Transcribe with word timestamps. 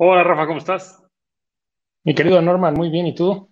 Hola 0.00 0.22
Rafa, 0.22 0.46
¿cómo 0.46 0.58
estás? 0.58 1.02
Mi 2.04 2.14
querido 2.14 2.40
Norman, 2.40 2.72
muy 2.74 2.88
bien, 2.88 3.08
¿y 3.08 3.16
tú? 3.16 3.50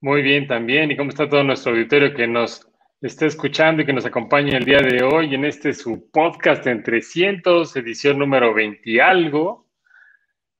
Muy 0.00 0.22
bien 0.22 0.48
también. 0.48 0.90
¿Y 0.90 0.96
cómo 0.96 1.10
está 1.10 1.28
todo 1.28 1.44
nuestro 1.44 1.72
auditorio 1.72 2.14
que 2.14 2.26
nos 2.26 2.66
está 3.02 3.26
escuchando 3.26 3.82
y 3.82 3.84
que 3.84 3.92
nos 3.92 4.06
acompaña 4.06 4.56
el 4.56 4.64
día 4.64 4.78
de 4.78 5.02
hoy 5.02 5.34
en 5.34 5.44
este 5.44 5.74
su 5.74 6.10
podcast 6.10 6.66
en 6.66 6.82
300, 6.82 7.76
edición 7.76 8.18
número 8.18 8.54
20 8.54 8.80
y 8.88 9.00
algo? 9.00 9.66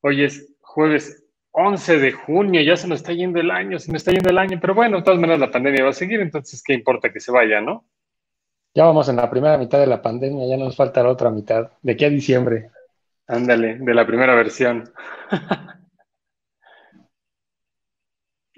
Hoy 0.03 0.23
es 0.23 0.55
jueves 0.61 1.25
11 1.53 1.99
de 1.99 2.13
junio, 2.13 2.61
ya 2.61 2.77
se 2.77 2.87
nos 2.87 3.01
está 3.01 3.15
yendo 3.15 3.41
el 3.41 3.51
año, 3.51 3.79
se 3.79 3.91
nos 3.91 4.03
está 4.03 4.13
yendo 4.13 4.29
el 4.29 4.37
año, 4.37 4.59
pero 4.61 4.75
bueno, 4.75 4.99
de 4.99 5.03
todas 5.03 5.19
maneras 5.19 5.41
la 5.41 5.51
pandemia 5.51 5.85
va 5.85 5.91
a 5.91 5.95
seguir, 5.95 6.21
entonces 6.21 6.63
qué 6.63 6.75
importa 6.75 7.11
que 7.11 7.21
se 7.21 7.33
vaya, 7.33 7.63
¿no? 7.63 7.87
Ya 8.75 8.85
vamos 8.85 9.09
en 9.09 9.17
la 9.17 9.31
primera 9.31 9.57
mitad 9.57 9.81
de 9.81 9.87
la 9.87 10.03
pandemia, 10.03 10.47
ya 10.47 10.59
nos 10.59 10.77
falta 10.77 11.03
la 11.03 11.09
otra 11.09 11.31
mitad, 11.31 11.71
de 11.81 11.93
aquí 11.93 12.05
a 12.05 12.11
diciembre. 12.11 12.69
Ándale, 13.27 13.79
de 13.79 13.95
la 13.95 14.07
primera 14.07 14.35
versión. 14.35 14.93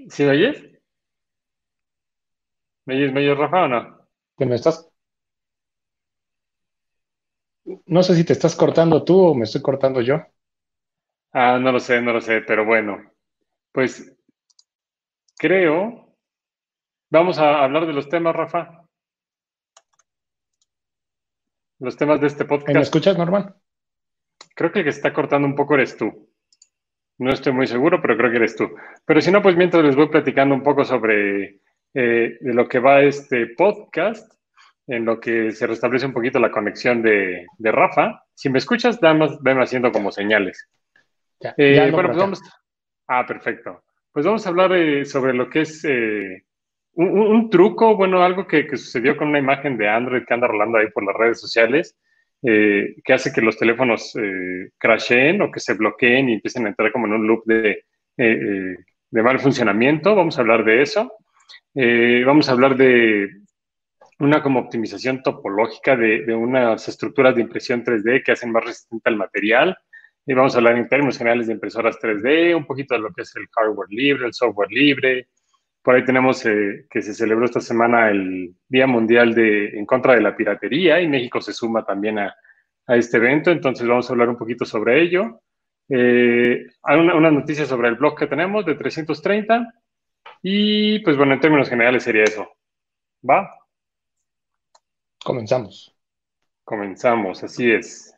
¿Sí 0.09 0.25
me 0.25 0.31
oyes? 0.31 0.63
¿Me 2.87 2.95
oyes, 2.97 3.13
me 3.13 3.21
oyes, 3.21 3.39
Rafa, 3.39 3.65
o 3.65 3.69
no? 3.69 4.09
¿Que 4.37 4.47
me 4.47 4.57
estás? 4.57 4.91
No 7.87 8.03
sé 8.03 8.15
si 8.15 8.25
te 8.25 8.33
estás 8.35 8.55
cortando 8.57 9.05
tú 9.05 9.19
o 9.21 9.35
me 9.35 9.45
estoy 9.45 9.63
cortando 9.63 10.01
yo. 10.01 10.21
Ah, 11.33 11.59
no 11.59 11.73
lo 11.73 11.81
sé, 11.81 12.01
no 12.01 12.13
lo 12.13 12.21
sé, 12.21 12.43
pero 12.43 12.65
bueno, 12.65 13.13
pues 13.73 14.15
creo, 15.37 16.15
vamos 17.11 17.39
a 17.39 17.65
hablar 17.65 17.87
de 17.87 17.93
los 17.93 18.09
temas, 18.09 18.37
Rafa. 18.37 18.87
Los 21.81 21.97
temas 21.97 22.21
de 22.21 22.29
este 22.29 22.45
podcast. 22.45 22.75
¿Me 22.75 22.83
escuchas, 22.83 23.19
Norman? 23.19 23.55
Creo 24.55 24.71
que 24.71 24.81
el 24.81 24.85
que 24.85 24.91
está 24.91 25.13
cortando 25.13 25.47
un 25.47 25.57
poco 25.57 25.75
eres 25.75 25.97
tú. 25.97 26.31
No 27.19 27.31
estoy 27.31 27.53
muy 27.53 27.67
seguro, 27.67 28.01
pero 28.01 28.17
creo 28.17 28.31
que 28.31 28.37
eres 28.39 28.57
tú. 28.57 28.71
Pero 29.05 29.21
si 29.21 29.31
no, 29.31 29.43
pues 29.43 29.57
mientras 29.57 29.85
les 29.85 29.97
voy 29.97 30.09
platicando 30.09 30.55
un 30.55 30.63
poco 30.63 30.85
sobre 30.85 31.61
eh, 31.95 32.39
de 32.41 32.55
lo 32.55 32.69
que 32.69 32.79
va 32.79 33.03
este 33.03 33.49
podcast, 33.57 34.33
en 34.87 35.05
lo 35.05 35.21
que 35.21 35.53
se 35.53 35.67
restablece 35.67 36.07
un 36.07 36.13
poquito 36.13 36.39
la 36.39 36.51
conexión 36.51 37.03
de, 37.03 37.47
de 37.57 37.73
Rafa. 37.73 38.23
Si 38.35 38.51
me 38.51 38.59
escuchas, 38.59 39.01
más, 39.01 39.41
ven 39.43 39.61
haciendo 39.61 39.93
como 39.93 40.11
señales. 40.11 40.69
Eh, 41.57 41.91
bueno, 41.93 42.09
pues 42.09 42.19
vamos. 42.19 42.43
Ah, 43.07 43.25
perfecto. 43.27 43.85
Pues 44.13 44.27
vamos 44.27 44.47
a 44.47 44.49
hablar 44.49 44.73
eh, 44.73 45.05
sobre 45.05 45.35
lo 45.35 45.49
que 45.49 45.63
es 45.63 45.85
un, 45.85 47.19
un, 47.19 47.51
truco, 47.51 47.97
bueno, 47.97 48.23
algo 48.23 48.47
que, 48.47 48.67
que, 48.67 48.77
sucedió 48.77 49.17
con 49.17 49.29
una 49.29 49.39
imagen 49.39 49.77
de 49.77 49.89
Android 49.89 50.25
que 50.25 50.35
anda 50.35 50.47
rolando 50.47 50.79
ahí 50.79 50.91
por 50.91 51.05
las 51.05 51.17
redes 51.17 51.41
sociales, 51.41 51.97
eh, 52.47 52.97
que 53.03 53.15
hace 53.15 53.33
que 53.33 53.41
los 53.41 53.57
teléfonos 53.57 54.15
eh, 54.17 54.71
crasheen 54.77 55.41
o 55.41 55.51
que 55.51 55.61
se 55.61 55.73
bloqueen 55.73 56.29
y 56.29 56.35
empiecen 56.35 56.67
a 56.67 56.69
entrar 56.69 56.93
como 56.93 57.07
en 57.07 57.15
un 57.15 57.27
loop 57.27 57.45
de, 57.47 57.71
eh, 57.71 57.79
eh, 58.19 58.77
mal 59.11 59.41
funcionamiento. 59.41 60.15
Vamos 60.15 60.37
a 60.37 60.43
hablar 60.43 60.63
de 60.63 60.83
eso. 60.83 61.11
vamos 61.75 62.49
a 62.49 62.53
hablar 62.53 62.77
de 62.77 63.31
una 64.19 64.43
como 64.43 64.61
optimización 64.61 65.23
topológica 65.23 65.97
de, 65.97 66.25
de, 66.27 66.35
unas 66.35 66.87
estructuras 66.87 67.35
de 67.35 67.41
impresión 67.41 67.83
3D 67.83 68.23
que 68.23 68.33
hacen 68.33 68.53
más 68.53 68.65
resistente 68.65 69.09
al 69.09 69.17
material. 69.17 69.77
Y 70.27 70.35
vamos 70.35 70.55
a 70.55 70.59
hablar 70.59 70.77
en 70.77 70.89
términos 70.89 71.17
generales 71.17 71.47
de 71.47 71.55
impresoras 71.55 71.99
3D, 71.99 72.55
un 72.55 72.67
poquito 72.67 72.95
de 72.95 73.01
lo 73.01 73.13
que 73.13 73.23
es 73.23 73.35
el 73.37 73.47
hardware 73.57 73.89
libre, 73.91 74.27
el 74.27 74.35
software 74.35 74.71
libre, 74.71 75.29
por 75.85 75.95
ahí 75.95 76.05
tenemos 76.05 76.45
eh, 76.47 76.87
que 76.89 77.03
se 77.03 77.13
celebró 77.13 77.45
esta 77.45 77.61
semana 77.61 78.09
el 78.09 78.55
Día 78.67 78.87
Mundial 78.87 79.35
de, 79.35 79.79
en 79.79 79.85
contra 79.85 80.15
de 80.15 80.23
la 80.23 80.35
piratería 80.35 80.99
y 80.99 81.09
México 81.09 81.43
se 81.43 81.53
suma 81.53 81.85
también 81.85 82.19
a, 82.19 82.35
a 82.87 82.97
este 82.97 83.19
evento, 83.19 83.51
entonces 83.51 83.87
vamos 83.87 84.09
a 84.09 84.15
hablar 84.15 84.31
un 84.31 84.39
poquito 84.39 84.65
sobre 84.65 85.03
ello. 85.03 85.43
Eh, 85.91 86.67
hay 86.83 86.99
una, 86.99 87.15
una, 87.15 87.31
noticia 87.31 87.67
sobre 87.67 87.89
el 87.89 87.97
blog 87.97 88.19
que 88.19 88.27
tenemos 88.27 88.65
de 88.65 88.77
330 88.77 89.75
y 90.41 91.01
pues 91.01 91.19
bueno, 91.19 91.35
en 91.35 91.41
términos 91.41 91.69
generales 91.69 92.03
sería 92.03 92.25
eso. 92.25 92.49
¿Va? 93.29 93.51
Comenzamos. 95.23 95.95
Comenzamos, 96.65 97.45
así 97.45 97.71
es. 97.71 98.14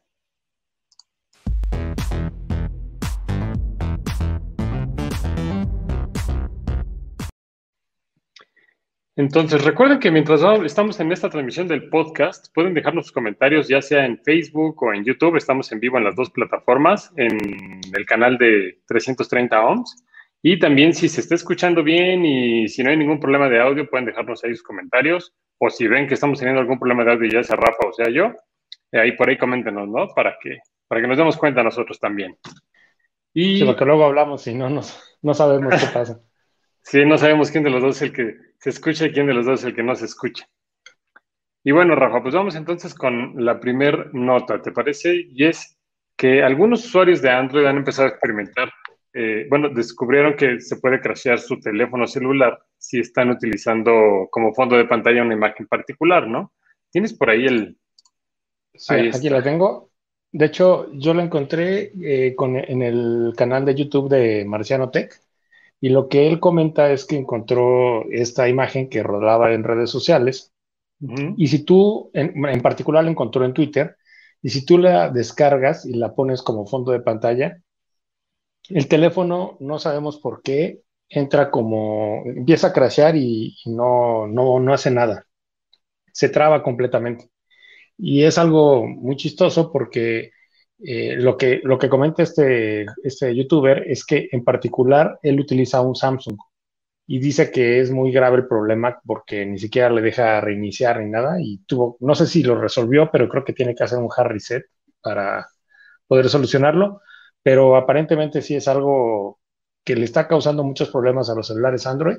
Entonces, 9.19 9.65
recuerden 9.65 9.99
que 9.99 10.11
mientras 10.11 10.43
estamos 10.63 11.01
en 11.01 11.11
esta 11.11 11.31
transmisión 11.31 11.67
del 11.67 11.89
podcast, 11.89 12.53
pueden 12.55 12.75
dejarnos 12.75 13.07
sus 13.07 13.13
comentarios 13.13 13.67
ya 13.67 13.81
sea 13.81 14.05
en 14.05 14.19
Facebook 14.19 14.83
o 14.83 14.93
en 14.93 15.05
YouTube. 15.05 15.37
Estamos 15.37 15.73
en 15.73 15.81
vivo 15.81 15.97
en 15.97 16.05
las 16.05 16.15
dos 16.15 16.29
plataformas, 16.29 17.11
en 17.17 17.81
el 17.97 18.05
canal 18.05 18.37
de 18.37 18.81
330 18.87 19.65
ohms. 19.65 20.05
Y 20.43 20.59
también 20.59 20.93
si 20.93 21.09
se 21.09 21.23
está 21.23 21.35
escuchando 21.35 21.83
bien 21.83 22.27
y 22.27 22.69
si 22.69 22.85
no 22.85 22.91
hay 22.91 22.99
ningún 22.99 23.19
problema 23.19 23.49
de 23.49 23.59
audio, 23.59 23.89
pueden 23.89 24.05
dejarnos 24.05 24.45
ahí 24.45 24.51
sus 24.51 24.63
comentarios. 24.63 25.33
O 25.57 25.71
si 25.71 25.89
ven 25.89 26.07
que 26.07 26.13
estamos 26.13 26.39
teniendo 26.39 26.61
algún 26.61 26.79
problema 26.79 27.03
de 27.03 27.13
audio, 27.13 27.31
ya 27.31 27.43
sea 27.43 27.57
Rafa 27.57 27.89
o 27.89 27.93
sea 27.95 28.11
yo, 28.11 28.35
eh, 28.93 29.01
ahí 29.01 29.13
por 29.13 29.31
ahí 29.31 29.39
coméntenos, 29.39 29.89
¿no? 29.89 30.09
Para 30.15 30.37
que, 30.39 30.59
para 30.87 31.01
que 31.01 31.09
nos 31.09 31.17
demos 31.17 31.39
cuenta 31.39 31.63
nosotros 31.63 31.99
también. 31.99 32.37
Y... 33.33 33.61
Sí, 33.61 33.65
porque 33.65 33.87
luego 33.87 34.05
hablamos 34.05 34.47
y 34.47 34.55
no, 34.55 34.69
nos, 34.69 35.19
no 35.23 35.33
sabemos 35.33 35.75
qué 35.81 35.87
pasa. 35.87 36.21
Sí, 36.87 37.05
no 37.05 37.19
sabemos 37.19 37.51
quién 37.51 37.65
de 37.65 37.71
los 37.71 37.83
dos 37.83 37.97
es 37.97 38.03
el 38.03 38.13
que 38.13 38.37
se 38.59 38.71
escucha 38.71 39.07
y 39.07 39.13
quién 39.13 39.27
de 39.27 39.35
los 39.35 39.47
dos 39.47 39.61
es 39.61 39.67
el 39.67 39.75
que 39.75 39.83
no 39.83 39.95
se 39.95 40.05
escucha. 40.05 40.49
Y 41.65 41.73
bueno, 41.73 41.97
Rafa, 41.97 42.23
pues 42.23 42.33
vamos 42.33 42.55
entonces 42.55 42.95
con 42.95 43.45
la 43.45 43.59
primer 43.59 44.15
nota, 44.15 44.63
¿te 44.63 44.71
parece? 44.71 45.27
Y 45.29 45.45
es 45.45 45.77
que 46.17 46.43
algunos 46.43 46.85
usuarios 46.87 47.21
de 47.21 47.31
Android 47.31 47.67
han 47.67 47.79
empezado 47.79 48.07
a 48.07 48.11
experimentar, 48.13 48.73
eh, 49.13 49.47
bueno, 49.51 49.69
descubrieron 49.71 50.37
que 50.37 50.61
se 50.61 50.77
puede 50.77 51.01
crashear 51.01 51.41
su 51.41 51.59
teléfono 51.59 52.07
celular 52.07 52.57
si 52.79 53.01
están 53.01 53.31
utilizando 53.31 54.29
como 54.31 54.55
fondo 54.55 54.77
de 54.77 54.85
pantalla 54.85 55.23
una 55.23 55.35
imagen 55.35 55.67
particular, 55.67 56.29
¿no? 56.29 56.53
¿Tienes 56.91 57.15
por 57.15 57.31
ahí 57.31 57.47
el... 57.47 57.77
Sí, 58.75 58.95
aquí 59.13 59.29
la 59.29 59.43
tengo. 59.43 59.91
De 60.31 60.47
hecho, 60.47 60.93
yo 60.93 61.15
la 61.15 61.25
encontré 61.25 61.93
eh, 62.01 62.35
con, 62.37 62.57
en 62.57 62.83
el 62.83 63.33
canal 63.37 63.65
de 63.65 63.75
YouTube 63.75 64.09
de 64.09 64.45
Marciano 64.45 64.91
Tech 64.91 65.26
y 65.81 65.91
lo 65.91 66.09
que 66.09 66.27
él 66.29 66.41
comenta 66.41 66.91
es 66.93 67.05
que 67.05 67.17
encontró 67.17 68.05
esta 68.11 68.49
imagen 68.49 68.89
que 68.89 69.03
rodaba 69.03 69.53
en 69.53 69.65
redes 69.65 69.91
sociales. 69.91 70.53
Y 71.37 71.49
si 71.49 71.65
tú, 71.65 72.11
en, 72.15 72.45
en, 72.47 72.63
particular 72.63 73.05
la 73.05 73.11
encontró 73.11 73.45
en 73.45 73.53
Twitter, 73.53 73.97
y 74.41 74.49
si 74.51 74.65
tú 74.65 74.79
la 74.79 75.11
descargas 75.11 75.85
y 75.85 75.93
la 75.95 76.15
pones 76.15 76.43
como 76.43 76.67
fondo 76.67 76.93
de 76.93 77.01
pantalla, 77.01 77.61
el 78.69 78.89
teléfono, 78.89 79.57
no 79.61 79.79
sabemos 79.79 80.19
por 80.19 80.43
qué, 80.43 80.81
entra 81.09 81.51
como, 81.51 82.23
empieza 82.27 82.69
a 82.69 82.73
crashear 82.73 83.17
y, 83.17 83.57
y 83.65 83.71
no, 83.71 84.27
no, 84.27 84.59
no 84.61 84.73
hace 84.73 84.91
nada. 84.91 85.27
Se 86.13 86.29
traba 86.29 86.63
completamente. 86.63 87.31
Y 87.99 88.25
es 88.25 88.39
algo 88.39 88.87
muy 88.87 89.17
chistoso 89.17 89.73
porque 89.73 90.33
eh, 90.79 91.17
lo, 91.17 91.37
que, 91.37 91.61
lo 91.65 91.79
que 91.79 91.89
comenta 91.89 92.23
este, 92.23 92.87
este 93.03 93.35
youtuber 93.35 93.85
es 93.87 94.05
que 94.05 94.29
en 94.33 94.45
particular 94.45 95.19
él 95.23 95.41
utiliza 95.41 95.81
un 95.81 95.95
Samsung 95.95 96.37
y 97.07 97.19
dice 97.21 97.51
que 97.51 97.81
es 97.81 97.91
muy 97.91 98.13
grave 98.13 98.39
el 98.39 98.49
problema 98.49 99.01
porque 99.07 99.47
ni 99.47 99.59
siquiera 99.59 99.91
le 99.91 100.03
deja 100.03 100.41
reiniciar 100.41 101.01
ni 101.01 101.11
nada 101.11 101.37
y 101.41 101.59
tuvo, 101.67 101.97
no 102.01 102.15
sé 102.15 102.27
si 102.27 102.43
lo 102.43 102.61
resolvió, 102.61 103.11
pero 103.13 103.29
creo 103.29 103.45
que 103.45 103.53
tiene 103.53 103.75
que 103.75 103.85
hacer 103.85 103.99
un 103.99 104.11
hard 104.15 104.29
reset 104.33 104.65
para 105.01 105.47
poder 106.07 106.29
solucionarlo, 106.29 107.01
pero 107.43 107.77
aparentemente 107.77 108.43
sí 108.43 108.57
es 108.57 108.69
algo 108.69 109.41
que 109.85 109.97
le 109.97 110.05
está 110.05 110.29
causando 110.29 110.65
muchos 110.65 110.91
problemas 110.91 111.31
a 111.31 111.35
los 111.35 111.47
celulares 111.47 111.87
Android. 111.87 112.19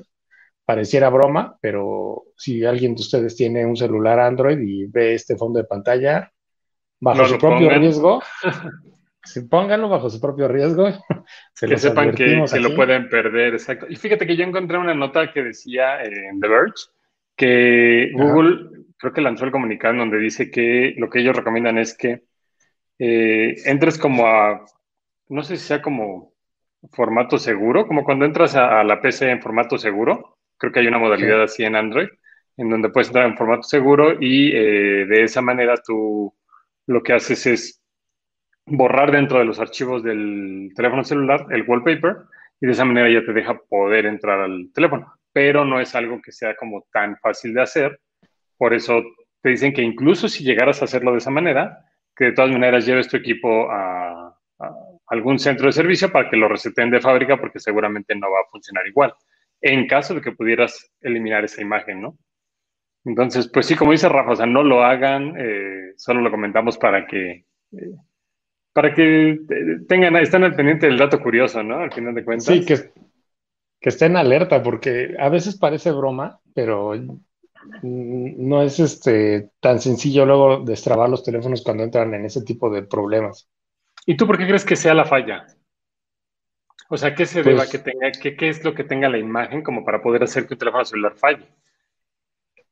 Pareciera 0.64 1.10
broma, 1.10 1.58
pero 1.60 2.24
si 2.36 2.64
alguien 2.64 2.94
de 2.94 3.02
ustedes 3.02 3.36
tiene 3.36 3.66
un 3.66 3.76
celular 3.76 4.20
Android 4.20 4.58
y 4.60 4.86
ve 4.86 5.14
este 5.14 5.36
fondo 5.36 5.58
de 5.58 5.64
pantalla, 5.66 6.32
bajo 7.00 7.24
su 7.26 7.38
propio 7.38 7.70
riesgo, 7.70 8.22
si 9.24 9.42
pónganlo 9.42 9.88
bajo 9.88 10.10
su 10.10 10.20
propio 10.20 10.48
riesgo. 10.48 10.88
que 11.60 11.78
sepan 11.78 12.12
que, 12.12 12.44
que 12.50 12.60
lo 12.60 12.74
pueden 12.74 13.08
perder, 13.08 13.54
exacto. 13.54 13.86
Y 13.88 13.96
fíjate 13.96 14.26
que 14.26 14.36
yo 14.36 14.44
encontré 14.44 14.78
una 14.78 14.94
nota 14.94 15.32
que 15.32 15.42
decía 15.42 16.02
en 16.02 16.40
The 16.40 16.48
Verge 16.48 16.84
que 17.36 18.10
Google 18.14 18.84
creo 18.98 19.12
que 19.12 19.20
lanzó 19.20 19.44
el 19.44 19.52
comunicado 19.52 19.94
en 19.94 20.00
donde 20.00 20.18
dice 20.18 20.50
que 20.50 20.94
lo 20.96 21.08
que 21.08 21.20
ellos 21.20 21.36
recomiendan 21.36 21.78
es 21.78 21.96
que 21.96 22.24
eh, 22.98 23.54
entres 23.64 23.96
como 23.96 24.26
a, 24.26 24.64
no 25.28 25.42
sé 25.44 25.56
si 25.56 25.64
sea 25.64 25.80
como 25.80 26.32
formato 26.92 27.38
seguro, 27.38 27.86
como 27.86 28.04
cuando 28.04 28.24
entras 28.24 28.56
a, 28.56 28.80
a 28.80 28.84
la 28.84 29.00
PC 29.00 29.30
en 29.30 29.40
formato 29.40 29.78
seguro, 29.78 30.38
creo 30.56 30.72
que 30.72 30.80
hay 30.80 30.88
una 30.88 30.98
modalidad 30.98 31.38
sí. 31.38 31.42
así 31.44 31.64
en 31.64 31.76
Android, 31.76 32.08
en 32.56 32.70
donde 32.70 32.90
puedes 32.90 33.08
entrar 33.08 33.26
en 33.26 33.36
formato 33.36 33.62
seguro 33.62 34.16
y 34.20 34.50
eh, 34.52 35.06
de 35.06 35.22
esa 35.22 35.40
manera 35.40 35.74
tú 35.84 36.34
lo 36.88 37.02
que 37.02 37.12
haces 37.12 37.46
es 37.46 37.82
borrar 38.66 39.12
dentro 39.12 39.38
de 39.38 39.44
los 39.44 39.60
archivos 39.60 40.02
del 40.02 40.72
teléfono 40.74 41.04
celular 41.04 41.46
el 41.50 41.64
wallpaper 41.66 42.16
y 42.60 42.66
de 42.66 42.72
esa 42.72 42.84
manera 42.84 43.10
ya 43.10 43.24
te 43.24 43.32
deja 43.32 43.58
poder 43.68 44.06
entrar 44.06 44.40
al 44.40 44.70
teléfono. 44.74 45.12
Pero 45.32 45.64
no 45.64 45.80
es 45.80 45.94
algo 45.94 46.20
que 46.20 46.32
sea 46.32 46.56
como 46.56 46.86
tan 46.90 47.16
fácil 47.18 47.54
de 47.54 47.62
hacer. 47.62 48.00
Por 48.56 48.74
eso 48.74 49.02
te 49.42 49.50
dicen 49.50 49.72
que 49.72 49.82
incluso 49.82 50.28
si 50.28 50.42
llegaras 50.42 50.80
a 50.80 50.86
hacerlo 50.86 51.12
de 51.12 51.18
esa 51.18 51.30
manera, 51.30 51.78
que 52.16 52.26
de 52.26 52.32
todas 52.32 52.50
maneras 52.50 52.86
lleves 52.86 53.06
tu 53.06 53.18
equipo 53.18 53.70
a, 53.70 54.34
algún 55.06 55.38
centro 55.38 55.66
de 55.66 55.72
servicio 55.72 56.10
para 56.10 56.28
que 56.28 56.36
lo 56.36 56.48
reseten 56.48 56.90
de 56.90 57.00
fábrica 57.00 57.36
porque 57.36 57.60
seguramente 57.60 58.14
no 58.16 58.30
va 58.30 58.40
a 58.40 58.50
funcionar 58.50 58.86
igual, 58.86 59.14
en 59.60 59.86
caso 59.86 60.14
de 60.14 60.20
que 60.20 60.32
pudieras 60.32 60.90
eliminar 61.00 61.44
esa 61.44 61.62
imagen, 61.62 62.02
¿no? 62.02 62.18
Entonces, 63.08 63.48
pues 63.48 63.64
sí, 63.64 63.74
como 63.74 63.92
dice 63.92 64.08
Rafa, 64.08 64.32
o 64.32 64.36
sea, 64.36 64.44
no 64.44 64.62
lo 64.62 64.84
hagan, 64.84 65.34
eh, 65.38 65.94
solo 65.96 66.20
lo 66.20 66.30
comentamos 66.30 66.76
para 66.76 67.06
que, 67.06 67.46
eh, 67.72 67.94
para 68.74 68.94
que 68.94 69.38
tengan, 69.88 70.14
estén 70.16 70.44
al 70.44 70.54
pendiente 70.54 70.86
del 70.86 70.98
dato 70.98 71.18
curioso, 71.18 71.62
¿no? 71.62 71.78
Al 71.78 71.90
final 71.90 72.14
de 72.14 72.24
cuentas. 72.24 72.46
Sí, 72.46 72.66
que, 72.66 72.92
que 73.80 73.88
estén 73.88 74.14
alerta, 74.16 74.62
porque 74.62 75.16
a 75.18 75.30
veces 75.30 75.56
parece 75.56 75.90
broma, 75.90 76.38
pero 76.54 76.92
no 77.82 78.62
es 78.62 78.78
este 78.78 79.52
tan 79.60 79.80
sencillo 79.80 80.26
luego 80.26 80.60
destrabar 80.60 81.08
los 81.08 81.24
teléfonos 81.24 81.62
cuando 81.62 81.84
entran 81.84 82.12
en 82.12 82.26
ese 82.26 82.42
tipo 82.42 82.68
de 82.68 82.82
problemas. 82.82 83.48
¿Y 84.04 84.18
tú 84.18 84.26
por 84.26 84.36
qué 84.36 84.46
crees 84.46 84.66
que 84.66 84.76
sea 84.76 84.92
la 84.92 85.06
falla? 85.06 85.46
O 86.90 86.98
sea, 86.98 87.14
¿qué 87.14 87.24
se 87.24 87.42
deba 87.42 87.58
pues 87.58 87.70
que 87.70 87.78
tenga, 87.78 88.12
qué, 88.12 88.36
qué 88.36 88.50
es 88.50 88.62
lo 88.64 88.74
que 88.74 88.84
tenga 88.84 89.08
la 89.08 89.18
imagen 89.18 89.62
como 89.62 89.82
para 89.82 90.02
poder 90.02 90.22
hacer 90.24 90.46
que 90.46 90.54
un 90.54 90.58
teléfono 90.58 90.84
celular 90.84 91.14
falle? 91.16 91.48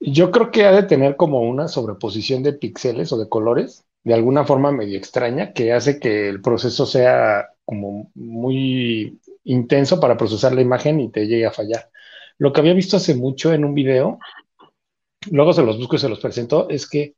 Yo 0.01 0.31
creo 0.31 0.51
que 0.51 0.65
ha 0.65 0.73
de 0.73 0.83
tener 0.83 1.17
como 1.17 1.41
una 1.41 1.69
sobreposición 1.69 2.43
de 2.43 2.53
píxeles 2.53 3.13
o 3.13 3.19
de 3.19 3.29
colores, 3.29 3.85
de 4.05 4.15
alguna 4.15 4.45
forma 4.45 4.71
medio 4.73 4.99
extraña, 4.99 5.53
que 5.53 5.73
hace 5.73 5.99
que 5.99 6.29
el 6.29 6.41
proceso 6.43 6.87
sea 6.87 7.49
como 7.65 8.11
muy 8.15 9.21
intenso 9.45 9.99
para 10.01 10.17
procesar 10.17 10.55
la 10.55 10.61
imagen 10.61 11.01
y 11.01 11.11
te 11.11 11.27
llegue 11.27 11.47
a 11.47 11.53
fallar. 11.53 11.91
Lo 12.39 12.53
que 12.53 12.61
había 12.61 12.75
visto 12.75 12.99
hace 12.99 13.15
mucho 13.15 13.53
en 13.53 13.65
un 13.65 13.75
video, 13.75 14.19
luego 15.31 15.53
se 15.53 15.63
los 15.63 15.79
busco 15.79 15.97
y 15.97 15.99
se 15.99 16.09
los 16.09 16.21
presento, 16.21 16.69
es 16.69 16.89
que 16.89 17.15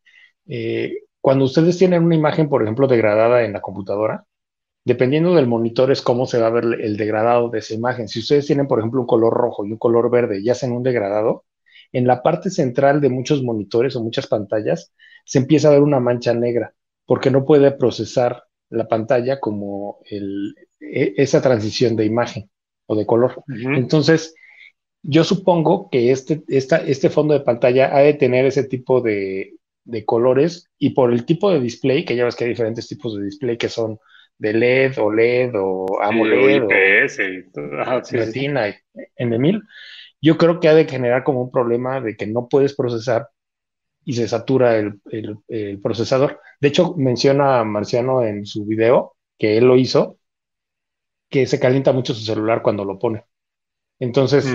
eh, 0.46 1.04
cuando 1.20 1.44
ustedes 1.44 1.76
tienen 1.78 2.04
una 2.04 2.14
imagen, 2.14 2.48
por 2.48 2.62
ejemplo, 2.62 2.86
degradada 2.86 3.44
en 3.44 3.52
la 3.52 3.60
computadora, 3.60 4.25
dependiendo 4.84 5.34
del 5.34 5.46
monitor 5.46 5.92
es 5.92 6.02
cómo 6.02 6.26
se 6.26 6.40
va 6.40 6.48
a 6.48 6.50
ver 6.50 6.64
el 6.80 6.96
degradado 6.96 7.50
de 7.50 7.58
esa 7.60 7.75
imagen. 7.75 8.08
Si 8.08 8.20
ustedes 8.20 8.46
tienen, 8.46 8.69
por 8.69 8.78
ejemplo, 8.78 9.00
un 9.00 9.06
color 9.06 9.34
rojo 9.34 9.66
y 9.66 9.72
un 9.72 9.78
color 9.78 10.10
verde 10.10 10.40
y 10.40 10.48
hacen 10.50 10.72
un 10.72 10.82
degradado, 10.82 11.44
en 11.93 12.06
la 12.06 12.23
parte 12.23 12.50
central 12.50 13.00
de 13.00 13.08
muchos 13.08 13.43
monitores 13.43 13.96
o 13.96 14.02
muchas 14.02 14.26
pantallas 14.26 14.93
se 15.25 15.38
empieza 15.38 15.69
a 15.69 15.73
ver 15.73 15.82
una 15.82 16.00
mancha 16.00 16.35
negra, 16.35 16.75
porque 17.06 17.31
no 17.31 17.44
puede 17.44 17.70
procesar 17.73 18.44
la 18.70 18.87
pantalla 18.88 19.40
como 19.40 19.99
el, 20.06 20.55
e, 20.81 21.14
esa 21.17 21.40
transición 21.40 21.96
de 21.96 22.05
imagen 22.05 22.50
o 22.87 22.96
de 22.96 23.06
color. 23.06 23.43
Entonces, 23.49 24.35
yo 25.02 25.25
supongo 25.25 25.88
que 25.90 26.11
este, 26.11 26.43
este 26.49 27.11
fondo 27.11 27.35
de 27.35 27.40
pantalla 27.40 27.94
ha 27.96 28.00
de 28.00 28.14
tener 28.14 28.46
ese 28.46 28.64
tipo 28.64 29.00
de, 29.00 29.55
de, 29.85 30.05
colores 30.05 30.70
y 30.79 30.90
por 30.90 31.12
el 31.12 31.25
tipo 31.25 31.50
de 31.50 31.61
display, 31.61 32.05
que 32.05 32.17
ya 32.17 32.25
ves 32.25 32.37
que 32.37 32.44
hay 32.44 32.50
diferentes 32.50 32.88
tipos 32.88 33.17
de 33.17 33.25
display 33.25 33.56
que 33.56 33.69
son 33.69 33.99
de 34.38 34.52
LED, 34.52 34.99
o 34.99 35.12
LED 35.12 35.52
o 35.55 36.00
AMOLED 36.00 36.62
o 36.62 36.70
IPS, 36.70 37.19
y 38.12 38.17
Retina, 38.17 38.75
en 39.17 39.32
yo 40.20 40.36
creo 40.36 40.60
que 40.60 40.68
ha 40.68 40.74
de 40.74 40.86
generar 40.86 41.24
como 41.24 41.42
un 41.42 41.50
problema 41.50 42.00
de 42.00 42.16
que 42.16 42.26
no 42.26 42.48
puedes 42.48 42.74
procesar 42.74 43.28
y 44.04 44.14
se 44.14 44.26
satura 44.26 44.76
el, 44.76 45.00
el, 45.48 45.80
procesador. 45.80 46.40
De 46.60 46.68
hecho, 46.68 46.94
menciona 46.96 47.62
Marciano 47.64 48.24
en 48.24 48.46
su 48.46 48.64
video 48.64 49.16
que 49.38 49.58
él 49.58 49.66
lo 49.66 49.76
hizo, 49.76 50.16
que 51.28 51.46
se 51.46 51.60
calienta 51.60 51.92
mucho 51.92 52.14
su 52.14 52.24
celular 52.24 52.62
cuando 52.62 52.84
lo 52.84 52.98
pone. 52.98 53.24
Entonces, 54.00 54.46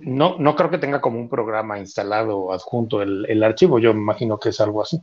no, 0.00 0.38
no 0.38 0.54
creo 0.56 0.70
que 0.70 0.78
tenga 0.78 1.00
como 1.00 1.18
un 1.18 1.28
programa 1.28 1.78
instalado 1.78 2.38
o 2.38 2.52
adjunto 2.52 3.02
el, 3.02 3.26
el, 3.28 3.42
archivo. 3.42 3.78
Yo 3.78 3.92
me 3.92 4.00
imagino 4.00 4.38
que 4.38 4.50
es 4.50 4.60
algo 4.60 4.82
así. 4.82 4.98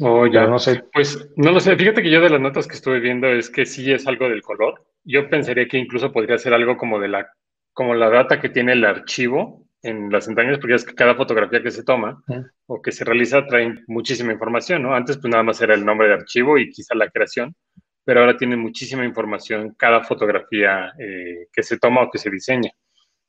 Oh, 0.00 0.26
ya. 0.26 0.46
no 0.46 0.58
sé. 0.58 0.84
Pues 0.92 1.30
no 1.36 1.52
lo 1.52 1.60
sé. 1.60 1.76
Fíjate 1.76 2.02
que 2.02 2.10
yo 2.10 2.20
de 2.20 2.30
las 2.30 2.40
notas 2.40 2.66
que 2.66 2.74
estuve 2.74 3.00
viendo 3.00 3.28
es 3.28 3.48
que 3.48 3.64
sí 3.64 3.90
es 3.92 4.06
algo 4.06 4.28
del 4.28 4.42
color. 4.42 4.84
Yo 5.04 5.30
pensaría 5.30 5.68
que 5.68 5.78
incluso 5.78 6.12
podría 6.12 6.36
ser 6.36 6.52
algo 6.52 6.76
como 6.76 6.98
de 6.98 7.08
la 7.08 7.32
como 7.76 7.94
la 7.94 8.08
data 8.08 8.40
que 8.40 8.48
tiene 8.48 8.72
el 8.72 8.86
archivo 8.86 9.68
en 9.82 10.10
las 10.10 10.26
entrañas, 10.26 10.58
porque 10.58 10.76
es 10.76 10.84
que 10.86 10.94
cada 10.94 11.14
fotografía 11.14 11.62
que 11.62 11.70
se 11.70 11.84
toma 11.84 12.24
o 12.64 12.80
que 12.80 12.90
se 12.90 13.04
realiza 13.04 13.46
trae 13.46 13.74
muchísima 13.86 14.32
información, 14.32 14.82
¿no? 14.82 14.94
Antes 14.94 15.18
pues 15.18 15.30
nada 15.30 15.42
más 15.42 15.60
era 15.60 15.74
el 15.74 15.84
nombre 15.84 16.08
de 16.08 16.14
archivo 16.14 16.56
y 16.56 16.70
quizá 16.70 16.94
la 16.94 17.10
creación, 17.10 17.54
pero 18.02 18.20
ahora 18.20 18.38
tiene 18.38 18.56
muchísima 18.56 19.04
información 19.04 19.74
cada 19.76 20.02
fotografía 20.02 20.94
eh, 20.98 21.48
que 21.52 21.62
se 21.62 21.78
toma 21.78 22.04
o 22.04 22.10
que 22.10 22.16
se 22.16 22.30
diseña. 22.30 22.70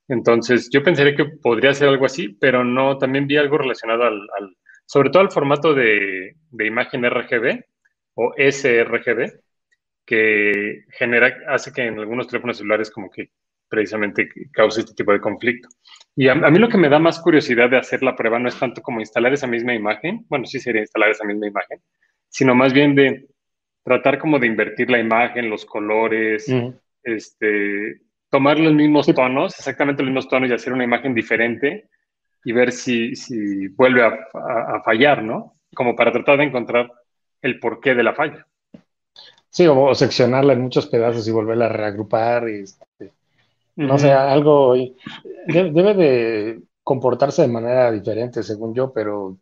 Entonces, 0.07 0.69
yo 0.71 0.81
pensaría 0.81 1.13
que 1.13 1.25
podría 1.25 1.73
ser 1.73 1.89
algo 1.89 2.05
así, 2.05 2.29
pero 2.39 2.63
no, 2.63 2.97
también 2.97 3.27
vi 3.27 3.35
algo 3.35 3.57
relacionado 3.57 4.03
al, 4.03 4.55
sobre 4.85 5.09
todo 5.09 5.23
al 5.23 5.31
formato 5.31 5.73
de, 5.73 6.38
de, 6.51 6.65
imagen 6.65 7.03
RGB 7.03 7.65
o 8.13 8.33
sRGB, 8.38 9.41
que 10.05 10.85
genera, 10.91 11.35
hace 11.50 11.73
que 11.73 11.81
en 11.81 12.00
algunos 12.00 12.27
teléfonos 12.27 12.55
celulares 12.55 12.89
como 12.89 13.11
que 13.11 13.31
precisamente 13.69 14.29
causa 14.51 14.81
este 14.81 14.93
tipo 14.93 15.11
de 15.11 15.19
conflicto. 15.19 15.69
Y 16.15 16.29
a, 16.29 16.35
mí 16.35 16.59
lo 16.59 16.69
que 16.69 16.77
me 16.77 16.89
da 16.89 16.99
más 16.99 17.19
curiosidad 17.19 17.69
de 17.69 17.77
hacer 17.77 18.01
la 18.01 18.15
prueba 18.15 18.39
no 18.39 18.49
es 18.49 18.57
tanto 18.57 18.81
como 18.81 18.99
instalar 18.99 19.33
esa 19.33 19.47
misma 19.47 19.73
imagen, 19.75 20.25
bueno, 20.29 20.45
sí 20.45 20.59
sería 20.59 20.81
instalar 20.81 21.11
esa 21.11 21.25
misma 21.25 21.47
imagen, 21.47 21.79
sino 22.27 22.55
más 22.55 22.73
bien 22.73 22.95
de 22.95 23.27
tratar 23.83 24.19
como 24.19 24.39
de 24.39 24.47
invertir 24.47 24.89
la 24.89 24.99
imagen, 24.99 25.49
los 25.49 25.65
colores, 25.65 26.51
este, 27.03 28.01
tomar 28.29 28.59
los 28.59 28.73
mismos 28.73 29.07
tonos, 29.07 29.57
exactamente 29.57 30.03
los 30.03 30.11
mismos 30.11 30.29
tonos 30.29 30.49
y 30.49 30.53
hacer 30.53 30.73
una 30.73 30.83
imagen 30.83 31.13
diferente 31.13 31.89
y 32.43 32.51
ver 32.51 32.71
si, 32.71 33.15
si 33.15 33.67
vuelve 33.69 34.03
a, 34.03 34.17
a, 34.33 34.81
fallar, 34.83 35.23
¿no? 35.23 35.55
Como 35.73 35.95
para 35.95 36.11
tratar 36.11 36.37
de 36.37 36.45
encontrar 36.45 36.91
el 37.41 37.59
porqué 37.59 37.93
de 37.93 38.03
la 38.03 38.13
falla. 38.13 38.45
Sí, 39.49 39.65
o 39.67 39.95
seccionarla 39.95 40.53
en 40.53 40.61
muchos 40.61 40.87
pedazos 40.87 41.27
y 41.27 41.31
volverla 41.31 41.65
a 41.65 41.69
reagrupar 41.69 42.49
y 42.49 42.61
este, 42.61 43.13
no 43.77 43.97
sé, 43.97 44.12
algo 44.12 44.75
debe 45.47 45.94
de 45.94 46.62
comportarse 46.83 47.44
de 47.44 47.47
manera 47.47 47.91
diferente, 47.91 48.44
según 48.44 48.74
yo, 48.74 48.91
pero 48.91 49.38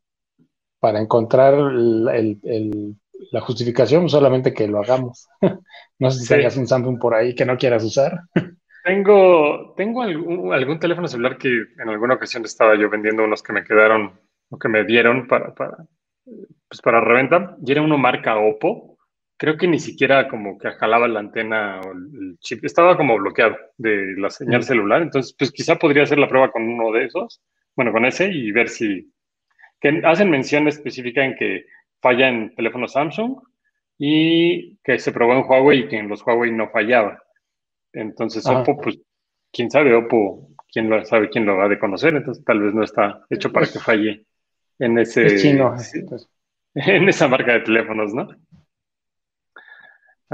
para 0.80 1.00
encontrar 1.00 1.54
la 1.54 3.42
justificación, 3.42 4.10
solamente 4.10 4.54
que 4.54 4.68
lo 4.68 4.80
hagamos. 4.80 5.28
no 6.00 6.12
sé 6.12 6.20
si 6.20 6.28
tengas 6.28 6.58
un 6.58 6.68
Samsung 6.68 7.00
por 7.00 7.16
ahí 7.16 7.34
que 7.34 7.46
no 7.46 7.58
quieras 7.58 7.84
usar. 7.84 8.20
Tengo, 8.84 9.74
tengo 9.76 10.04
algún, 10.04 10.80
teléfono 10.80 11.08
celular 11.08 11.38
que 11.38 11.50
en 11.50 11.90
alguna 11.90 12.16
ocasión 12.16 12.46
estaba 12.46 12.76
yo 12.76 12.90
vendiendo 12.90 13.24
unos 13.24 13.42
que 13.42 13.54
me 13.54 13.64
quedaron 13.64 14.20
o 14.50 14.60
que 14.60 14.70
me 14.70 14.84
dieron 14.84 15.28
para, 15.28 15.56
para, 15.56 15.78
pues 16.68 16.82
para 16.84 17.02
reventa, 17.02 17.58
y 17.66 17.72
era 17.72 17.82
uno 17.82 17.98
marca 17.98 18.38
Oppo 18.38 18.95
creo 19.38 19.58
que 19.58 19.68
ni 19.68 19.80
siquiera 19.80 20.28
como 20.28 20.58
que 20.58 20.72
jalaba 20.72 21.08
la 21.08 21.20
antena 21.20 21.82
o 21.82 21.92
el 21.92 22.38
chip, 22.40 22.64
estaba 22.64 22.98
como 22.98 23.18
bloqueado 23.18 23.56
de 23.78 24.16
la 24.18 24.30
señal 24.30 24.64
celular, 24.64 25.02
entonces 25.02 25.36
pues 25.38 25.52
quizá 25.52 25.76
podría 25.78 26.04
hacer 26.04 26.18
la 26.18 26.30
prueba 26.30 26.52
con 26.52 26.64
uno 26.64 26.92
de 26.92 27.06
esos, 27.06 27.42
bueno, 27.76 27.92
con 27.92 28.06
ese 28.06 28.30
y 28.32 28.52
ver 28.52 28.70
si, 28.70 29.12
que 29.80 30.02
hacen 30.04 30.30
mención 30.30 30.68
específica 30.68 31.24
en 31.24 31.36
que 31.36 31.66
falla 32.02 32.30
en 32.30 32.56
teléfono 32.56 32.88
Samsung 32.88 33.38
y 33.98 34.78
que 34.78 35.00
se 35.00 35.12
probó 35.12 35.34
en 35.34 35.46
Huawei 35.46 35.80
y 35.80 35.88
que 35.88 35.98
en 35.98 36.08
los 36.08 36.26
Huawei 36.26 36.52
no 36.52 36.70
fallaba. 36.70 37.22
Entonces. 37.94 38.46
Oppo, 38.46 38.78
pues, 38.78 39.00
quién 39.52 39.72
sabe, 39.72 39.94
Oppo, 39.96 40.50
quién 40.72 40.90
lo 40.90 41.04
sabe, 41.06 41.30
quién 41.30 41.46
lo 41.46 41.58
va 41.58 41.70
de 41.70 41.80
conocer, 41.80 42.14
entonces 42.16 42.44
tal 42.44 42.62
vez 42.62 42.74
no 42.74 42.84
está 42.84 43.26
hecho 43.30 43.52
para 43.52 43.66
que 43.66 43.80
falle 43.80 44.26
en 44.80 45.00
ese... 45.00 45.26
En 46.78 47.08
esa 47.08 47.30
marca 47.30 47.54
de 47.54 47.62
teléfonos, 47.62 48.14
¿no? 48.14 48.28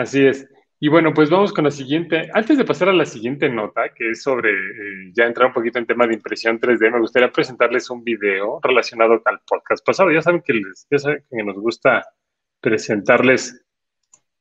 Así 0.02 0.26
es. 0.26 0.50
Y 0.80 0.88
bueno, 0.88 1.14
pues 1.14 1.30
vamos 1.30 1.54
con 1.54 1.64
la 1.66 1.70
siguiente. 1.70 2.28
Antes 2.34 2.58
de 2.58 2.66
pasar 2.66 2.90
a 2.90 2.94
la 2.94 3.06
siguiente 3.06 3.50
nota, 3.50 3.90
que 3.96 4.10
es 4.10 4.24
sobre 4.24 4.50
eh, 4.50 5.12
ya 5.14 5.26
entrar 5.26 5.50
un 5.50 5.54
poquito 5.54 5.78
en 5.78 5.86
tema 5.86 6.08
de 6.08 6.16
impresión 6.16 6.60
3D, 6.60 6.92
me 6.92 7.00
gustaría 7.00 7.32
presentarles 7.32 7.88
un 7.92 8.04
video 8.04 8.60
relacionado 8.64 9.22
al 9.24 9.42
podcast 9.48 9.86
pasado. 9.86 10.12
Ya 10.12 10.24
saben 10.24 10.42
que, 10.42 10.54
les, 10.54 10.88
ya 10.90 10.98
saben 10.98 11.24
que 11.30 11.44
nos 11.44 11.56
gusta 11.56 12.04
presentarles 12.60 13.64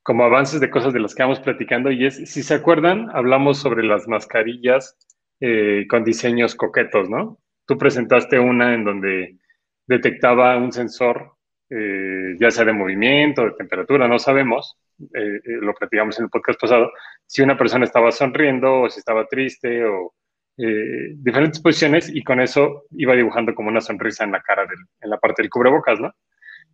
como 0.01 0.23
avances 0.23 0.59
de 0.59 0.71
cosas 0.71 0.93
de 0.93 0.99
las 0.99 1.13
que 1.13 1.21
vamos 1.21 1.39
platicando. 1.41 1.91
Y 1.91 2.07
es, 2.07 2.15
si 2.15 2.41
se 2.41 2.55
acuerdan, 2.55 3.11
hablamos 3.13 3.59
sobre 3.59 3.83
las 3.83 4.07
mascarillas 4.07 4.97
eh, 5.41 5.85
con 5.87 6.03
diseños 6.03 6.55
coquetos, 6.55 7.07
¿no? 7.07 7.37
Tú 7.67 7.77
presentaste 7.77 8.39
una 8.39 8.73
en 8.73 8.83
donde 8.83 9.37
detectaba 9.85 10.57
un 10.57 10.71
sensor, 10.71 11.33
eh, 11.69 12.35
ya 12.39 12.49
sea 12.49 12.65
de 12.65 12.73
movimiento, 12.73 13.43
de 13.43 13.51
temperatura, 13.51 14.07
no 14.07 14.17
sabemos 14.17 14.79
eh, 15.13 15.41
eh, 15.43 15.59
lo 15.61 15.73
platicamos 15.73 16.17
en 16.19 16.25
el 16.25 16.29
podcast 16.29 16.59
pasado, 16.59 16.91
si 17.25 17.41
una 17.41 17.57
persona 17.57 17.85
estaba 17.85 18.11
sonriendo 18.11 18.81
o 18.81 18.89
si 18.89 18.99
estaba 18.99 19.25
triste 19.25 19.85
o 19.85 20.13
eh, 20.57 21.13
diferentes 21.15 21.61
posiciones 21.61 22.09
y 22.13 22.23
con 22.23 22.41
eso 22.41 22.83
iba 22.91 23.15
dibujando 23.15 23.55
como 23.55 23.69
una 23.69 23.81
sonrisa 23.81 24.23
en 24.23 24.31
la 24.31 24.41
cara, 24.41 24.67
en 25.01 25.09
la 25.09 25.17
parte 25.17 25.41
del 25.41 25.49
cubrebocas, 25.49 25.99
¿no? 25.99 26.13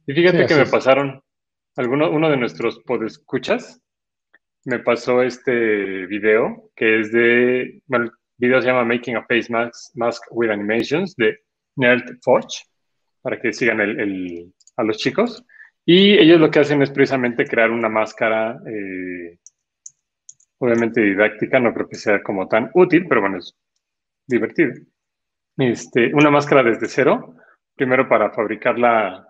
Y 0.06 0.14
fíjate 0.14 0.46
que 0.46 0.56
me 0.56 0.66
pasaron, 0.66 1.22
alguno, 1.76 2.10
uno 2.10 2.30
de 2.30 2.38
nuestros 2.38 2.80
podescuchas 2.80 3.82
me 4.66 4.80
pasó 4.80 5.22
este 5.22 6.06
video 6.08 6.72
que 6.76 7.00
es 7.00 7.12
de, 7.12 7.82
bueno, 7.86 8.06
el 8.06 8.12
video 8.38 8.62
se 8.62 8.68
llama 8.68 8.84
Making 8.84 9.18
a 9.18 9.26
Face 9.26 9.48
Mask, 9.50 10.26
with 10.32 10.50
Animations 10.50 11.16
de 11.16 11.38
Nerd 11.76 12.18
Forge, 12.22 12.64
para 13.22 13.40
que 13.40 13.54
sigan 13.54 13.80
el, 13.80 14.54
a 14.76 14.84
los 14.84 14.98
chicos. 14.98 15.44
Y 15.90 16.20
ellos 16.20 16.42
lo 16.42 16.52
que 16.52 16.60
hacen 16.60 16.82
es 16.82 16.92
precisamente 16.92 17.48
crear 17.48 17.72
una 17.72 17.88
máscara, 17.88 18.60
eh, 18.68 19.40
obviamente 20.58 21.00
didáctica, 21.00 21.62
no 21.62 21.74
creo 21.74 21.88
que 21.88 21.96
sea 21.96 22.22
como 22.22 22.46
tan 22.46 22.70
útil, 22.74 23.06
pero 23.08 23.22
bueno, 23.22 23.38
es 23.38 23.56
divertido. 24.28 24.74
Este, 25.56 26.14
una 26.14 26.30
máscara 26.30 26.62
desde 26.62 26.90
cero, 26.90 27.38
primero 27.74 28.10
para 28.10 28.32
fabricarla 28.32 29.28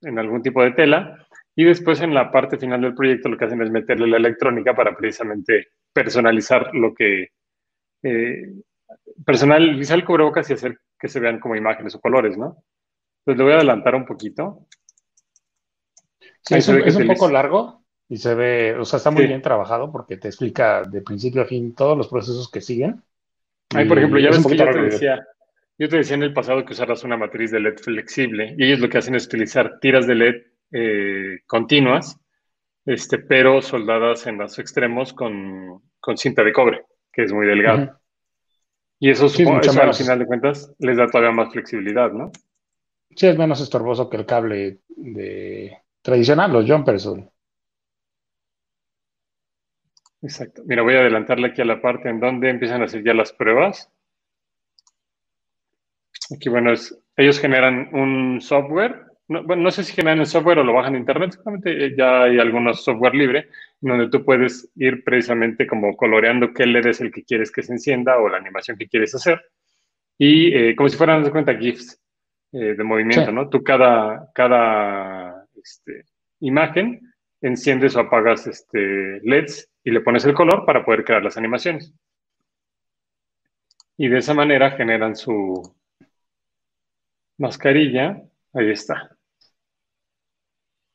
en 0.00 0.18
algún 0.18 0.40
tipo 0.40 0.62
de 0.62 0.70
tela, 0.70 1.18
y 1.54 1.64
después 1.64 2.00
en 2.00 2.14
la 2.14 2.32
parte 2.32 2.56
final 2.56 2.80
del 2.80 2.94
proyecto 2.94 3.28
lo 3.28 3.36
que 3.36 3.44
hacen 3.44 3.60
es 3.60 3.70
meterle 3.70 4.06
la 4.06 4.16
electrónica 4.16 4.74
para 4.74 4.96
precisamente 4.96 5.68
personalizar 5.92 6.74
lo 6.74 6.94
que... 6.94 7.28
Eh, 8.02 8.54
personalizar 9.26 9.98
el 9.98 10.04
cubrebocas 10.06 10.48
y 10.48 10.54
hacer 10.54 10.78
que 10.98 11.08
se 11.08 11.20
vean 11.20 11.40
como 11.40 11.56
imágenes 11.56 11.94
o 11.94 12.00
colores, 12.00 12.38
¿no? 12.38 12.56
Entonces 13.18 13.38
le 13.38 13.44
voy 13.44 13.52
a 13.52 13.56
adelantar 13.56 13.94
un 13.94 14.06
poquito. 14.06 14.66
Sí, 16.42 16.54
es, 16.54 16.68
un, 16.68 17.06
poco 17.06 17.30
largo 17.30 17.84
y 18.08 18.16
se 18.16 18.34
ve, 18.34 18.74
o 18.78 18.84
sea, 18.84 18.96
está 18.96 19.10
muy 19.10 19.26
bien 19.26 19.42
trabajado 19.42 19.92
porque 19.92 20.16
te 20.16 20.28
explica 20.28 20.82
de 20.82 21.02
principio 21.02 21.42
a 21.42 21.44
fin 21.44 21.74
todos 21.74 21.96
los 21.96 22.08
procesos 22.08 22.50
que 22.50 22.60
siguen. 22.60 23.02
Ahí, 23.74 23.86
por 23.86 23.98
ejemplo, 23.98 24.18
ya 24.18 24.30
ves 24.30 24.44
que 24.44 24.56
yo 24.56 24.70
te 24.70 24.82
decía, 24.82 25.26
yo 25.78 25.88
te 25.88 25.96
decía 25.98 26.16
en 26.16 26.24
el 26.24 26.32
pasado 26.32 26.64
que 26.64 26.72
usarás 26.72 27.04
una 27.04 27.16
matriz 27.16 27.50
de 27.50 27.60
LED 27.60 27.78
flexible 27.78 28.54
y 28.58 28.64
ellos 28.64 28.80
lo 28.80 28.88
que 28.88 28.98
hacen 28.98 29.14
es 29.14 29.26
utilizar 29.26 29.78
tiras 29.80 30.06
de 30.06 30.14
LED 30.14 30.34
eh, 30.72 31.38
continuas, 31.46 32.18
este, 32.84 33.18
pero 33.18 33.62
soldadas 33.62 34.26
en 34.26 34.38
los 34.38 34.58
extremos 34.58 35.12
con, 35.12 35.82
cinta 36.16 36.42
de 36.42 36.52
cobre, 36.52 36.84
que 37.12 37.22
es 37.22 37.32
muy 37.32 37.46
delgado. 37.46 38.00
Y 38.98 39.10
eso, 39.10 39.28
supongo, 39.28 39.60
eso 39.60 39.80
al 39.80 39.94
final 39.94 40.18
de 40.18 40.26
cuentas 40.26 40.74
les 40.78 40.96
da 40.96 41.06
todavía 41.06 41.32
más 41.32 41.52
flexibilidad, 41.52 42.12
¿no? 42.12 42.30
Sí, 43.16 43.26
es 43.26 43.38
menos 43.38 43.60
estorboso 43.60 44.10
que 44.10 44.16
el 44.18 44.26
cable 44.26 44.80
de 44.88 45.78
tradicional, 46.02 46.52
los 46.52 46.68
jumpers. 46.68 47.08
Exacto. 50.22 50.62
Mira, 50.66 50.82
voy 50.82 50.94
a 50.94 51.00
adelantarle 51.00 51.48
aquí 51.48 51.62
a 51.62 51.64
la 51.64 51.80
parte 51.80 52.08
en 52.08 52.20
donde 52.20 52.50
empiezan 52.50 52.82
a 52.82 52.84
hacer 52.84 53.02
ya 53.02 53.14
las 53.14 53.32
pruebas. 53.32 53.90
Aquí, 56.34 56.48
bueno, 56.48 56.72
ellos 57.16 57.40
generan 57.40 57.88
un 57.92 58.40
software. 58.40 59.06
No, 59.28 59.44
bueno, 59.44 59.62
no 59.62 59.70
sé 59.70 59.84
si 59.84 59.92
generan 59.92 60.20
el 60.20 60.26
software 60.26 60.58
o 60.58 60.64
lo 60.64 60.74
bajan 60.74 60.92
de 60.92 60.98
internet. 60.98 61.32
Seguramente 61.32 61.86
eh, 61.86 61.94
ya 61.96 62.24
hay 62.24 62.38
algunos 62.38 62.84
software 62.84 63.14
libre 63.14 63.48
donde 63.80 64.10
tú 64.10 64.24
puedes 64.24 64.70
ir 64.76 65.02
precisamente 65.04 65.66
como 65.66 65.96
coloreando 65.96 66.52
qué 66.52 66.66
LED 66.66 66.86
es 66.86 67.00
el 67.00 67.12
que 67.12 67.24
quieres 67.24 67.50
que 67.50 67.62
se 67.62 67.72
encienda 67.72 68.18
o 68.18 68.28
la 68.28 68.38
animación 68.38 68.76
que 68.76 68.88
quieres 68.88 69.14
hacer. 69.14 69.40
Y 70.18 70.54
eh, 70.54 70.76
como 70.76 70.88
si 70.88 70.96
fueran, 70.96 71.24
de 71.24 71.30
cuenta, 71.30 71.56
GIFs 71.56 71.98
eh, 72.52 72.74
de 72.74 72.84
movimiento, 72.84 73.32
¿no? 73.32 73.48
Tú 73.48 73.62
cada, 73.62 74.30
cada 74.34 75.19
este, 75.62 76.04
imagen 76.40 77.00
enciendes 77.40 77.96
o 77.96 78.00
apagas 78.00 78.46
este, 78.46 79.20
LEDs 79.22 79.68
y 79.84 79.90
le 79.90 80.00
pones 80.00 80.24
el 80.24 80.34
color 80.34 80.64
para 80.66 80.84
poder 80.84 81.04
crear 81.04 81.22
las 81.22 81.36
animaciones. 81.36 81.92
Y 83.96 84.08
de 84.08 84.18
esa 84.18 84.34
manera 84.34 84.70
generan 84.72 85.16
su 85.16 85.74
mascarilla. 87.38 88.22
Ahí 88.52 88.70
está. 88.70 89.16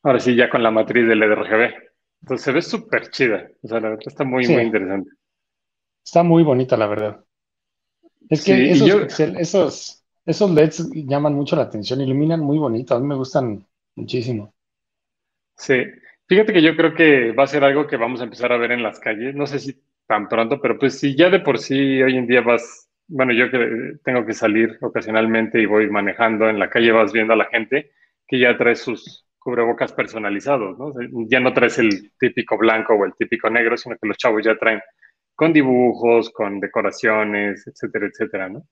Ahora 0.02 0.20
sí, 0.20 0.34
ya 0.34 0.48
con 0.48 0.62
la 0.62 0.70
matriz 0.70 1.06
del 1.06 1.20
LED 1.20 1.34
RGB. 1.34 1.74
Entonces 2.22 2.44
se 2.44 2.52
ve 2.52 2.62
súper 2.62 3.10
chida. 3.10 3.48
O 3.62 3.68
sea, 3.68 3.80
la 3.80 3.90
verdad 3.90 4.04
está 4.06 4.24
muy, 4.24 4.46
muy 4.48 4.62
interesante. 4.62 5.10
Está 6.04 6.22
muy 6.22 6.42
bonita, 6.42 6.76
la 6.76 6.86
verdad. 6.86 7.24
Es 8.28 8.44
que 8.44 8.70
esos, 8.70 10.04
esos, 10.24 10.50
LEDs 10.50 10.90
llaman 10.92 11.34
mucho 11.34 11.54
la 11.54 11.62
atención, 11.62 12.00
iluminan 12.00 12.40
muy 12.40 12.58
bonito. 12.58 12.94
A 12.94 13.00
mí 13.00 13.06
me 13.06 13.14
gustan 13.14 13.64
muchísimo. 13.94 14.52
Sí. 15.56 15.84
Fíjate 16.28 16.52
que 16.52 16.62
yo 16.62 16.76
creo 16.76 16.94
que 16.94 17.32
va 17.32 17.44
a 17.44 17.46
ser 17.46 17.64
algo 17.64 17.86
que 17.86 17.96
vamos 17.96 18.20
a 18.20 18.24
empezar 18.24 18.52
a 18.52 18.56
ver 18.56 18.72
en 18.72 18.82
las 18.82 18.98
calles. 19.00 19.34
No 19.34 19.46
sé 19.46 19.58
si 19.58 19.80
tan 20.06 20.28
pronto, 20.28 20.60
pero 20.60 20.78
pues 20.78 20.98
si 20.98 21.16
ya 21.16 21.30
de 21.30 21.40
por 21.40 21.58
sí 21.58 22.02
hoy 22.02 22.16
en 22.16 22.26
día 22.26 22.40
vas, 22.40 22.88
bueno, 23.08 23.32
yo 23.32 23.50
que 23.50 23.94
tengo 24.04 24.24
que 24.26 24.32
salir 24.34 24.76
ocasionalmente 24.80 25.60
y 25.60 25.66
voy 25.66 25.88
manejando 25.90 26.48
en 26.48 26.58
la 26.58 26.68
calle, 26.70 26.92
vas 26.92 27.12
viendo 27.12 27.32
a 27.32 27.36
la 27.36 27.46
gente 27.46 27.92
que 28.26 28.38
ya 28.40 28.56
trae 28.58 28.74
sus 28.74 29.24
cubrebocas 29.38 29.92
personalizados, 29.92 30.76
¿no? 30.78 30.90
Ya 31.28 31.38
no 31.40 31.52
traes 31.52 31.78
el 31.78 32.12
típico 32.18 32.58
blanco 32.58 32.94
o 32.94 33.04
el 33.04 33.14
típico 33.14 33.48
negro, 33.48 33.76
sino 33.76 33.96
que 33.96 34.08
los 34.08 34.16
chavos 34.16 34.44
ya 34.44 34.56
traen 34.56 34.80
con 35.34 35.52
dibujos, 35.52 36.30
con 36.30 36.58
decoraciones, 36.60 37.64
etcétera, 37.66 38.06
etcétera, 38.06 38.48
¿no? 38.48 38.66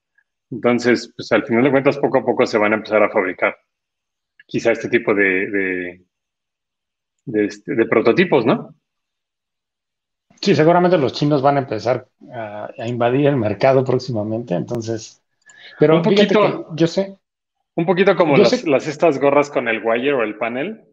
Entonces, 0.50 1.12
pues 1.17 1.31
al 1.33 1.45
final 1.45 1.64
de 1.64 1.71
cuentas, 1.71 1.99
poco 1.99 2.19
a 2.19 2.25
poco 2.25 2.47
se 2.47 2.59
van 2.59 2.73
a 2.73 2.76
empezar 2.76 3.03
a 3.03 3.11
fabricar 3.11 3.57
quizá 4.47 4.73
este 4.73 4.88
tipo 4.88 5.14
de, 5.14 6.00
este, 7.33 7.75
de, 7.75 7.87
prototipos, 7.87 8.45
¿no? 8.45 8.75
Sí, 10.40 10.54
seguramente 10.54 10.99
los 10.99 11.12
chinos 11.12 11.43
van 11.43 11.57
a 11.57 11.61
empezar 11.61 12.07
a, 12.33 12.71
invadir 12.87 13.26
el 13.26 13.37
mercado 13.37 13.85
próximamente, 13.85 14.54
entonces. 14.54 15.23
Pero 15.78 15.97
un 15.97 16.02
poquito, 16.02 16.75
yo 16.75 16.87
sé. 16.87 17.16
Un 17.76 17.87
poquito 17.87 18.14
como 18.14 18.37
las, 18.37 18.87
estas 18.87 19.19
gorras 19.19 19.50
con 19.50 19.69
el 19.69 19.83
wire 19.85 20.12
o 20.12 20.23
el 20.23 20.37
panel. 20.37 20.85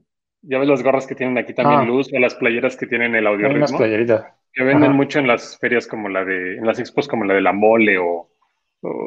Ya 0.43 0.57
ves 0.57 0.67
las 0.67 0.81
gorras 0.81 1.05
que 1.05 1.13
tienen 1.13 1.37
aquí 1.37 1.53
también 1.53 1.81
ah. 1.81 1.85
luz 1.85 2.11
o 2.11 2.17
las 2.17 2.33
playeras 2.33 2.75
que 2.75 2.87
tienen 2.87 3.13
el 3.13 3.27
audio 3.27 3.47
ritmo. 3.49 3.77
Que 3.77 4.63
venden 4.63 4.93
mucho 4.93 5.19
en 5.19 5.27
las 5.27 5.57
ferias 5.59 5.85
como 5.85 6.09
la 6.09 6.25
de, 6.25 6.57
en 6.57 6.65
las 6.65 6.79
expos 6.79 7.07
como 7.07 7.25
la 7.25 7.35
de 7.35 7.41
la 7.41 7.53
mole 7.53 7.97
o, 7.99 8.31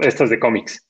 estas 0.02 0.31
de 0.31 0.38
cómics. 0.38 0.88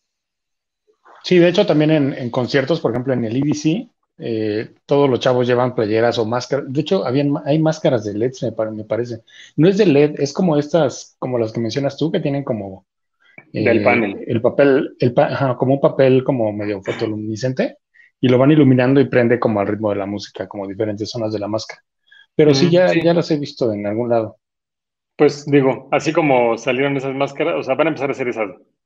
Sí, 1.23 1.39
de 1.39 1.49
hecho 1.49 1.67
también 1.67 1.91
en, 1.91 2.31
conciertos, 2.31 2.81
por 2.81 2.91
ejemplo 2.91 3.15
en 3.15 3.25
el 3.25 3.37
EDC, 3.37 3.89
eh, 4.19 4.75
todos 4.87 5.11
los 5.11 5.21
chavos 5.21 5.47
llevan 5.47 5.75
playeras 5.75 6.19
o 6.19 6.25
máscaras. 6.25 6.73
De 6.73 6.81
hecho, 6.81 7.07
habían, 7.07 7.35
hay 7.45 7.59
máscaras 7.59 8.05
de 8.05 8.15
LED, 8.15 8.33
me, 8.73 8.85
parece. 8.85 9.23
No 9.57 9.69
es 9.69 9.77
de 9.79 9.87
LED, 9.87 10.15
es 10.19 10.33
como 10.33 10.57
estas, 10.57 11.17
como 11.19 11.39
las 11.39 11.53
que 11.53 11.61
mencionas 11.61 11.97
tú, 11.97 12.11
que 12.11 12.21
tienen 12.21 12.45
como... 12.45 12.87
Del 13.53 13.79
eh, 13.79 13.85
panel. 13.85 14.25
El 14.27 14.41
papel, 14.41 14.97
el 14.99 15.15
como 15.57 15.75
un 15.75 15.81
papel 15.81 16.25
como 16.25 16.53
medio 16.53 16.83
fotoluminiscente, 16.83 17.79
y 18.21 18.29
lo 18.29 18.39
van 18.39 18.51
iluminando 18.51 19.01
y 19.01 19.09
prende 19.09 19.39
como 19.39 19.61
al 19.61 19.67
ritmo 19.67 19.91
de 19.91 19.97
la 19.97 20.07
música, 20.07 20.49
como 20.49 20.67
diferentes 20.67 21.11
zonas 21.11 21.33
de 21.33 21.39
la 21.39 21.49
máscara. 21.49 21.83
Pero 22.35 22.53
sí, 22.53 22.69
ya, 22.71 22.93
ya 22.93 23.15
las 23.15 23.31
he 23.31 23.39
visto 23.39 23.73
en 23.73 23.87
algún 23.87 24.09
lado. 24.09 24.39
Pues 25.17 25.47
digo, 25.47 25.89
así 25.93 26.13
como 26.13 26.59
salieron 26.59 26.97
esas 26.97 27.15
máscaras, 27.15 27.55
o 27.57 27.63
sea, 27.63 27.77
van 27.77 27.87
a 27.87 27.91
empezar 27.91 28.09
a 28.09 28.13
hacer 28.13 28.33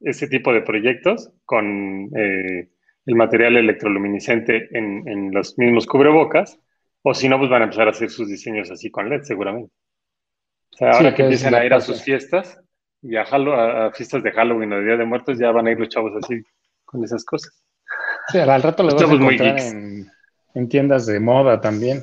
ese 0.00 0.28
tipo 0.28 0.52
de 0.52 0.60
proyectos 0.60 1.30
con 1.46 2.10
eh, 2.14 2.68
el 3.08 3.14
material 3.14 3.56
electroluminiscente 3.56 4.68
en, 4.70 5.32
los 5.32 5.56
mismos 5.56 5.86
cubrebocas, 5.86 6.60
o 7.00 7.14
si 7.14 7.26
no, 7.26 7.38
pues 7.38 7.48
van 7.48 7.62
a 7.62 7.64
empezar 7.64 7.86
a 7.88 7.92
hacer 7.92 8.10
sus 8.10 8.28
diseños 8.28 8.70
así 8.70 8.90
con 8.90 9.08
LED, 9.08 9.22
seguramente. 9.22 9.72
O 10.74 10.76
sea, 10.76 10.90
ahora 10.90 11.14
que 11.14 11.22
empiezan 11.22 11.54
a 11.54 11.64
ir 11.64 11.72
a 11.72 11.80
sus 11.80 12.02
fiestas, 12.02 12.60
y 13.00 13.16
a, 13.16 13.22
a, 13.22 13.92
fiestas 13.92 14.22
de 14.22 14.30
Halloween 14.30 14.74
o 14.74 14.76
de 14.76 14.84
Día 14.84 14.96
de 14.98 15.06
Muertos, 15.06 15.38
ya 15.38 15.50
van 15.50 15.68
a 15.68 15.70
ir 15.70 15.80
los 15.80 15.88
chavos 15.88 16.12
así 16.22 16.42
con 16.84 17.02
esas 17.02 17.24
cosas. 17.24 17.64
Sí, 18.28 18.38
al 18.40 18.62
rato 18.62 18.82
los 18.82 18.94
vas 18.94 19.10
a 19.10 19.14
encontrar 19.14 19.58
en, 19.58 20.10
en 20.52 20.68
tiendas 20.68 21.06
de 21.06 21.18
moda 21.18 21.62
también. 21.62 22.02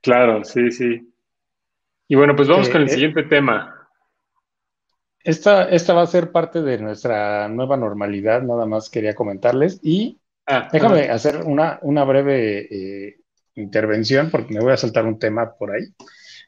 Claro, 0.00 0.42
sí, 0.42 0.72
sí. 0.72 1.14
Y 2.08 2.16
bueno, 2.16 2.34
pues 2.34 2.48
vamos 2.48 2.68
con 2.68 2.82
el 2.82 2.88
siguiente 2.88 3.22
tema. 3.22 3.79
Esta, 5.22 5.68
esta 5.68 5.92
va 5.92 6.02
a 6.02 6.06
ser 6.06 6.32
parte 6.32 6.62
de 6.62 6.78
nuestra 6.78 7.48
nueva 7.48 7.76
normalidad, 7.76 8.42
nada 8.42 8.66
más 8.66 8.88
quería 8.88 9.14
comentarles. 9.14 9.78
Y 9.82 10.18
ah, 10.46 10.68
déjame 10.72 11.10
hacer 11.10 11.42
una, 11.44 11.78
una 11.82 12.04
breve 12.04 12.68
eh, 12.70 13.20
intervención 13.54 14.30
porque 14.30 14.54
me 14.54 14.60
voy 14.60 14.72
a 14.72 14.78
saltar 14.78 15.06
un 15.06 15.18
tema 15.18 15.52
por 15.52 15.72
ahí. 15.72 15.84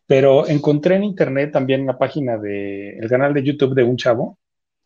Pero 0.06 0.46
encontré 0.48 0.96
en 0.96 1.04
internet 1.04 1.52
también 1.52 1.82
una 1.82 1.98
página 1.98 2.38
del 2.38 3.02
el 3.02 3.08
canal 3.08 3.34
de 3.34 3.42
YouTube 3.42 3.74
de 3.74 3.84
un 3.84 3.96
chavo 3.96 4.38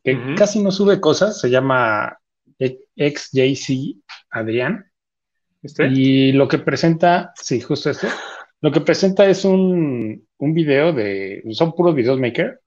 que 0.05 0.35
casi 0.37 0.63
no 0.63 0.71
sube 0.71 1.01
cosas, 1.01 1.41
se 1.41 1.51
llama 1.51 2.17
XJC 2.59 3.97
Adrián. 4.31 4.87
¿Este? 5.63 5.89
Y 5.89 6.31
lo 6.31 6.47
que 6.47 6.59
presenta, 6.59 7.33
sí, 7.35 7.61
justo 7.61 7.91
este, 7.91 8.07
lo 8.61 8.71
que 8.71 8.81
presenta 8.81 9.27
es 9.27 9.45
un, 9.45 10.25
un 10.39 10.55
video 10.55 10.93
de, 10.93 11.43
son 11.51 11.75
puros 11.75 11.95
videos 11.97 12.21
maker, 12.21 12.61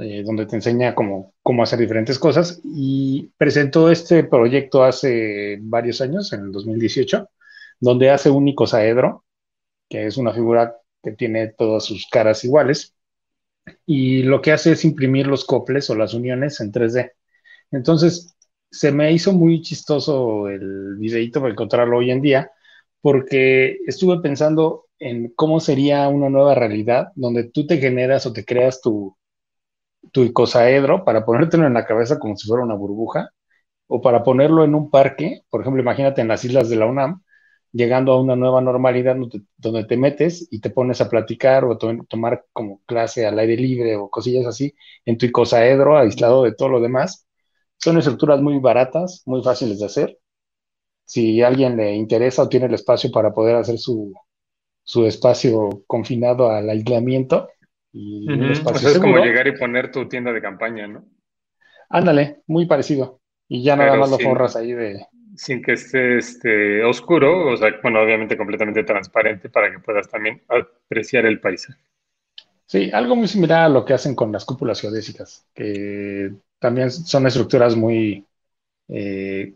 eh, 0.00 0.22
donde 0.24 0.46
te 0.46 0.56
enseña 0.56 0.94
cómo, 0.94 1.34
cómo 1.42 1.62
hacer 1.62 1.78
diferentes 1.78 2.18
cosas 2.18 2.60
y 2.64 3.30
presentó 3.36 3.90
este 3.90 4.24
proyecto 4.24 4.82
hace 4.82 5.58
varios 5.60 6.00
años, 6.00 6.32
en 6.32 6.42
el 6.42 6.52
2018, 6.52 7.28
donde 7.80 8.10
hace 8.10 8.30
un 8.30 8.48
icosaedro, 8.48 9.24
que 9.88 10.06
es 10.06 10.16
una 10.16 10.32
figura 10.32 10.76
que 11.02 11.12
tiene 11.12 11.48
todas 11.48 11.84
sus 11.84 12.08
caras 12.10 12.44
iguales, 12.44 12.94
y 13.86 14.22
lo 14.22 14.42
que 14.42 14.52
hace 14.52 14.72
es 14.72 14.84
imprimir 14.84 15.26
los 15.26 15.44
coples 15.44 15.88
o 15.90 15.94
las 15.94 16.14
uniones 16.14 16.60
en 16.60 16.72
3D. 16.72 17.12
Entonces, 17.70 18.36
se 18.70 18.92
me 18.92 19.12
hizo 19.12 19.32
muy 19.32 19.62
chistoso 19.62 20.48
el 20.48 20.96
videito 20.96 21.40
para 21.40 21.52
encontrarlo 21.52 21.98
hoy 21.98 22.10
en 22.10 22.22
día, 22.22 22.50
porque 23.00 23.78
estuve 23.86 24.20
pensando 24.20 24.86
en 24.98 25.32
cómo 25.36 25.60
sería 25.60 26.08
una 26.08 26.30
nueva 26.30 26.54
realidad 26.54 27.08
donde 27.14 27.44
tú 27.44 27.66
te 27.66 27.78
generas 27.78 28.26
o 28.26 28.32
te 28.32 28.44
creas 28.44 28.80
tu, 28.80 29.16
tu 30.12 30.22
icosaedro 30.22 31.04
para 31.04 31.24
ponértelo 31.24 31.66
en 31.66 31.74
la 31.74 31.86
cabeza 31.86 32.18
como 32.18 32.36
si 32.36 32.48
fuera 32.48 32.64
una 32.64 32.74
burbuja 32.74 33.30
o 33.86 34.00
para 34.02 34.22
ponerlo 34.24 34.64
en 34.64 34.74
un 34.74 34.90
parque, 34.90 35.42
por 35.50 35.60
ejemplo, 35.62 35.82
imagínate 35.82 36.20
en 36.22 36.28
las 36.28 36.44
islas 36.44 36.68
de 36.68 36.76
la 36.76 36.86
UNAM, 36.86 37.22
llegando 37.72 38.12
a 38.12 38.20
una 38.20 38.36
nueva 38.36 38.60
normalidad 38.60 39.16
donde, 39.56 39.84
te 39.84 39.96
metes 39.96 40.48
y 40.50 40.60
te 40.60 40.70
pones 40.70 41.00
a 41.00 41.08
platicar 41.10 41.64
o 41.64 41.76
tomar 41.76 42.46
como 42.52 42.80
clase 42.86 43.26
al 43.26 43.38
aire 43.38 43.56
libre 43.56 43.96
o 43.96 44.08
cosillas 44.10 44.46
así 44.46 44.74
en 45.04 45.18
tu 45.18 45.26
icosaedro, 45.26 45.98
aislado 45.98 46.44
de 46.44 46.54
todo 46.54 46.68
lo 46.70 46.80
demás. 46.80 47.26
Son 47.78 47.98
estructuras 47.98 48.40
muy 48.40 48.58
baratas, 48.60 49.22
muy 49.26 49.42
fáciles 49.42 49.80
de 49.80 49.86
hacer. 49.86 50.18
Si 51.04 51.42
alguien 51.42 51.76
le 51.76 51.94
interesa 51.94 52.42
o 52.42 52.48
tiene 52.48 52.66
el 52.66 52.74
espacio 52.74 53.10
para 53.10 53.32
poder 53.34 53.56
hacer 53.56 53.78
su, 53.78 54.14
espacio 55.06 55.84
confinado 55.86 56.50
al 56.50 56.70
aislamiento. 56.70 57.48
Y 57.96 58.26
es 58.50 58.98
como 58.98 59.18
llegar 59.18 59.46
y 59.46 59.56
poner 59.56 59.92
tu 59.92 60.08
tienda 60.08 60.32
de 60.32 60.42
campaña, 60.42 60.88
¿no? 60.88 61.04
Ándale, 61.88 62.42
muy 62.48 62.66
parecido. 62.66 63.20
Y 63.46 63.62
ya 63.62 63.76
nada 63.76 63.96
más 63.96 64.10
lo 64.10 64.18
forras 64.18 64.56
ahí 64.56 64.72
de, 64.72 65.06
sin 65.36 65.62
que 65.62 65.72
esté 65.72 66.18
este, 66.18 66.82
oscuro, 66.82 67.52
o 67.52 67.56
sea, 67.56 67.70
bueno, 67.82 68.00
obviamente 68.00 68.36
completamente 68.36 68.84
transparente 68.84 69.48
para 69.48 69.70
que 69.70 69.78
puedas 69.78 70.08
también 70.08 70.42
apreciar 70.48 71.26
el 71.26 71.40
paisaje. 71.40 71.80
Sí, 72.66 72.90
algo 72.92 73.14
muy 73.14 73.28
similar 73.28 73.62
a 73.62 73.68
lo 73.68 73.84
que 73.84 73.94
hacen 73.94 74.14
con 74.14 74.32
las 74.32 74.44
cúpulas 74.44 74.80
geodésicas, 74.80 75.46
que 75.54 76.32
también 76.58 76.90
son 76.90 77.26
estructuras 77.26 77.76
muy, 77.76 78.26
eh, 78.88 79.54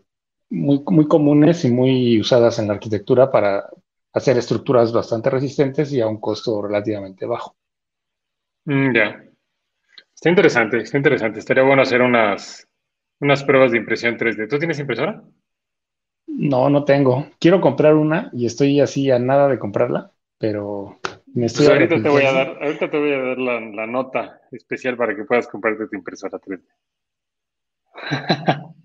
muy, 0.49 0.81
muy 0.85 1.07
comunes 1.07 1.65
y 1.65 1.71
muy 1.71 2.19
usadas 2.19 2.59
en 2.59 2.67
la 2.67 2.73
arquitectura 2.73 3.31
para 3.31 3.69
hacer 4.13 4.37
estructuras 4.37 4.93
bastante 4.93 5.29
resistentes 5.29 5.91
y 5.91 6.01
a 6.01 6.07
un 6.07 6.19
costo 6.19 6.61
relativamente 6.61 7.25
bajo. 7.25 7.58
Mm, 8.69 8.93
ya. 8.93 9.23
Está 10.13 10.29
interesante, 10.29 10.77
está 10.77 10.97
interesante. 10.97 11.39
Estaría 11.39 11.63
bueno 11.63 11.81
hacer 11.81 12.03
unas, 12.03 12.67
unas 13.19 13.43
pruebas 13.43 13.71
de 13.71 13.79
impresión 13.79 14.15
3D. 14.15 14.47
¿Tú 14.47 14.59
tienes 14.59 14.77
impresora? 14.77 15.23
No, 16.27 16.69
no 16.69 16.83
tengo. 16.83 17.25
Quiero 17.39 17.61
comprar 17.61 17.95
una 17.95 18.29
y 18.31 18.45
estoy 18.45 18.79
así 18.79 19.09
a 19.09 19.17
nada 19.17 19.47
de 19.47 19.57
comprarla, 19.57 20.11
pero 20.37 20.99
me 21.33 21.47
estoy 21.47 21.65
pues 21.65 21.75
ahorita, 21.75 22.03
te 22.03 22.09
voy 22.09 22.23
a 22.23 22.31
dar, 22.31 22.57
ahorita 22.61 22.91
te 22.91 22.99
voy 22.99 23.11
a 23.11 23.17
dar 23.17 23.37
la, 23.39 23.87
nota 23.87 24.39
especial 24.51 24.95
para 24.95 25.15
que 25.15 25.23
puedas 25.23 25.47
comprarte 25.47 25.87
tu 25.87 25.95
impresora 25.95 26.37
3D. 26.37 26.61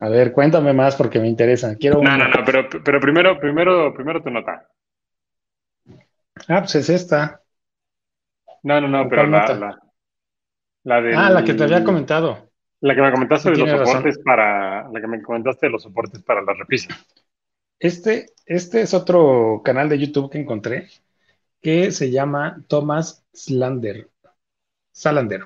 A 0.00 0.08
ver, 0.08 0.30
cuéntame 0.30 0.72
más 0.72 0.94
porque 0.94 1.18
me 1.18 1.26
interesa. 1.26 1.74
Quiero 1.74 2.00
no, 2.00 2.16
no, 2.16 2.28
no, 2.28 2.44
pero, 2.46 2.68
pero 2.84 3.00
primero, 3.00 3.36
primero, 3.40 3.92
primero 3.92 4.22
tu 4.22 4.30
nota. 4.30 4.68
Ah, 6.46 6.60
pues 6.60 6.76
es 6.76 6.88
esta. 6.88 7.42
No, 8.62 8.80
no, 8.80 8.88
no, 8.88 9.08
pero 9.08 9.26
la, 9.26 9.80
la, 10.84 11.00
de. 11.00 11.14
Ah, 11.14 11.30
la 11.30 11.44
que 11.44 11.54
te 11.54 11.64
había 11.64 11.84
comentado. 11.84 12.50
La 12.80 12.94
que 12.94 13.02
me 13.02 13.12
comentaste 13.12 13.50
de 13.50 13.58
los 13.58 13.70
soportes 13.70 14.18
para. 14.24 14.88
La 14.88 15.00
que 15.00 15.06
me 15.06 15.22
comentaste 15.22 15.66
de 15.66 15.72
los 15.72 15.82
soportes 15.82 16.22
para 16.22 16.42
la 16.42 16.54
repisa. 16.54 16.88
Este, 17.78 18.26
este 18.46 18.80
es 18.80 18.94
otro 18.94 19.62
canal 19.64 19.88
de 19.88 19.98
YouTube 19.98 20.30
que 20.30 20.38
encontré 20.38 20.88
que 21.60 21.90
se 21.90 22.10
llama 22.10 22.64
Thomas 22.68 23.24
Slander. 23.34 24.08
Salander. 24.92 25.42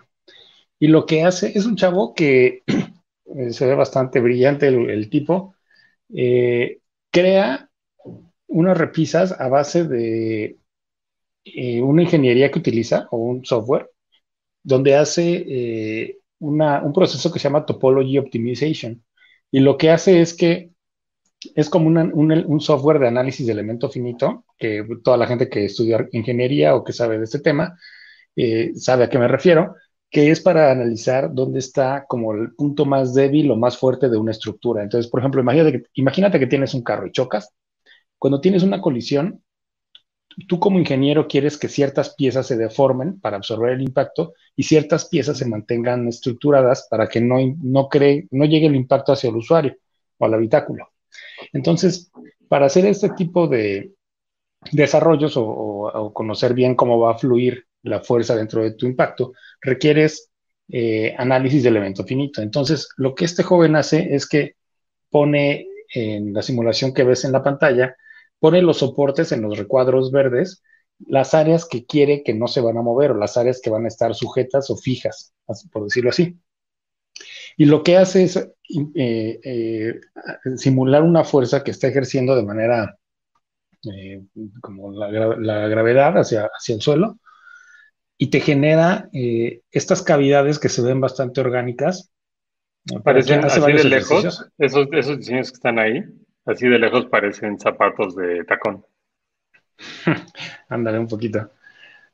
Y 0.78 0.88
lo 0.88 1.06
que 1.06 1.24
hace 1.24 1.56
es 1.56 1.66
un 1.66 1.76
chavo 1.76 2.14
que 2.14 2.62
se 3.50 3.66
ve 3.66 3.74
bastante 3.74 4.20
brillante 4.20 4.68
el, 4.68 5.08
tipo. 5.10 5.54
Eh, 6.14 6.80
crea 7.10 7.70
unas 8.48 8.76
repisas 8.76 9.38
a 9.40 9.48
base 9.48 9.84
de 9.84 10.58
eh, 11.44 11.80
una 11.80 12.02
ingeniería 12.02 12.50
que 12.50 12.58
utiliza 12.58 13.08
o 13.10 13.18
un 13.18 13.44
software 13.44 13.90
donde 14.62 14.96
hace 14.96 15.44
eh, 15.48 16.18
un 16.38 16.92
proceso 16.94 17.32
que 17.32 17.38
se 17.38 17.44
llama 17.44 17.66
Topology 17.66 18.18
Optimization. 18.18 19.02
Y 19.50 19.60
lo 19.60 19.76
que 19.76 19.90
hace 19.90 20.20
es 20.20 20.34
que 20.34 20.72
es 21.54 21.68
como 21.68 21.88
un, 21.88 22.60
software 22.60 22.98
de 22.98 23.08
análisis 23.08 23.46
de 23.46 23.52
elemento 23.52 23.88
finito, 23.90 24.44
que 24.58 24.86
toda 25.02 25.16
la 25.16 25.26
gente 25.26 25.48
que 25.48 25.64
estudia 25.64 26.06
ingeniería 26.12 26.74
o 26.74 26.84
que 26.84 26.92
sabe 26.92 27.18
de 27.18 27.24
este 27.24 27.40
tema 27.40 27.76
eh, 28.36 28.72
sabe 28.76 29.04
a 29.04 29.10
qué 29.10 29.18
me 29.18 29.28
refiero, 29.28 29.74
que 30.10 30.30
es 30.30 30.40
para 30.40 30.70
analizar 30.70 31.32
dónde 31.32 31.58
está 31.58 32.04
como 32.08 32.32
el 32.34 32.54
punto 32.54 32.84
más 32.84 33.14
débil 33.14 33.50
o 33.50 33.56
más 33.56 33.78
fuerte 33.78 34.08
de 34.08 34.18
una 34.18 34.30
estructura. 34.32 34.82
Entonces, 34.82 35.10
por 35.10 35.20
ejemplo, 35.20 35.40
imagínate 35.40 35.84
imagínate 35.94 36.38
que 36.38 36.46
tienes 36.46 36.74
un 36.74 36.82
carro 36.82 37.06
y 37.06 37.12
chocas. 37.12 37.50
Cuando 38.18 38.40
tienes 38.40 38.62
una 38.62 38.80
colisión, 38.80 39.42
tú 40.46 40.58
como 40.58 40.78
ingeniero 40.78 41.28
quieres 41.28 41.58
que 41.58 41.68
ciertas 41.68 42.14
piezas 42.14 42.46
se 42.46 42.56
deformen 42.56 43.20
para 43.20 43.36
absorber 43.36 43.72
el 43.72 43.82
impacto 43.82 44.34
y 44.56 44.64
ciertas 44.64 45.08
piezas 45.08 45.38
se 45.38 45.46
mantengan 45.46 46.08
estructuradas 46.08 46.86
para 46.90 47.08
que 47.08 47.20
no, 47.20 47.36
no, 47.62 47.88
cree, 47.88 48.26
no 48.30 48.44
llegue 48.44 48.66
el 48.66 48.76
impacto 48.76 49.12
hacia 49.12 49.30
el 49.30 49.36
usuario 49.36 49.76
o 50.18 50.24
al 50.24 50.34
habitáculo. 50.34 50.90
Entonces, 51.52 52.10
para 52.48 52.66
hacer 52.66 52.86
este 52.86 53.10
tipo 53.10 53.46
de 53.48 53.92
desarrollos 54.70 55.34
o, 55.36 56.12
conocer 56.14 56.54
bien 56.54 56.74
cómo 56.74 56.98
va 56.98 57.12
a 57.12 57.18
fluir 57.18 57.66
la 57.82 58.00
fuerza 58.00 58.36
dentro 58.36 58.62
de 58.62 58.72
tu 58.72 58.86
impacto, 58.86 59.32
requieres 59.60 60.30
eh, 60.68 61.14
análisis 61.18 61.62
de 61.62 61.68
elemento 61.68 62.04
finito. 62.04 62.40
Entonces, 62.40 62.88
lo 62.96 63.14
que 63.14 63.24
este 63.24 63.42
joven 63.42 63.76
hace 63.76 64.14
es 64.14 64.28
que 64.28 64.54
pone 65.10 65.66
en 65.92 66.32
la 66.32 66.42
simulación 66.42 66.94
que 66.94 67.04
ves 67.04 67.24
en 67.24 67.32
la 67.32 67.42
pantalla, 67.42 67.96
pone 68.42 68.60
los 68.60 68.78
soportes 68.78 69.30
en 69.30 69.40
los 69.42 69.56
recuadros 69.56 70.10
verdes, 70.10 70.64
las 70.98 71.32
áreas 71.32 71.64
que 71.64 71.86
quiere 71.86 72.24
que 72.24 72.34
no 72.34 72.48
se 72.48 72.60
van 72.60 72.76
a 72.76 72.82
mover 72.82 73.12
o 73.12 73.14
las 73.16 73.36
áreas 73.36 73.60
que 73.62 73.70
van 73.70 73.84
a 73.84 73.88
estar 73.88 74.16
sujetas 74.16 74.68
o 74.68 74.76
fijas, 74.76 75.32
por 75.70 75.84
decirlo 75.84 76.10
así. 76.10 76.36
Y 77.56 77.66
lo 77.66 77.84
que 77.84 77.96
hace 77.96 78.24
es 78.24 78.36
eh, 78.36 79.40
eh, 79.44 80.00
simular 80.56 81.04
una 81.04 81.22
fuerza 81.22 81.62
que 81.62 81.70
está 81.70 81.86
ejerciendo 81.86 82.34
de 82.34 82.42
manera 82.42 82.98
eh, 83.94 84.24
como 84.60 84.90
la, 84.90 85.68
gravedad 85.68 86.18
hacia, 86.18 86.46
hacia, 86.46 86.74
el 86.74 86.80
suelo 86.80 87.20
y 88.18 88.26
te 88.26 88.40
genera 88.40 89.08
estas 89.70 90.02
cavidades 90.02 90.58
que 90.58 90.68
se 90.68 90.82
ven 90.82 91.00
bastante 91.00 91.40
orgánicas. 91.40 92.10
Parecen 93.04 93.44
así 93.44 93.60
de 93.60 93.84
lejos, 93.84 94.50
esos, 94.58 94.88
esos 94.90 95.18
diseños 95.18 95.52
que 95.52 95.54
están 95.54 95.78
ahí, 95.78 96.02
Así 96.44 96.68
de 96.68 96.78
lejos 96.78 97.06
parecen 97.06 97.58
zapatos 97.58 98.16
de 98.16 98.44
tacón. 98.44 98.84
Ándale 100.68 100.98
un 100.98 101.08
poquito. 101.08 101.50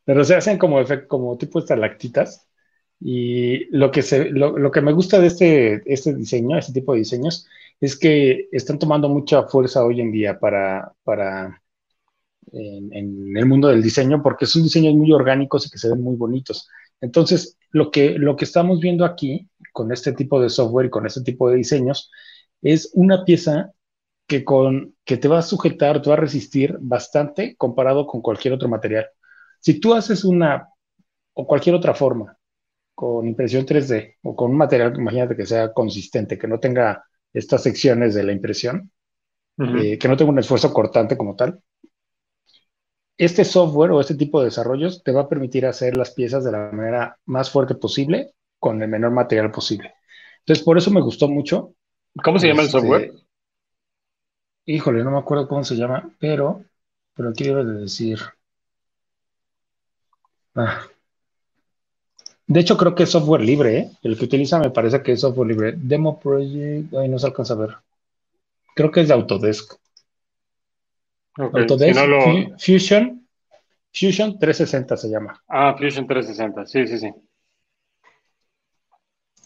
Pero 0.04 0.24
se 0.24 0.36
hacen 0.36 0.58
como, 0.58 0.82
como 1.06 1.38
tipo 1.38 1.58
estalactitas. 1.58 2.48
Y 3.00 3.66
lo 3.76 3.90
que, 3.90 4.02
se, 4.02 4.30
lo, 4.30 4.70
que 4.70 4.80
me 4.80 4.92
gusta 4.92 5.20
de 5.20 5.28
este, 5.28 5.82
este 5.92 6.14
diseño, 6.14 6.58
este 6.58 6.72
tipo 6.72 6.92
de 6.92 7.00
diseños, 7.00 7.46
es 7.80 7.96
que 7.96 8.48
están 8.50 8.78
tomando 8.78 9.08
mucha 9.08 9.44
fuerza 9.44 9.84
hoy 9.84 10.00
en 10.00 10.10
día 10.10 10.38
para, 10.40 10.92
para 11.04 11.62
en, 12.52 12.92
en, 12.92 13.36
el 13.36 13.46
mundo 13.46 13.68
del 13.68 13.82
diseño, 13.82 14.22
porque 14.22 14.46
son 14.46 14.64
diseños 14.64 14.94
muy 14.94 15.12
orgánicos 15.12 15.66
y 15.66 15.70
que 15.70 15.78
se 15.78 15.88
ven 15.88 16.02
muy 16.02 16.16
bonitos. 16.16 16.68
Entonces, 17.00 17.56
lo 17.70 17.90
que, 17.90 18.18
lo 18.18 18.36
que 18.36 18.44
estamos 18.44 18.80
viendo 18.80 19.04
aquí, 19.04 19.48
con 19.72 19.92
este 19.92 20.12
tipo 20.12 20.40
de 20.40 20.50
software 20.50 20.86
y 20.86 20.90
con 20.90 21.06
este 21.06 21.22
tipo 21.22 21.48
de 21.50 21.56
diseños, 21.56 22.10
es 22.62 22.90
una 22.94 23.24
pieza 23.24 23.72
que, 24.28 24.44
con, 24.44 24.94
que 25.04 25.16
te 25.16 25.26
va 25.26 25.38
a 25.38 25.42
sujetar, 25.42 26.02
te 26.02 26.10
va 26.10 26.16
a 26.16 26.20
resistir 26.20 26.76
bastante 26.80 27.56
comparado 27.56 28.06
con 28.06 28.20
cualquier 28.20 28.54
otro 28.54 28.68
material. 28.68 29.08
Si 29.58 29.80
tú 29.80 29.94
haces 29.94 30.22
una 30.24 30.68
o 31.32 31.46
cualquier 31.46 31.74
otra 31.74 31.94
forma 31.94 32.36
con 32.94 33.26
impresión 33.26 33.64
3D 33.64 34.16
o 34.22 34.36
con 34.36 34.50
un 34.50 34.58
material, 34.58 34.94
imagínate 34.96 35.34
que 35.34 35.46
sea 35.46 35.72
consistente, 35.72 36.38
que 36.38 36.46
no 36.46 36.60
tenga 36.60 37.04
estas 37.32 37.62
secciones 37.62 38.14
de 38.14 38.24
la 38.24 38.32
impresión, 38.32 38.92
eh, 39.58 39.98
que 39.98 40.08
no 40.08 40.16
tenga 40.16 40.30
un 40.30 40.38
esfuerzo 40.38 40.72
cortante 40.72 41.16
como 41.16 41.34
tal, 41.34 41.60
este 43.16 43.44
software 43.44 43.92
o 43.92 44.00
este 44.00 44.14
tipo 44.14 44.40
de 44.40 44.46
desarrollos 44.46 45.02
te 45.02 45.10
va 45.10 45.22
a 45.22 45.28
permitir 45.28 45.64
hacer 45.64 45.96
las 45.96 46.12
piezas 46.12 46.44
de 46.44 46.52
la 46.52 46.70
manera 46.70 47.18
más 47.24 47.50
fuerte 47.50 47.74
posible 47.74 48.34
con 48.58 48.82
el 48.82 48.88
menor 48.88 49.10
material 49.10 49.50
posible. 49.50 49.94
Entonces, 50.40 50.64
por 50.64 50.76
eso 50.76 50.90
me 50.90 51.00
gustó 51.00 51.28
mucho. 51.28 51.74
¿Cómo 52.22 52.38
se 52.38 52.48
llama 52.48 52.60
el 52.60 52.66
este, 52.66 52.78
software? 52.78 53.27
Híjole, 54.70 55.02
no 55.02 55.10
me 55.10 55.18
acuerdo 55.18 55.48
cómo 55.48 55.64
se 55.64 55.76
llama, 55.76 56.10
pero, 56.18 56.62
pero 57.14 57.30
aquí 57.30 57.44
debe 57.44 57.64
de 57.64 57.80
decir. 57.80 58.18
Ah. 60.54 60.82
De 62.46 62.60
hecho, 62.60 62.76
creo 62.76 62.94
que 62.94 63.04
es 63.04 63.10
software 63.10 63.40
libre, 63.40 63.78
¿eh? 63.78 63.90
El 64.02 64.18
que 64.18 64.26
utiliza 64.26 64.58
me 64.58 64.68
parece 64.68 65.02
que 65.02 65.12
es 65.12 65.22
software 65.22 65.48
libre. 65.48 65.72
Demo 65.74 66.20
Project, 66.20 66.92
ahí 66.92 67.08
no 67.08 67.18
se 67.18 67.28
alcanza 67.28 67.54
a 67.54 67.56
ver. 67.56 67.76
Creo 68.74 68.90
que 68.90 69.00
es 69.00 69.08
de 69.08 69.14
Autodesk. 69.14 69.72
Autodesk 71.38 71.98
Fusion, 72.58 73.26
Fusion 73.90 74.38
360 74.38 74.98
se 74.98 75.08
llama. 75.08 75.42
Ah, 75.48 75.74
Fusion 75.78 76.06
360, 76.06 76.66
sí, 76.66 76.86
sí, 76.86 76.98
sí. 76.98 77.10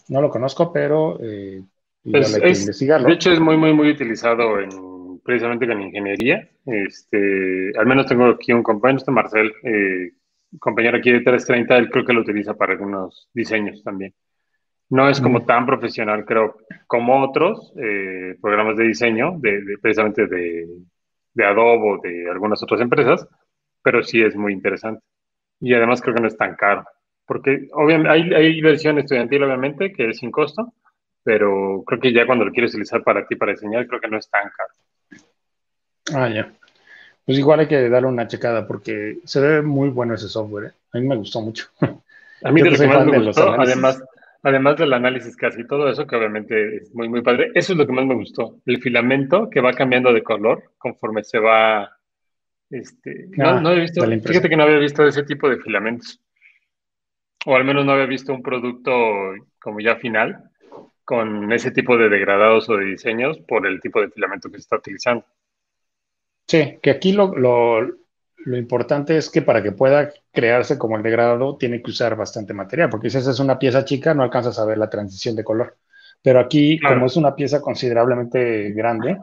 No 0.09 0.21
lo 0.21 0.29
conozco, 0.29 0.73
pero 0.73 1.17
eh, 1.21 1.63
investigarlo. 2.03 3.07
De 3.07 3.13
hecho, 3.13 3.31
es 3.31 3.39
muy, 3.39 3.55
muy, 3.55 3.71
muy 3.71 3.89
utilizado 3.89 4.59
en 4.59 4.92
precisamente 5.23 5.67
con 5.67 5.81
ingeniería. 5.81 6.49
Este, 6.65 7.71
al 7.77 7.85
menos 7.85 8.05
tengo 8.05 8.25
aquí 8.25 8.51
un 8.53 8.63
compañero, 8.63 8.97
este 8.97 9.11
Marcel, 9.11 9.53
eh, 9.63 10.11
compañero 10.59 10.97
aquí 10.97 11.11
de 11.11 11.21
330, 11.21 11.77
él 11.77 11.89
creo 11.89 12.05
que 12.05 12.13
lo 12.13 12.21
utiliza 12.21 12.53
para 12.53 12.73
algunos 12.73 13.29
diseños 13.33 13.83
también. 13.83 14.13
No 14.89 15.09
es 15.09 15.19
como 15.21 15.45
tan 15.45 15.65
profesional, 15.65 16.25
creo, 16.25 16.57
como 16.87 17.23
otros 17.23 17.73
eh, 17.77 18.35
programas 18.41 18.77
de 18.77 18.83
diseño, 18.85 19.35
de, 19.39 19.77
precisamente 19.81 20.27
de, 20.27 20.67
de 21.33 21.45
Adobe 21.45 21.91
o 21.93 21.97
de 22.01 22.29
algunas 22.29 22.61
otras 22.61 22.81
empresas, 22.81 23.27
pero 23.81 24.03
sí 24.03 24.21
es 24.21 24.35
muy 24.35 24.53
interesante. 24.53 25.03
Y 25.59 25.73
además 25.73 26.01
creo 26.01 26.13
que 26.13 26.21
no 26.21 26.27
es 26.27 26.37
tan 26.37 26.55
caro, 26.55 26.85
porque 27.25 27.67
obviamente 27.73 28.09
hay, 28.09 28.33
hay 28.33 28.61
versión 28.61 28.99
estudiantil, 28.99 29.43
obviamente, 29.43 29.93
que 29.93 30.09
es 30.09 30.17
sin 30.19 30.29
costo, 30.31 30.73
pero 31.23 31.83
creo 31.87 31.99
que 31.99 32.13
ya 32.13 32.25
cuando 32.25 32.45
lo 32.45 32.51
quieres 32.51 32.71
utilizar 32.71 33.03
para 33.03 33.25
ti, 33.25 33.35
para 33.35 33.53
diseñar, 33.53 33.87
creo 33.87 34.01
que 34.01 34.09
no 34.09 34.17
es 34.17 34.29
tan 34.29 34.43
caro. 34.43 34.73
Ah, 36.13 36.29
ya. 36.29 36.51
Pues 37.25 37.37
igual 37.37 37.61
hay 37.61 37.67
que 37.67 37.89
darle 37.89 38.09
una 38.09 38.27
checada 38.27 38.67
porque 38.67 39.19
se 39.23 39.39
ve 39.39 39.61
muy 39.61 39.89
bueno 39.89 40.15
ese 40.15 40.27
software. 40.27 40.65
¿eh? 40.65 40.71
A 40.91 40.97
mí 40.99 41.07
me 41.07 41.15
gustó 41.15 41.41
mucho. 41.41 41.67
A 42.43 42.51
mí 42.51 42.61
de 42.61 42.71
lo 42.71 42.77
que 42.77 42.87
más 42.87 43.05
me 43.05 43.19
gustó, 43.19 43.53
además, 43.53 44.03
además 44.41 44.77
del 44.77 44.91
análisis 44.91 45.35
casi 45.37 45.65
todo 45.65 45.89
eso, 45.89 46.05
que 46.05 46.15
obviamente 46.17 46.77
es 46.77 46.93
muy, 46.93 47.07
muy 47.07 47.21
padre, 47.21 47.51
eso 47.55 47.71
es 47.71 47.79
lo 47.79 47.87
que 47.87 47.93
más 47.93 48.05
me 48.05 48.15
gustó. 48.15 48.57
El 48.65 48.81
filamento 48.81 49.49
que 49.49 49.61
va 49.61 49.71
cambiando 49.71 50.11
de 50.11 50.23
color 50.23 50.71
conforme 50.77 51.23
se 51.23 51.39
va... 51.39 51.97
Este, 52.69 53.27
no, 53.37 53.49
ah, 53.49 53.61
no 53.61 53.69
había 53.69 53.83
visto, 53.83 54.03
fíjate 54.03 54.49
que 54.49 54.57
no 54.57 54.63
había 54.63 54.79
visto 54.79 55.05
ese 55.05 55.23
tipo 55.23 55.47
de 55.47 55.59
filamentos. 55.59 56.19
O 57.45 57.55
al 57.55 57.63
menos 57.63 57.85
no 57.85 57.93
había 57.93 58.05
visto 58.05 58.33
un 58.33 58.41
producto 58.41 58.91
como 59.61 59.79
ya 59.79 59.95
final 59.95 60.49
con 61.05 61.51
ese 61.51 61.71
tipo 61.71 61.97
de 61.97 62.09
degradados 62.09 62.69
o 62.69 62.77
de 62.77 62.85
diseños 62.85 63.39
por 63.39 63.67
el 63.67 63.79
tipo 63.79 64.01
de 64.01 64.09
filamento 64.09 64.49
que 64.49 64.57
se 64.57 64.61
está 64.63 64.77
utilizando. 64.77 65.25
Sí, 66.47 66.79
que 66.81 66.91
aquí 66.91 67.13
lo, 67.13 67.33
lo 68.45 68.57
importante 68.57 69.17
es 69.17 69.29
que 69.29 69.41
para 69.41 69.63
que 69.63 69.71
pueda 69.71 70.11
crearse 70.31 70.77
como 70.77 70.97
el 70.97 71.03
degradado, 71.03 71.57
tiene 71.57 71.81
que 71.81 71.91
usar 71.91 72.15
bastante 72.15 72.53
material, 72.53 72.89
porque 72.89 73.09
si 73.09 73.17
esa 73.17 73.31
es 73.31 73.39
una 73.39 73.57
pieza 73.57 73.85
chica, 73.85 74.13
no 74.13 74.23
alcanzas 74.23 74.59
a 74.59 74.65
ver 74.65 74.77
la 74.77 74.89
transición 74.89 75.35
de 75.35 75.43
color. 75.43 75.77
Pero 76.21 76.39
aquí, 76.39 76.79
como 76.79 77.05
es 77.05 77.17
una 77.17 77.35
pieza 77.35 77.61
considerablemente 77.61 78.71
grande, 78.71 79.17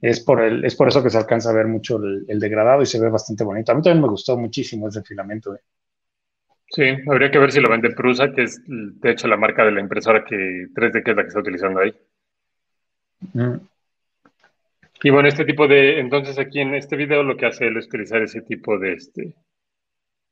es 0.00 0.20
por, 0.20 0.40
el, 0.40 0.64
es 0.64 0.76
por 0.76 0.88
eso 0.88 1.02
que 1.02 1.10
se 1.10 1.18
alcanza 1.18 1.50
a 1.50 1.54
ver 1.54 1.66
mucho 1.66 1.96
el, 1.96 2.38
degradado 2.38 2.80
y 2.82 2.86
se 2.86 3.00
ve 3.00 3.08
bastante 3.10 3.44
bonito. 3.44 3.72
A 3.72 3.74
mí 3.74 3.82
también 3.82 4.02
me 4.02 4.08
gustó 4.08 4.36
muchísimo 4.36 4.88
ese 4.88 5.02
filamento. 5.02 5.54
¿eh? 5.54 5.60
Sí, 6.70 6.84
habría 7.10 7.30
que 7.30 7.38
ver 7.38 7.50
si 7.50 7.60
lo 7.60 7.68
vende 7.68 7.90
Prusa, 7.90 8.32
que 8.32 8.44
es 8.44 8.62
de 8.66 9.10
hecho 9.10 9.26
la 9.26 9.36
marca 9.36 9.64
de 9.64 9.72
la 9.72 9.80
impresora 9.80 10.24
que 10.24 10.66
3D 10.72 11.02
que 11.02 11.10
es 11.10 11.16
la 11.16 11.22
que 11.22 11.28
está 11.28 11.40
utilizando 11.40 11.80
ahí. 11.80 11.92
Mm. 13.34 13.56
Y 15.02 15.10
bueno, 15.10 15.28
este 15.28 15.44
tipo 15.44 15.68
de, 15.68 16.00
entonces 16.00 16.38
aquí 16.38 16.60
en 16.60 16.74
este 16.74 16.96
video 16.96 17.22
lo 17.22 17.36
que 17.36 17.46
hace 17.46 17.66
él 17.66 17.76
es 17.76 17.86
utilizar 17.86 18.22
ese 18.22 18.42
tipo 18.42 18.78
de, 18.78 18.94
este, 18.94 19.34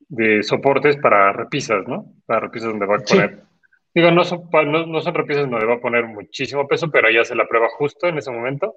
de 0.09 0.43
soportes 0.43 0.97
para 0.97 1.33
repisas, 1.33 1.87
¿no? 1.87 2.13
Para 2.27 2.41
repisas 2.41 2.71
donde 2.71 2.87
va 2.87 2.97
a 2.97 3.01
poner, 3.01 3.43
digo, 3.95 4.11
no 4.11 4.25
son, 4.25 4.49
no, 4.53 5.01
son 5.01 5.15
repisas 5.15 5.49
donde 5.49 5.67
va 5.67 5.75
a 5.75 5.81
poner 5.81 6.07
muchísimo 6.07 6.67
peso, 6.67 6.91
pero 6.91 7.09
ahí 7.09 7.17
hace 7.17 7.35
la 7.35 7.47
prueba 7.47 7.69
justo 7.77 8.09
en 8.09 8.19
ese 8.19 8.31
momento. 8.31 8.77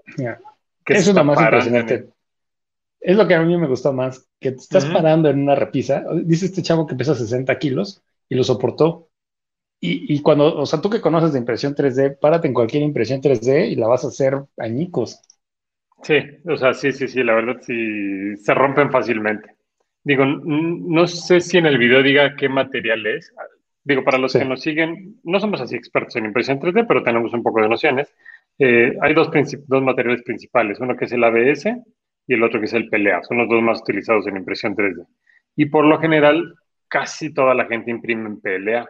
Eso 0.86 1.10
es 1.10 1.16
lo 1.16 1.24
más 1.24 1.40
impresionante. 1.40 2.10
Es 3.00 3.16
lo 3.16 3.28
que 3.28 3.34
a 3.34 3.42
mí 3.42 3.58
me 3.58 3.68
gustó 3.68 3.94
más, 3.94 4.28
que 4.40 4.52
te 4.52 4.58
estás 4.58 4.86
parando 4.86 5.30
en 5.30 5.40
una 5.40 5.56
repisa, 5.56 6.04
dice 6.24 6.48
este 6.48 6.62
chavo 6.62 6.86
que 6.86 6.96
pesa 6.96 7.16
60 7.16 7.58
kilos 7.58 8.04
y 8.28 8.36
lo 8.36 8.44
soportó. 8.44 9.08
Y, 9.82 10.14
y, 10.14 10.22
cuando, 10.22 10.58
o 10.58 10.66
sea, 10.66 10.82
tú 10.82 10.90
que 10.90 11.00
conoces 11.00 11.32
de 11.32 11.40
impresión 11.40 11.74
3D, 11.74 12.20
párate 12.20 12.50
en 12.50 12.54
cualquier 12.54 12.84
impresión 12.84 13.22
3D 13.22 13.70
y 13.70 13.76
la 13.76 13.88
vas 13.88 14.04
a 14.04 14.10
hacer 14.10 14.38
añicos. 14.58 15.22
Sí, 16.04 16.16
o 16.46 16.56
sea, 16.58 16.74
sí, 16.74 16.92
sí, 16.92 17.08
sí, 17.08 17.24
la 17.24 17.36
verdad 17.36 17.58
sí 17.62 18.36
se 18.38 18.54
rompen 18.54 18.92
fácilmente. 18.92 19.56
Digo, 20.04 20.26
no 20.26 21.08
sé 21.08 21.42
si 21.42 21.58
en 21.58 21.66
el 21.66 21.78
video 21.78 22.02
diga 22.02 22.36
qué 22.36 22.48
material 22.48 23.06
es. 23.06 23.34
Digo, 23.84 24.04
para 24.04 24.18
los 24.18 24.34
que 24.34 24.46
nos 24.46 24.62
siguen, 24.62 25.20
no 25.24 25.40
somos 25.40 25.62
así 25.62 25.76
expertos 25.76 26.16
en 26.16 26.26
impresión 26.26 26.60
3D, 26.60 26.86
pero 26.88 27.04
tenemos 27.04 27.34
un 27.34 27.44
poco 27.44 27.62
de 27.62 27.70
nociones. 27.70 28.14
Eh, 28.58 28.96
hay 29.02 29.14
dos, 29.14 29.30
dos 29.68 29.84
materiales 29.84 30.24
principales, 30.24 30.80
uno 30.80 30.96
que 30.96 31.06
es 31.06 31.12
el 31.12 31.24
ABS 31.24 31.66
y 32.28 32.34
el 32.34 32.44
otro 32.44 32.60
que 32.60 32.66
es 32.66 32.74
el 32.74 32.90
PLA. 32.90 33.24
Son 33.24 33.38
los 33.38 33.50
dos 33.50 33.62
más 33.62 33.82
utilizados 33.82 34.26
en 34.28 34.38
impresión 34.38 34.76
3D. 34.76 35.06
Y 35.56 35.66
por 35.66 35.86
lo 35.86 36.00
general, 36.00 36.56
casi 36.88 37.34
toda 37.34 37.54
la 37.54 37.66
gente 37.66 37.92
imprime 37.92 38.30
en 38.30 38.40
PLA. 38.40 38.88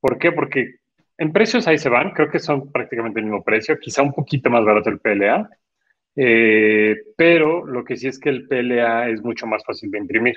¿Por 0.00 0.18
qué? 0.18 0.32
Porque 0.32 0.76
en 1.18 1.32
precios 1.32 1.66
ahí 1.66 1.78
se 1.78 1.88
van, 1.88 2.10
creo 2.10 2.30
que 2.30 2.38
son 2.38 2.70
prácticamente 2.70 3.20
el 3.20 3.26
mismo 3.26 3.42
precio, 3.42 3.78
quizá 3.78 4.02
un 4.02 4.12
poquito 4.12 4.50
más 4.50 4.64
barato 4.64 4.90
el 4.90 5.00
PLA, 5.00 5.48
eh, 6.16 6.96
pero 7.16 7.66
lo 7.66 7.84
que 7.84 7.96
sí 7.96 8.08
es 8.08 8.18
que 8.18 8.30
el 8.30 8.48
PLA 8.48 9.10
es 9.10 9.22
mucho 9.22 9.46
más 9.46 9.62
fácil 9.64 9.90
de 9.90 9.98
imprimir 9.98 10.36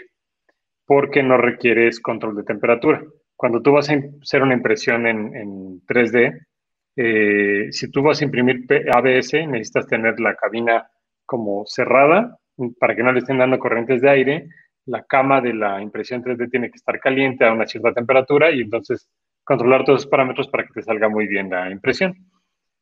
porque 0.85 1.23
no 1.23 1.37
requieres 1.37 1.99
control 1.99 2.35
de 2.35 2.43
temperatura. 2.43 3.03
Cuando 3.35 3.61
tú 3.61 3.71
vas 3.73 3.89
a 3.89 3.93
hacer 4.21 4.41
una 4.41 4.55
impresión 4.55 5.05
en, 5.07 5.81
3D, 5.85 6.47
eh, 6.95 7.67
si 7.71 7.91
tú 7.91 8.01
vas 8.01 8.19
a 8.19 8.25
imprimir 8.25 8.65
ABS, 8.91 9.47
necesitas 9.47 9.87
tener 9.87 10.19
la 10.19 10.35
cabina 10.35 10.89
como 11.25 11.63
cerrada 11.65 12.37
para 12.79 12.95
que 12.95 13.03
no 13.03 13.11
le 13.11 13.19
estén 13.19 13.37
dando 13.37 13.59
corrientes 13.59 14.01
de 14.01 14.09
aire. 14.09 14.49
La 14.87 15.03
cama 15.03 15.41
de 15.41 15.53
la 15.53 15.81
impresión 15.81 16.23
3D 16.23 16.49
tiene 16.49 16.71
que 16.71 16.77
estar 16.77 16.99
caliente 16.99 17.45
a 17.45 17.53
una 17.53 17.67
cierta 17.67 17.93
temperatura 17.93 18.51
y 18.51 18.61
entonces 18.61 19.07
controlar 19.43 19.85
todos 19.85 20.01
esos 20.01 20.09
parámetros 20.09 20.47
para 20.47 20.63
que 20.63 20.73
te 20.73 20.81
salga 20.81 21.07
muy 21.07 21.27
bien 21.27 21.51
la 21.51 21.69
impresión. 21.69 22.15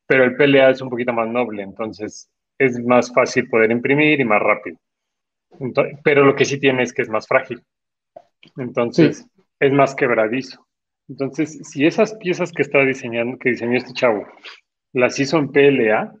Pero 0.06 0.24
el 0.24 0.34
PLA 0.34 0.70
es 0.70 0.80
un 0.80 0.88
poquito 0.88 1.12
más 1.12 1.28
noble, 1.28 1.62
entonces 1.62 2.30
es 2.58 2.78
más 2.84 3.12
fácil 3.12 3.48
poder 3.48 3.70
imprimir 3.70 4.20
y 4.20 4.24
más 4.24 4.42
rápido. 4.42 4.78
pero 6.04 6.24
lo 6.24 6.34
que 6.34 6.44
sí 6.44 6.58
tiene 6.58 6.82
es 6.82 6.92
que 6.92 7.02
es 7.02 7.08
más 7.08 7.26
frágil. 7.26 7.62
Entonces, 8.56 9.26
es 9.58 9.72
más 9.72 9.94
quebradizo. 9.94 10.66
Entonces, 11.08 11.60
si 11.68 11.86
esas 11.86 12.14
piezas 12.14 12.52
que 12.52 12.62
está 12.62 12.84
diseñando, 12.84 13.38
que 13.38 13.50
diseñó 13.50 13.76
este 13.78 13.94
chavo, 13.94 14.26
las 14.92 15.18
hizo 15.18 15.38
en 15.38 15.50
PLA, 15.50 16.12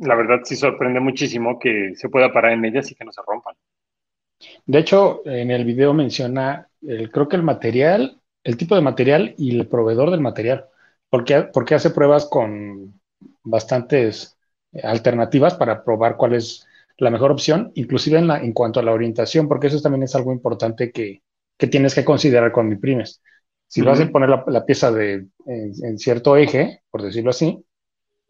la 0.00 0.14
verdad 0.14 0.40
sí 0.44 0.56
sorprende 0.56 1.00
muchísimo 1.00 1.58
que 1.58 1.94
se 1.94 2.08
pueda 2.08 2.32
parar 2.32 2.52
en 2.52 2.64
ellas 2.64 2.90
y 2.90 2.94
que 2.94 3.04
no 3.04 3.12
se 3.12 3.22
rompan. 3.26 3.54
De 4.66 4.78
hecho, 4.78 5.22
en 5.24 5.50
el 5.50 5.64
video 5.64 5.94
menciona, 5.94 6.68
el, 6.82 7.10
creo 7.10 7.28
que 7.28 7.36
el 7.36 7.42
material, 7.42 8.20
el 8.44 8.56
tipo 8.56 8.74
de 8.74 8.82
material 8.82 9.34
y 9.38 9.58
el 9.58 9.68
proveedor 9.68 10.10
del 10.10 10.20
material, 10.20 10.66
porque, 11.08 11.48
porque 11.52 11.74
hace 11.74 11.90
pruebas 11.90 12.26
con 12.26 13.00
bastantes 13.42 14.35
alternativas 14.82 15.54
para 15.54 15.84
probar 15.84 16.16
cuál 16.16 16.34
es 16.34 16.66
la 16.98 17.10
mejor 17.10 17.30
opción, 17.30 17.72
inclusive 17.74 18.18
en, 18.18 18.26
la, 18.26 18.38
en 18.38 18.52
cuanto 18.52 18.80
a 18.80 18.82
la 18.82 18.92
orientación, 18.92 19.48
porque 19.48 19.66
eso 19.66 19.80
también 19.80 20.02
es 20.02 20.14
algo 20.14 20.32
importante 20.32 20.90
que, 20.90 21.22
tienes 21.58 21.94
que 21.94 22.04
considerar 22.04 22.52
cuando 22.52 22.74
imprimes. 22.74 23.22
Si 23.66 23.80
vas 23.82 24.00
a 24.00 24.08
poner 24.08 24.28
la, 24.28 24.64
pieza 24.64 24.92
de, 24.92 25.26
en, 25.46 25.98
cierto 25.98 26.36
eje, 26.36 26.82
por 26.90 27.02
decirlo 27.02 27.30
así, 27.30 27.64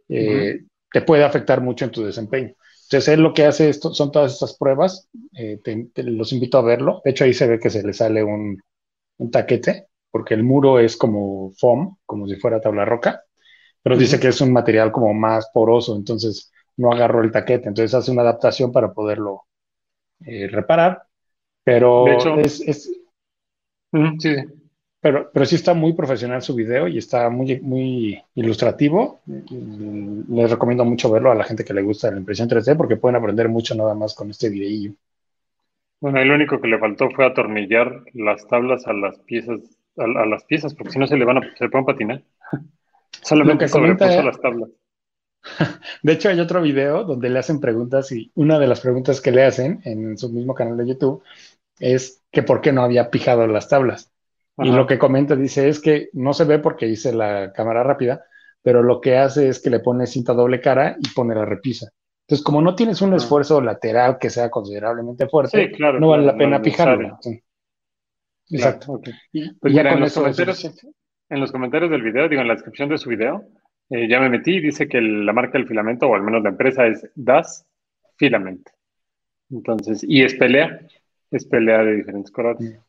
eh, 0.09 0.61
te 0.92 1.02
puede 1.02 1.24
afectar 1.24 1.61
mucho 1.61 1.85
en 1.85 1.90
tu 1.90 2.04
desempeño. 2.04 2.54
Entonces, 2.85 3.09
él 3.09 3.20
lo 3.20 3.35
que 3.35 3.44
hace 3.44 3.68
esto, 3.68 3.92
son 3.92 4.12
todas 4.12 4.32
estas 4.32 4.56
pruebas, 4.56 5.09
eh, 5.37 5.61
los 5.96 6.32
invito 6.32 6.59
a 6.59 6.62
verlo. 6.62 7.02
De 7.04 7.11
hecho, 7.11 7.24
ahí 7.24 7.35
se 7.35 7.48
ve 7.48 7.59
que 7.59 7.68
se 7.68 7.82
le 7.82 7.92
sale 7.92 8.22
un, 8.22 8.62
un 9.18 9.30
taquete, 9.30 9.88
porque 10.11 10.35
el 10.35 10.44
muro 10.44 10.78
es 10.78 10.96
como 10.96 11.52
foam, 11.59 11.96
como 12.06 12.28
si 12.28 12.37
fuera 12.37 12.61
tabla 12.61 12.85
roca 12.85 13.26
pero 13.87 13.96
dice 13.96 14.18
que 14.18 14.27
es 14.27 14.40
un 14.40 14.53
material 14.53 14.90
como 14.90 15.14
más 15.14 15.49
poroso, 15.55 15.94
entonces 15.94 16.53
no 16.77 16.90
agarró 16.90 17.22
el 17.22 17.31
taquete, 17.31 17.68
entonces 17.68 17.94
hace 17.94 18.11
una 18.11 18.22
adaptación 18.22 18.72
para 18.72 18.92
poderlo 18.92 19.44
eh, 20.27 20.49
reparar, 20.49 21.05
pero 21.62 22.05
es, 22.40 22.90
sí. 24.18 24.37
Pero, 24.99 25.31
pero 25.33 25.46
sí 25.46 25.55
está 25.55 25.72
muy 25.72 25.92
profesional 25.92 26.42
su 26.42 26.57
video 26.57 26.88
y 26.88 26.99
está 26.99 27.31
muy, 27.31 27.61
muy 27.61 28.20
ilustrativo. 28.35 29.20
Les 29.25 30.51
recomiendo 30.51 30.85
mucho 30.85 31.09
verlo 31.09 31.31
a 31.31 31.37
la 31.37 31.44
gente 31.44 31.64
que 31.64 31.72
le 31.72 31.83
gusta 31.83 32.11
la 32.11 32.18
impresión 32.18 32.49
3D 32.49 32.77
porque 32.77 32.96
pueden 32.96 33.14
aprender 33.14 33.49
mucho 33.49 33.77
nada 33.77 33.94
más 33.94 34.16
con 34.16 34.31
este 34.31 34.49
videillo. 34.49 34.94
Bueno, 36.01 36.25
lo 36.25 36.35
único 36.35 36.61
que 36.61 36.66
le 36.66 36.81
faltó 36.81 37.09
fue 37.11 37.25
atornillar 37.25 38.03
las 38.14 38.49
tablas 38.49 38.85
a 38.88 38.92
las 38.92 39.16
piezas, 39.20 39.61
a, 39.96 40.27
las 40.27 40.42
piezas, 40.42 40.75
porque 40.75 40.90
si 40.90 40.99
no 40.99 41.07
se 41.07 41.16
le 41.16 41.25
van 41.25 41.38
a, 41.38 41.55
se 41.57 41.68
pueden 41.68 41.87
patinar. 41.87 42.25
Solamente 43.22 43.68
sobrepuso 43.68 44.22
las 44.22 44.40
tablas. 44.40 44.70
De 46.02 46.12
hecho, 46.12 46.29
hay 46.29 46.40
otro 46.40 46.62
video 46.62 47.05
donde 47.05 47.31
le 47.31 47.38
hacen 47.38 47.61
preguntas 47.61 48.11
y 48.12 48.31
una 48.35 48.59
de 48.59 48.66
las 48.66 48.81
preguntas 48.81 49.20
que 49.20 49.33
le 49.33 49.44
hacen 49.44 49.81
en 49.85 50.18
su 50.18 50.31
mismo 50.31 50.55
canal 50.55 50.76
de 50.76 50.88
YouTube 50.88 51.22
es 51.79 52.22
que 52.31 52.42
por 52.42 52.61
qué 52.61 52.72
no 52.72 52.83
había 52.83 53.11
pijado 53.11 53.46
las 53.46 53.68
tablas. 53.68 54.12
Y 54.59 54.70
lo 54.70 54.87
que 54.87 54.98
comenta 54.98 55.37
dice 55.37 55.68
es 55.68 55.81
que 55.81 56.09
no 56.14 56.33
se 56.33 56.44
ve 56.44 56.59
porque 56.59 56.87
hice 56.87 57.12
la 57.12 57.52
cámara 57.52 57.83
rápida, 57.83 58.24
pero 58.62 58.83
lo 58.83 59.02
que 59.02 59.18
hace 59.18 59.48
es 59.48 59.61
que 59.61 59.68
le 59.68 59.81
pone 59.81 60.07
cinta 60.07 60.33
doble 60.33 60.61
cara 60.61 60.96
y 60.98 61.09
pone 61.11 61.35
la 61.35 61.44
repisa. 61.44 61.90
Entonces, 62.26 62.42
como 62.42 62.62
no 62.62 62.74
tienes 62.74 63.02
un 63.02 63.12
esfuerzo 63.12 63.61
lateral 63.61 64.16
que 64.18 64.31
sea 64.31 64.50
considerablemente 64.50 65.29
fuerte, 65.29 65.72
no 65.79 66.09
vale 66.09 66.24
la 66.24 66.37
pena 66.37 66.62
pijarlo. 66.62 67.18
Exacto. 68.48 69.00
Y, 69.31 69.52
pues 69.55 69.74
ya 69.74 69.92
con 69.92 70.02
eso 70.02 70.24
en 71.29 71.41
los 71.41 71.53
comentarios 71.53 71.91
del 71.91 72.03
video, 72.03 72.29
digo, 72.29 72.43
en 72.43 72.49
la 72.49 72.55
descripción 72.55 72.89
de 72.89 72.99
su 72.99 73.11
video, 73.11 73.45
eh, 73.91 74.09
ya 74.09 74.21
me 74.21 74.31
metí 74.31 74.57
y 74.57 74.61
dice 74.61 74.89
que 74.89 75.01
la 75.01 75.33
marca 75.33 75.59
del 75.59 75.67
filamento, 75.67 76.09
o 76.09 76.15
al 76.15 76.23
menos 76.23 76.43
la 76.43 76.51
empresa, 76.51 76.87
es 76.87 77.09
Das 77.15 77.67
Filament. 78.17 78.69
Entonces, 79.51 80.05
y 80.07 80.23
es 80.23 80.35
pelea, 80.35 80.81
es 81.31 81.45
pelea 81.45 81.85
de 81.85 81.97
diferentes 81.97 82.31
colores. 82.33 82.81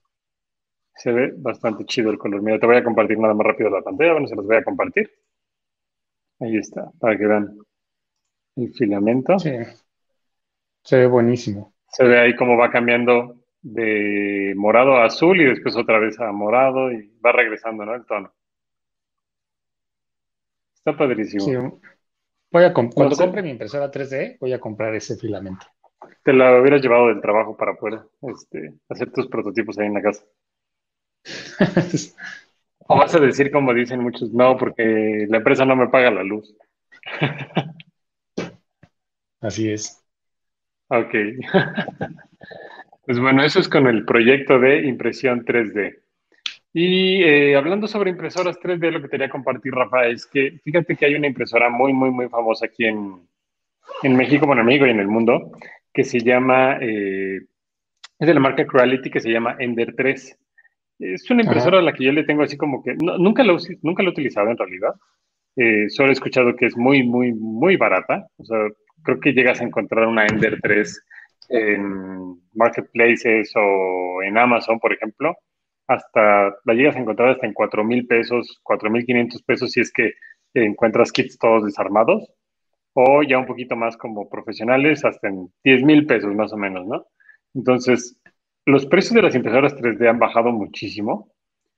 Se 0.96 1.12
ve 1.12 1.34
bastante 1.38 1.86
chido 1.86 2.10
el 2.10 2.18
color. 2.18 2.42
Mira, 2.42 2.60
te 2.60 2.66
voy 2.66 2.78
a 2.78 2.84
compartir 2.84 3.20
nada 3.20 3.36
más 3.36 3.46
rápido 3.46 3.70
la 3.70 3.84
pantalla. 3.84 4.14
Bueno, 4.14 4.28
se 4.28 4.36
los 4.36 4.46
voy 4.46 4.56
a 4.56 4.64
compartir. 4.64 5.12
Ahí 6.40 6.58
está, 6.58 6.92
para 7.00 7.18
que 7.18 7.28
vean 7.28 7.58
el 8.56 8.74
filamento. 8.74 9.38
Sí. 9.38 9.52
Se 10.84 10.98
ve 10.98 11.08
buenísimo. 11.08 11.74
Se 11.90 12.04
ve 12.04 12.20
ahí 12.20 12.36
cómo 12.36 12.58
va 12.58 12.72
cambiando 12.72 13.37
de 13.62 14.54
morado 14.56 14.98
a 14.98 15.06
azul 15.06 15.40
y 15.42 15.46
después 15.46 15.76
otra 15.76 16.00
vez 16.00 16.20
a 16.20 16.32
morado 16.32 16.92
y 16.92 17.12
va 17.24 17.32
regresando, 17.32 17.86
¿no? 17.86 17.96
El 17.96 18.06
tono. 18.06 18.34
Está 20.76 20.96
padrísimo. 20.96 21.44
Sí. 21.44 21.54
Voy 22.50 22.64
a 22.64 22.74
Cuando 22.74 23.16
compre 23.16 23.42
mi 23.42 23.50
impresora 23.50 23.92
3D, 23.92 24.38
voy 24.40 24.54
a 24.54 24.60
comprar 24.60 24.96
ese 24.96 25.18
filamento. 25.18 25.66
Te 26.24 26.32
la 26.32 26.60
hubieras 26.60 26.82
llevado 26.82 27.08
del 27.08 27.20
trabajo 27.20 27.58
para 27.58 27.76
poder 27.76 28.02
este, 28.22 28.74
hacer 28.88 29.12
tus 29.12 29.28
prototipos 29.28 29.78
ahí 29.78 29.88
en 29.88 29.94
la 29.96 30.02
casa. 30.02 30.24
o 32.88 32.98
vas 32.98 33.14
a 33.16 33.20
decir, 33.20 33.52
como 33.52 33.74
dicen 33.74 34.02
muchos, 34.02 34.32
no, 34.32 34.58
porque 34.58 35.26
la 35.30 35.38
empresa 35.38 35.66
no 35.66 35.76
me 35.76 35.90
paga 35.90 36.10
la 36.12 36.24
luz. 36.24 36.56
Así 39.42 39.72
es. 39.72 40.04
Ok. 40.88 41.14
pues 43.08 43.22
bueno, 43.22 43.42
eso 43.42 43.62
es 43.62 43.70
con 43.70 43.88
el 43.88 44.04
proyecto 44.04 44.60
de 44.60 44.86
impresión 44.86 45.46
3D. 45.46 45.98
Y 46.74 47.24
eh, 47.24 47.56
hablando 47.56 47.88
sobre 47.88 48.10
impresoras 48.10 48.60
3D, 48.60 48.92
lo 48.92 49.02
que 49.02 49.08
quería 49.08 49.30
compartir, 49.30 49.74
Rafa, 49.74 50.08
es 50.08 50.26
que 50.26 50.60
fíjate 50.62 50.98
que 50.98 51.06
hay 51.06 51.16
una 51.16 51.28
impresora 51.28 51.70
muy, 51.70 51.94
muy, 51.94 52.12
muy 52.12 52.28
famosa 52.28 52.66
aquí 52.66 52.84
en, 52.84 53.26
en 54.04 54.16
México, 54.18 54.46
bueno, 54.46 54.60
en 54.60 54.66
México 54.66 54.88
y 54.88 54.90
en 54.90 55.00
el 55.00 55.08
mundo, 55.08 55.54
que 55.94 56.04
se 56.04 56.20
llama, 56.20 56.80
eh, 56.82 57.38
es 58.20 58.28
de 58.28 58.34
la 58.34 58.42
marca 58.42 58.68
Creality, 58.68 59.10
que 59.10 59.22
se 59.22 59.32
llama 59.32 59.56
Ender 59.58 59.96
3. 59.96 60.40
Es 61.00 61.32
una 61.32 61.44
impresora 61.44 61.80
a 61.80 61.84
la 61.84 61.94
que 61.94 62.04
yo 62.04 62.12
le 62.12 62.26
tengo 62.26 62.44
así 62.44 62.58
como 62.58 62.84
que, 62.84 62.94
nunca, 62.96 63.46
lo, 63.46 63.56
nunca 63.84 64.04
lo 64.04 64.10
he 64.10 64.12
utilizado 64.12 64.52
en 64.52 64.58
realidad. 64.58 64.94
Eh, 65.56 65.88
solo 65.88 66.10
he 66.10 66.12
escuchado 66.12 66.58
que 66.58 66.66
es 66.66 66.76
muy, 66.76 67.04
muy, 67.04 67.32
muy 67.32 67.78
barata. 67.78 68.28
O 68.36 68.44
sea, 68.44 68.68
creo 69.02 69.22
que 69.22 69.32
llegas 69.32 69.62
a 69.62 69.64
encontrar 69.64 70.08
una 70.08 70.28
Ender 70.28 70.60
3 70.62 71.07
en 71.50 72.42
marketplaces 72.54 73.52
o 73.56 74.22
en 74.24 74.38
Amazon, 74.38 74.80
por 74.80 74.94
ejemplo, 74.94 75.36
hasta 75.88 76.56
la 76.66 76.74
llegas 76.74 76.96
a 76.96 77.00
encontrar 77.00 77.30
hasta 77.30 77.48
en 77.48 77.54
4 77.54 77.84
mil 77.84 78.08
pesos, 78.08 78.60
4 78.64 78.90
mil 78.90 79.06
500 79.06 79.42
pesos 79.44 79.72
si 79.72 79.82
es 79.82 79.92
que 79.92 80.14
encuentras 80.54 81.12
kits 81.12 81.38
todos 81.38 81.66
desarmados, 81.66 82.34
o 82.94 83.22
ya 83.24 83.38
un 83.38 83.46
poquito 83.46 83.76
más 83.76 83.96
como 83.98 84.30
profesionales, 84.30 85.06
hasta 85.06 85.28
en 85.28 85.52
10 85.64 85.84
mil 85.84 86.06
pesos 86.06 86.34
más 86.36 86.52
o 86.54 86.58
menos, 86.58 86.86
¿no? 86.88 87.06
Entonces, 87.54 88.20
los 88.66 88.86
precios 88.86 89.14
de 89.14 89.22
las 89.22 89.36
impresoras 89.36 89.76
3D 89.76 90.10
han 90.10 90.20
bajado 90.20 90.52
muchísimo, 90.52 91.32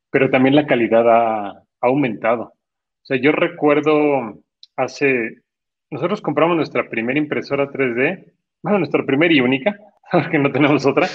pero 0.10 0.30
también 0.30 0.56
la 0.56 0.66
calidad 0.66 1.08
ha, 1.08 1.64
aumentado. 1.82 2.44
O 2.44 3.06
sea, 3.06 3.18
yo 3.22 3.32
recuerdo 3.32 4.44
hace, 4.76 5.44
nosotros 5.90 6.22
compramos 6.22 6.58
nuestra 6.58 6.90
primera 6.90 7.18
impresora 7.18 7.70
3D, 7.70 8.34
bueno, 8.62 8.80
nuestra 8.80 9.06
primera 9.06 9.34
y 9.34 9.42
única, 9.42 9.78
porque 10.12 10.38
no 10.38 10.52
tenemos 10.52 10.86
otra, 10.86 11.08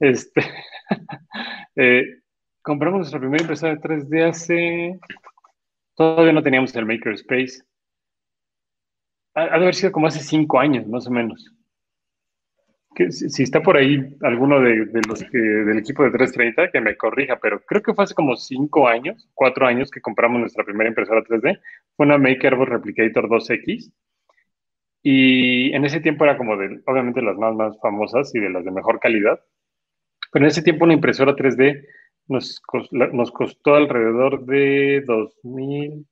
este, 0.00 0.42
eh, 1.76 2.20
compramos 2.62 2.98
nuestra 2.98 3.20
primera 3.20 3.42
impresora 3.42 3.76
3D 3.76 4.28
hace, 4.28 5.00
todavía 5.94 6.32
no 6.32 6.42
teníamos 6.42 6.74
el 6.76 6.86
Makerspace, 6.86 7.62
ha, 9.34 9.44
de 9.44 9.54
haber 9.54 9.74
sido 9.74 9.92
como 9.92 10.06
hace 10.06 10.20
cinco 10.20 10.58
años, 10.58 10.86
más 10.86 11.06
o 11.06 11.10
menos 11.10 11.52
si, 13.10 13.42
está 13.42 13.62
por 13.62 13.76
ahí 13.76 14.16
alguno 14.22 14.60
de, 14.60 14.86
los 15.08 15.20
del 15.30 15.78
equipo 15.78 16.02
de 16.04 16.10
330, 16.10 16.70
que 16.70 16.80
me 16.80 16.96
corrija, 16.96 17.38
pero 17.40 17.60
creo 17.60 17.82
que 17.82 17.94
fue 17.94 18.04
hace 18.04 18.14
como 18.14 18.36
cinco 18.36 18.88
años, 18.88 19.28
cuatro 19.34 19.66
años 19.66 19.90
que 19.90 20.00
compramos 20.00 20.40
nuestra 20.40 20.64
primera 20.64 20.88
impresora 20.88 21.22
3D. 21.22 21.60
Fue 21.96 22.06
una 22.06 22.18
MakerBot 22.18 22.68
Replicator 22.68 23.28
2X. 23.28 23.92
Y 25.02 25.74
en 25.74 25.84
ese 25.84 26.00
tiempo 26.00 26.24
era 26.24 26.38
como 26.38 26.56
de, 26.56 26.80
obviamente, 26.86 27.22
las 27.22 27.36
más, 27.36 27.54
más 27.54 27.78
famosas 27.80 28.34
y 28.34 28.40
de 28.40 28.50
las 28.50 28.64
de 28.64 28.70
mejor 28.70 29.00
calidad. 29.00 29.40
Pero 30.32 30.44
en 30.44 30.50
ese 30.50 30.62
tiempo 30.62 30.84
una 30.84 30.94
impresora 30.94 31.34
3D 31.34 31.84
nos, 32.28 32.62
nos 33.12 33.30
costó 33.32 33.74
alrededor 33.74 34.44
de 34.46 35.04
2.000, 35.04 36.06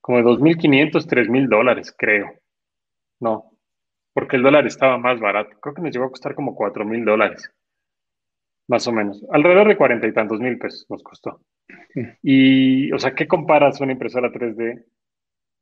como 0.00 0.18
de 0.18 0.24
2.500, 0.24 1.06
3.000 1.06 1.48
dólares, 1.48 1.94
creo. 1.98 2.32
No, 3.20 3.54
porque 4.14 4.36
el 4.36 4.42
dólar 4.42 4.66
estaba 4.66 4.96
más 4.96 5.20
barato. 5.20 5.58
Creo 5.60 5.74
que 5.74 5.82
nos 5.82 5.92
llegó 5.92 6.06
a 6.06 6.10
costar 6.10 6.34
como 6.34 6.54
4 6.54 6.84
mil 6.84 7.04
dólares, 7.04 7.50
más 8.68 8.86
o 8.86 8.92
menos. 8.92 9.22
Alrededor 9.30 9.68
de 9.68 9.76
cuarenta 9.76 10.06
y 10.06 10.12
tantos 10.12 10.40
mil 10.40 10.56
pesos 10.58 10.86
nos 10.88 11.02
costó. 11.02 11.40
Y, 12.22 12.92
o 12.92 12.98
sea, 12.98 13.14
¿qué 13.14 13.26
comparas 13.26 13.80
una 13.80 13.92
impresora 13.92 14.32
3D 14.32 14.84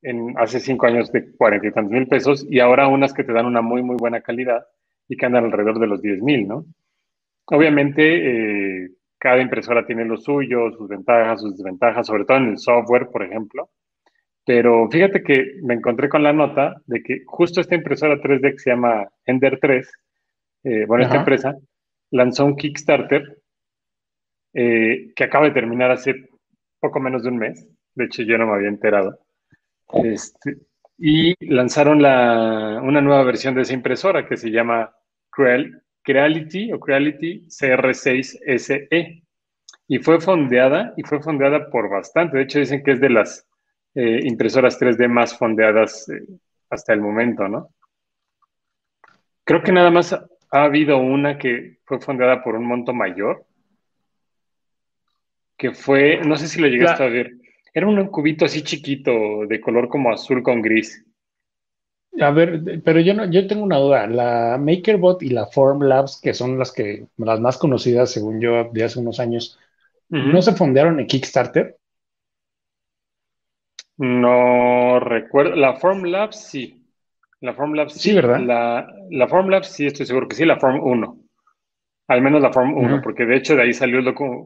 en 0.02 0.34
hace 0.36 0.60
cinco 0.60 0.86
años 0.86 1.10
de 1.12 1.32
cuarenta 1.36 1.66
y 1.66 1.72
tantos 1.72 1.92
mil 1.92 2.08
pesos 2.08 2.46
y 2.50 2.60
ahora 2.60 2.88
unas 2.88 3.12
que 3.14 3.24
te 3.24 3.32
dan 3.32 3.46
una 3.46 3.62
muy, 3.62 3.82
muy 3.82 3.96
buena 3.96 4.20
calidad 4.20 4.66
y 5.08 5.16
que 5.16 5.26
andan 5.26 5.44
alrededor 5.44 5.78
de 5.78 5.86
los 5.86 6.02
10 6.02 6.22
mil, 6.22 6.48
¿no? 6.48 6.64
Obviamente, 7.46 8.84
eh, 8.84 8.90
cada 9.18 9.40
impresora 9.40 9.86
tiene 9.86 10.04
lo 10.04 10.16
suyo, 10.16 10.70
sus 10.72 10.88
ventajas, 10.88 11.40
sus 11.40 11.56
desventajas, 11.56 12.06
sobre 12.06 12.24
todo 12.24 12.38
en 12.38 12.50
el 12.50 12.58
software, 12.58 13.08
por 13.08 13.22
ejemplo. 13.22 13.70
Pero 14.44 14.88
fíjate 14.90 15.22
que 15.22 15.60
me 15.62 15.74
encontré 15.74 16.08
con 16.08 16.22
la 16.22 16.32
nota 16.32 16.80
de 16.86 17.02
que 17.02 17.22
justo 17.26 17.60
esta 17.60 17.74
impresora 17.74 18.20
3D 18.20 18.52
que 18.52 18.58
se 18.58 18.70
llama 18.70 19.08
Ender 19.24 19.58
3, 19.60 19.92
eh, 20.64 20.84
bueno, 20.86 21.04
esta 21.04 21.18
empresa 21.18 21.56
lanzó 22.10 22.44
un 22.44 22.56
Kickstarter 22.56 23.38
eh, 24.54 25.12
que 25.14 25.24
acaba 25.24 25.46
de 25.46 25.52
terminar 25.52 25.90
hace 25.90 26.14
poco 26.80 27.00
menos 27.00 27.22
de 27.22 27.28
un 27.28 27.38
mes. 27.38 27.66
De 27.94 28.06
hecho, 28.06 28.22
yo 28.22 28.38
no 28.38 28.46
me 28.46 28.54
había 28.54 28.68
enterado. 28.68 29.18
Este, 29.92 30.57
y 30.98 31.35
lanzaron 31.52 31.98
una 31.98 33.00
nueva 33.00 33.24
versión 33.24 33.55
de 33.55 33.62
esa 33.62 33.74
impresora 33.74 34.26
que 34.26 34.37
se 34.37 34.50
llama 34.50 34.94
Creality 35.31 36.72
o 36.72 36.81
Creality 36.81 37.46
CR6 37.48 38.40
SE. 38.59 39.22
Y 39.88 39.98
fue 39.98 40.20
fondeada, 40.20 40.94
y 40.96 41.02
fue 41.02 41.20
fondeada 41.20 41.68
por 41.68 41.90
bastante. 41.90 42.37
De 42.37 42.44
hecho, 42.44 42.59
dicen 42.61 42.83
que 42.83 42.92
es 42.92 43.00
de 43.00 43.11
las 43.11 43.46
eh, 43.94 44.20
impresoras 44.24 44.81
3D 44.81 45.09
más 45.09 45.37
fondeadas 45.37 46.09
eh, 46.09 46.22
hasta 46.70 46.92
el 46.92 47.00
momento, 47.00 47.48
¿no? 47.48 47.68
Creo 49.44 49.62
que 49.62 49.72
nada 49.72 49.90
más 49.90 50.12
ha, 50.12 50.24
habido 50.50 50.98
una 50.98 51.37
que 51.37 51.78
fue 51.85 52.00
fondeada 52.00 52.42
por 52.42 52.55
un 52.55 52.64
monto 52.64 52.94
mayor, 52.94 53.44
que 55.59 55.72
fue, 55.72 56.20
no 56.24 56.37
sé 56.37 56.48
si 56.48 56.61
lo 56.61 56.68
llegaste 56.68 57.02
a 57.02 57.09
ver, 57.09 57.33
era 57.72 57.87
un 57.87 58.06
cubito 58.08 58.44
así 58.44 58.62
chiquito, 58.62 59.46
de 59.46 59.61
color 59.61 59.88
como 59.88 60.12
azul 60.12 60.42
con 60.42 60.61
gris. 60.61 61.04
A 62.20 62.30
ver, 62.30 62.82
pero 62.85 63.00
yo 63.00 63.14
no, 63.14 63.30
yo 63.30 63.46
tengo 63.46 63.64
una 63.64 63.78
duda. 63.78 64.06
La 64.06 64.58
MakerBot 64.58 65.22
y 65.22 65.30
la 65.30 65.46
Formlabs, 65.46 66.20
que 66.20 66.35
son 66.35 66.58
las 66.58 66.70
que 66.70 67.06
las 67.16 67.40
más 67.40 67.56
conocidas, 67.56 68.11
según 68.11 68.40
yo, 68.40 68.64
de 68.72 68.85
hace 68.85 68.98
unos 68.98 69.18
años, 69.18 69.58
¿no 70.11 70.42
se 70.42 70.52
fondearon 70.52 71.00
en 71.00 71.06
Kickstarter? 71.06 71.78
No 73.96 75.00
recuerdo. 75.00 75.56
La 75.56 75.76
Formlabs 75.76 76.37
sí. 76.37 76.85
La 77.40 77.54
Formlabs 77.54 77.94
sí. 77.94 78.14
¿verdad? 78.14 78.40
La, 78.40 78.87
la 79.11 79.28
Formlabs 79.28 79.68
sí, 79.68 79.87
estoy 79.87 80.04
seguro 80.04 80.28
que 80.28 80.37
sí. 80.37 80.44
La 80.44 80.61
Form 80.61 80.80
1. 80.82 81.18
Al 82.08 82.20
menos 82.20 82.42
la 82.42 82.52
Form 82.52 82.76
1, 82.76 83.00
porque 83.02 83.24
de 83.24 83.37
hecho 83.37 83.56
de 83.56 83.62
ahí 83.62 83.72
salió 83.72 84.00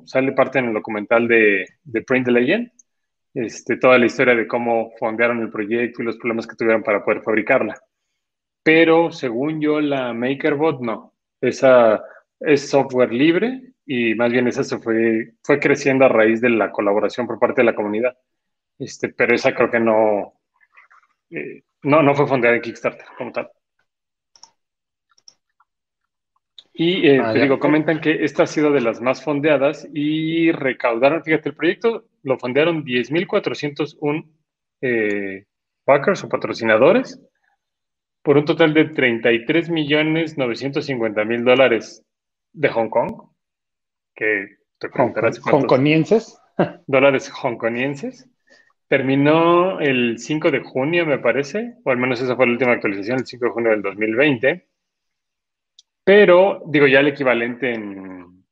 sale 0.05 0.33
parte 0.33 0.61
en 0.61 0.67
el 0.67 0.75
documental 0.75 1.27
de, 1.27 1.65
de 1.83 2.03
Print 2.03 2.27
the 2.27 2.33
Legend. 2.33 2.71
Este, 3.37 3.77
toda 3.77 3.99
la 3.99 4.07
historia 4.07 4.35
de 4.35 4.49
cómo 4.49 4.92
fondearon 4.99 5.40
el 5.42 5.51
proyecto 5.51 6.01
y 6.01 6.07
los 6.07 6.16
problemas 6.16 6.46
que 6.46 6.57
tuvieron 6.57 6.83
para 6.83 7.05
poder 7.05 7.22
fabricarla. 7.22 7.79
Pero 8.62 9.12
según 9.12 9.61
yo, 9.61 9.79
la 9.79 10.14
MakerBot 10.14 10.81
no. 10.81 11.12
Esa 11.42 12.03
es 12.40 12.70
software 12.70 13.12
libre 13.12 13.75
y 13.85 14.14
más 14.14 14.33
bien 14.33 14.49
esa 14.49 14.64
se 14.64 14.79
fue, 14.79 15.35
fue 15.42 15.61
creciendo 15.61 16.07
a 16.07 16.09
raíz 16.09 16.40
de 16.40 16.49
la 16.49 16.72
colaboración 16.72 17.27
por 17.27 17.38
parte 17.38 17.61
de 17.61 17.66
la 17.66 17.75
comunidad. 17.75 18.16
Este, 18.79 19.11
pero 19.11 19.35
esa 19.35 19.55
creo 19.55 19.70
que 19.70 19.81
no, 19.81 20.40
eh, 21.29 21.62
no, 21.83 22.03
no 22.03 22.14
fue 22.14 22.27
fondeada 22.27 22.57
en 22.57 22.62
Kickstarter 22.62 23.05
como 23.18 23.33
tal. 23.33 23.51
Y 26.79 27.09
eh, 27.09 27.21
ah, 27.25 27.33
te 27.33 27.41
digo, 27.41 27.59
comentan 27.59 28.03
que 28.03 28.23
esta 28.23 28.43
ha 28.43 28.47
sido 28.47 28.71
de 28.71 28.83
las 28.83 29.01
más 29.01 29.25
fondeadas 29.25 29.89
y 29.95 30.53
recaudaron, 30.53 31.25
fíjate, 31.25 31.49
el 31.49 31.55
proyecto 31.55 32.05
lo 32.23 32.39
fondearon 32.39 32.85
10.401 32.85 34.29
eh, 34.83 35.47
backers 35.87 36.25
o 36.25 36.29
patrocinadores 36.29 37.19
por 38.23 38.37
un 38.37 38.45
total 38.45 38.75
de 38.75 38.87
33 38.87 39.71
millones 39.71 40.37
950 40.37 41.25
mil 41.25 41.45
dólares 41.45 42.05
de 42.53 42.69
Hong 42.69 42.91
Kong, 42.91 43.23
que 44.15 44.59
te 44.79 44.91
preguntarás 44.91 45.41
hongkonienses. 45.41 46.39
Dólares 46.87 47.33
hongkonienses. 47.43 48.29
Terminó 48.89 49.81
el 49.81 50.19
5 50.19 50.51
de 50.51 50.61
junio, 50.61 51.07
me 51.07 51.19
parece, 51.19 51.75
o 51.85 51.91
al 51.91 51.97
menos 51.97 52.21
esa 52.21 52.37
fue 52.37 52.47
la 52.47 52.53
última 52.53 52.73
actualización, 52.73 53.21
el 53.21 53.27
5 53.27 53.45
de 53.47 53.51
junio 53.51 53.71
del 53.71 53.83
2020. 53.83 54.67
Pero, 56.07 56.62
digo, 56.69 56.87
ya 56.87 57.01
el 57.01 57.09
equivalente 57.09 57.75
en, 57.75 58.45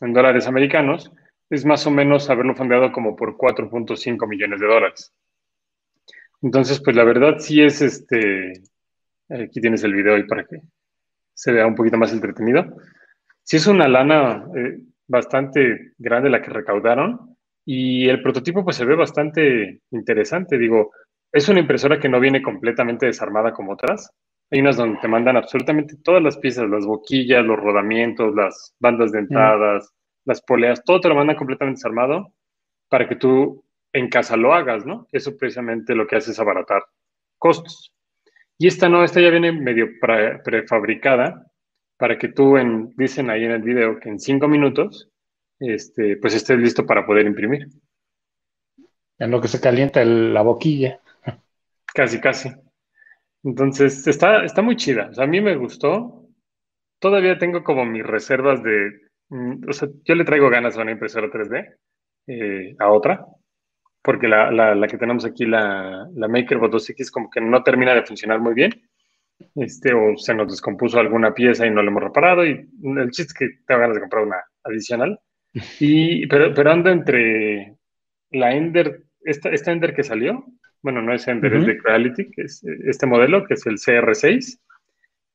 dólares 0.00 0.46
americanos 0.46 1.12
es 1.50 1.66
más 1.66 1.86
o 1.86 1.90
menos 1.90 2.30
haberlo 2.30 2.54
fondeado 2.54 2.90
como 2.90 3.14
por 3.14 3.36
4.5 3.36 4.26
millones 4.26 4.60
de 4.60 4.66
dólares. 4.66 5.14
Entonces, 6.40 6.80
pues 6.82 6.96
la 6.96 7.04
verdad 7.04 7.36
sí 7.38 7.60
es 7.62 7.82
este, 7.82 8.54
aquí 9.28 9.60
tienes 9.60 9.84
el 9.84 9.92
video 9.92 10.14
ahí 10.14 10.24
para 10.24 10.44
que 10.44 10.62
se 11.34 11.52
vea 11.52 11.66
un 11.66 11.74
poquito 11.74 11.98
más 11.98 12.14
entretenido. 12.14 12.64
Sí 13.42 13.58
es 13.58 13.66
una 13.66 13.88
lana 13.88 14.46
eh, 14.56 14.78
bastante 15.06 15.92
grande 15.98 16.30
la 16.30 16.40
que 16.40 16.50
recaudaron 16.50 17.36
y 17.66 18.08
el 18.08 18.22
prototipo 18.22 18.64
pues 18.64 18.76
se 18.76 18.86
ve 18.86 18.96
bastante 18.96 19.82
interesante. 19.90 20.56
Digo, 20.56 20.92
es 21.30 21.46
una 21.50 21.60
impresora 21.60 22.00
que 22.00 22.08
no 22.08 22.18
viene 22.18 22.40
completamente 22.40 23.04
desarmada 23.04 23.52
como 23.52 23.72
otras. 23.72 24.10
Hay 24.52 24.60
unas 24.60 24.76
donde 24.76 25.00
te 25.00 25.08
mandan 25.08 25.38
absolutamente 25.38 25.96
todas 25.96 26.22
las 26.22 26.36
piezas, 26.36 26.68
las 26.68 26.84
boquillas, 26.84 27.42
los 27.42 27.58
rodamientos, 27.58 28.34
las 28.34 28.76
bandas 28.78 29.10
dentadas, 29.10 29.94
las 30.26 30.42
poleas, 30.42 30.84
todo 30.84 31.00
te 31.00 31.08
lo 31.08 31.14
mandan 31.14 31.36
completamente 31.36 31.78
desarmado 31.78 32.34
para 32.90 33.08
que 33.08 33.16
tú 33.16 33.64
en 33.94 34.10
casa 34.10 34.36
lo 34.36 34.52
hagas, 34.52 34.84
¿no? 34.84 35.08
Eso 35.10 35.38
precisamente 35.38 35.94
lo 35.94 36.06
que 36.06 36.16
hace 36.16 36.32
es 36.32 36.38
abaratar 36.38 36.82
costos. 37.38 37.94
Y 38.58 38.66
esta 38.66 38.90
no, 38.90 39.02
esta 39.02 39.22
ya 39.22 39.30
viene 39.30 39.52
medio 39.52 39.88
prefabricada 40.44 41.50
para 41.96 42.18
que 42.18 42.28
tú, 42.28 42.58
en, 42.58 42.92
dicen 42.94 43.30
ahí 43.30 43.44
en 43.44 43.52
el 43.52 43.62
video, 43.62 43.98
que 43.98 44.10
en 44.10 44.20
cinco 44.20 44.48
minutos, 44.48 45.08
este, 45.60 46.18
pues 46.18 46.34
estés 46.34 46.58
listo 46.58 46.84
para 46.84 47.06
poder 47.06 47.24
imprimir. 47.24 47.68
En 49.18 49.30
lo 49.30 49.40
que 49.40 49.48
se 49.48 49.62
calienta 49.62 50.04
la 50.04 50.42
boquilla. 50.42 51.00
Casi, 51.94 52.20
casi. 52.20 52.50
Entonces, 53.44 54.06
está, 54.06 54.44
está 54.44 54.62
muy 54.62 54.76
chida. 54.76 55.08
O 55.10 55.14
sea, 55.14 55.24
a 55.24 55.28
mí 55.28 55.40
me 55.40 55.56
gustó. 55.56 56.28
Todavía 56.98 57.38
tengo 57.38 57.64
como 57.64 57.84
mis 57.84 58.04
reservas 58.04 58.62
de... 58.62 58.92
Mm, 59.30 59.68
o 59.68 59.72
sea, 59.72 59.88
yo 60.04 60.14
le 60.14 60.24
traigo 60.24 60.50
ganas 60.50 60.76
a 60.76 60.82
una 60.82 60.92
impresora 60.92 61.28
3D, 61.28 61.76
eh, 62.28 62.76
a 62.78 62.90
otra, 62.90 63.26
porque 64.02 64.28
la, 64.28 64.50
la, 64.50 64.86
que 64.86 64.98
tenemos 64.98 65.24
aquí, 65.24 65.46
la, 65.46 66.08
la 66.14 66.28
MakerBot 66.28 66.72
2X, 66.72 67.10
como 67.10 67.30
que 67.30 67.40
no 67.40 67.62
termina 67.62 67.94
de 67.94 68.04
funcionar 68.04 68.40
muy 68.40 68.54
bien. 68.54 68.72
Este, 69.56 69.92
o 69.92 70.16
se 70.16 70.34
nos 70.34 70.48
descompuso 70.48 71.00
alguna 71.00 71.34
pieza 71.34 71.66
y 71.66 71.70
no 71.70 71.82
la 71.82 71.90
hemos 71.90 72.04
reparado. 72.04 72.46
Y 72.46 72.68
el 72.96 73.10
chiste 73.10 73.32
es 73.32 73.34
que 73.34 73.48
tengo 73.66 73.80
ganas 73.80 73.96
de 73.96 74.00
comprar 74.00 74.24
una 74.24 74.42
adicional. 74.64 75.18
Y, 75.80 76.26
pero, 76.28 76.54
pero 76.54 76.70
ando 76.70 76.88
entre 76.88 77.76
la 78.30 78.54
Ender, 78.54 79.02
esta, 79.20 79.50
esta 79.50 79.70
Ender 79.70 79.94
que 79.94 80.02
salió, 80.02 80.46
bueno, 80.82 81.00
no 81.00 81.14
es 81.14 81.26
Ender, 81.28 81.54
es 81.54 81.66
de 81.66 81.78
Creality, 81.78 82.30
que 82.30 82.42
es 82.42 82.62
este 82.64 83.06
modelo, 83.06 83.44
que 83.46 83.54
es 83.54 83.64
el 83.66 83.78
CR6, 83.78 84.58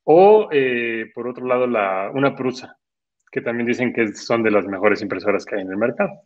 o 0.04 0.50
eh, 0.52 1.12
por 1.16 1.28
otro 1.28 1.46
lado 1.46 1.68
la, 1.68 2.12
una 2.14 2.36
Prusa, 2.36 2.78
que 3.32 3.42
también 3.42 3.68
dicen 3.68 3.94
que 3.94 4.14
son 4.14 4.44
de 4.44 4.52
las 4.52 4.66
mejores 4.66 5.02
impresoras 5.02 5.46
que 5.46 5.56
hay 5.56 5.62
en 5.62 5.72
el 5.72 5.78
mercado. 5.78 6.22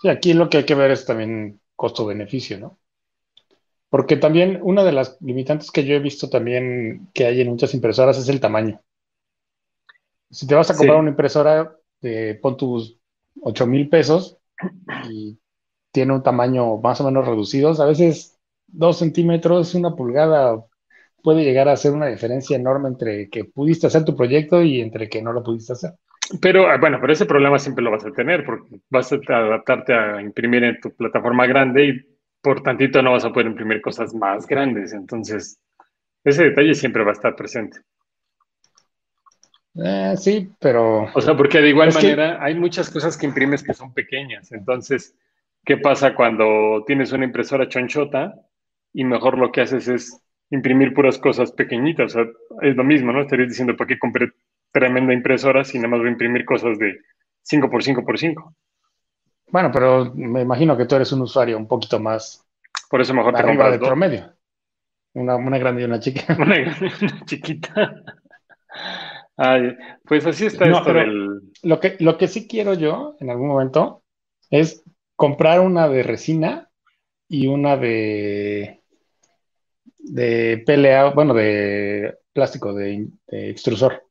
Sí, 0.00 0.08
aquí 0.08 0.34
lo 0.34 0.50
que 0.50 0.58
hay 0.58 0.64
que 0.64 0.74
ver 0.74 0.90
es 0.90 1.06
también 1.06 1.60
costo-beneficio, 1.74 2.58
¿no? 2.58 2.78
Porque 3.88 4.16
también 4.16 4.58
una 4.62 4.84
de 4.84 4.92
las 4.92 5.16
limitantes 5.20 5.70
que 5.70 5.84
yo 5.84 5.94
he 5.94 6.00
visto 6.00 6.28
también 6.28 7.08
que 7.14 7.26
hay 7.26 7.40
en 7.40 7.48
muchas 7.48 7.74
impresoras 7.74 8.18
es 8.18 8.28
el 8.28 8.40
tamaño. 8.40 8.80
Si 10.30 10.46
te 10.46 10.54
vas 10.54 10.70
a 10.70 10.76
comprar 10.76 10.98
una 10.98 11.10
impresora, 11.10 11.76
de, 12.00 12.34
pon 12.34 12.56
tus 12.56 12.98
8 13.40 13.66
mil 13.66 13.88
pesos 13.88 14.36
y 15.08 15.38
tiene 15.94 16.12
un 16.12 16.24
tamaño 16.24 16.78
más 16.78 17.00
o 17.00 17.04
menos 17.04 17.24
reducido. 17.24 17.70
A 17.80 17.86
veces 17.86 18.36
dos 18.66 18.98
centímetros, 18.98 19.76
una 19.76 19.94
pulgada 19.94 20.60
puede 21.22 21.44
llegar 21.44 21.68
a 21.68 21.76
ser 21.76 21.92
una 21.92 22.08
diferencia 22.08 22.56
enorme 22.56 22.88
entre 22.88 23.30
que 23.30 23.44
pudiste 23.44 23.86
hacer 23.86 24.04
tu 24.04 24.16
proyecto 24.16 24.60
y 24.60 24.80
entre 24.80 25.08
que 25.08 25.22
no 25.22 25.32
lo 25.32 25.44
pudiste 25.44 25.72
hacer. 25.72 25.92
Pero 26.40 26.68
ah, 26.68 26.78
bueno, 26.78 26.98
pero 27.00 27.12
ese 27.12 27.26
problema 27.26 27.60
siempre 27.60 27.84
lo 27.84 27.92
vas 27.92 28.04
a 28.04 28.10
tener 28.10 28.44
porque 28.44 28.80
vas 28.90 29.12
a 29.12 29.16
adaptarte 29.28 29.94
a 29.94 30.20
imprimir 30.20 30.64
en 30.64 30.80
tu 30.80 30.90
plataforma 30.90 31.46
grande 31.46 31.86
y 31.86 32.18
por 32.42 32.60
tantito 32.60 33.00
no 33.00 33.12
vas 33.12 33.24
a 33.24 33.32
poder 33.32 33.46
imprimir 33.46 33.80
cosas 33.80 34.12
más 34.14 34.48
grandes. 34.48 34.92
Entonces, 34.92 35.60
ese 36.24 36.42
detalle 36.42 36.74
siempre 36.74 37.04
va 37.04 37.10
a 37.10 37.14
estar 37.14 37.36
presente. 37.36 37.78
Eh, 39.76 40.14
sí, 40.16 40.50
pero... 40.58 41.08
O 41.14 41.20
sea, 41.20 41.36
porque 41.36 41.60
de 41.60 41.68
igual 41.68 41.94
manera 41.94 42.42
hay 42.42 42.56
muchas 42.56 42.90
cosas 42.90 43.16
que 43.16 43.26
imprimes 43.26 43.62
que 43.62 43.74
son 43.74 43.94
pequeñas. 43.94 44.50
Entonces, 44.50 45.14
¿Qué 45.64 45.78
pasa 45.78 46.14
cuando 46.14 46.84
tienes 46.86 47.12
una 47.12 47.24
impresora 47.24 47.68
chonchota 47.68 48.34
y 48.92 49.04
mejor 49.04 49.38
lo 49.38 49.50
que 49.50 49.62
haces 49.62 49.88
es 49.88 50.20
imprimir 50.50 50.92
puras 50.92 51.18
cosas 51.18 51.52
pequeñitas? 51.52 52.14
O 52.14 52.18
sea, 52.18 52.32
es 52.62 52.76
lo 52.76 52.84
mismo, 52.84 53.12
¿no? 53.12 53.22
Estarías 53.22 53.48
diciendo, 53.48 53.76
¿para 53.76 53.88
qué 53.88 53.98
compré 53.98 54.32
tremenda 54.72 55.14
impresora 55.14 55.64
si 55.64 55.78
nada 55.78 55.88
más 55.88 56.00
voy 56.00 56.08
a 56.08 56.12
imprimir 56.12 56.44
cosas 56.44 56.78
de 56.78 56.98
5x5x5? 57.50 58.54
Bueno, 59.48 59.70
pero 59.72 60.12
me 60.14 60.42
imagino 60.42 60.76
que 60.76 60.84
tú 60.84 60.96
eres 60.96 61.12
un 61.12 61.22
usuario 61.22 61.56
un 61.56 61.68
poquito 61.68 61.98
más. 61.98 62.44
Por 62.90 63.00
eso 63.00 63.14
mejor 63.14 63.34
te 63.34 63.42
compras 63.42 63.72
de 63.72 63.78
promedio. 63.78 64.32
Una, 65.14 65.36
una, 65.36 65.58
grande 65.58 65.82
y 65.82 65.84
una 65.84 66.00
chiquita. 66.00 66.34
Una 66.38 66.58
grande 66.58 66.92
y 67.00 67.04
una 67.04 67.24
chiquita. 67.24 68.02
Ay, 69.36 69.76
pues 70.04 70.26
así 70.26 70.46
está 70.46 70.64
esto 70.66 70.92
del... 70.92 71.40
Lo 71.62 71.80
que, 71.80 71.96
lo 72.00 72.18
que 72.18 72.28
sí 72.28 72.46
quiero 72.46 72.74
yo 72.74 73.16
en 73.20 73.30
algún 73.30 73.48
momento 73.48 74.02
es 74.50 74.83
comprar 75.16 75.60
una 75.60 75.88
de 75.88 76.02
resina 76.02 76.70
y 77.28 77.46
una 77.46 77.76
de, 77.76 78.82
de 79.98 80.62
PLA, 80.66 81.10
bueno, 81.10 81.34
de 81.34 82.16
plástico, 82.32 82.72
de, 82.72 83.08
extrusor. 83.28 84.02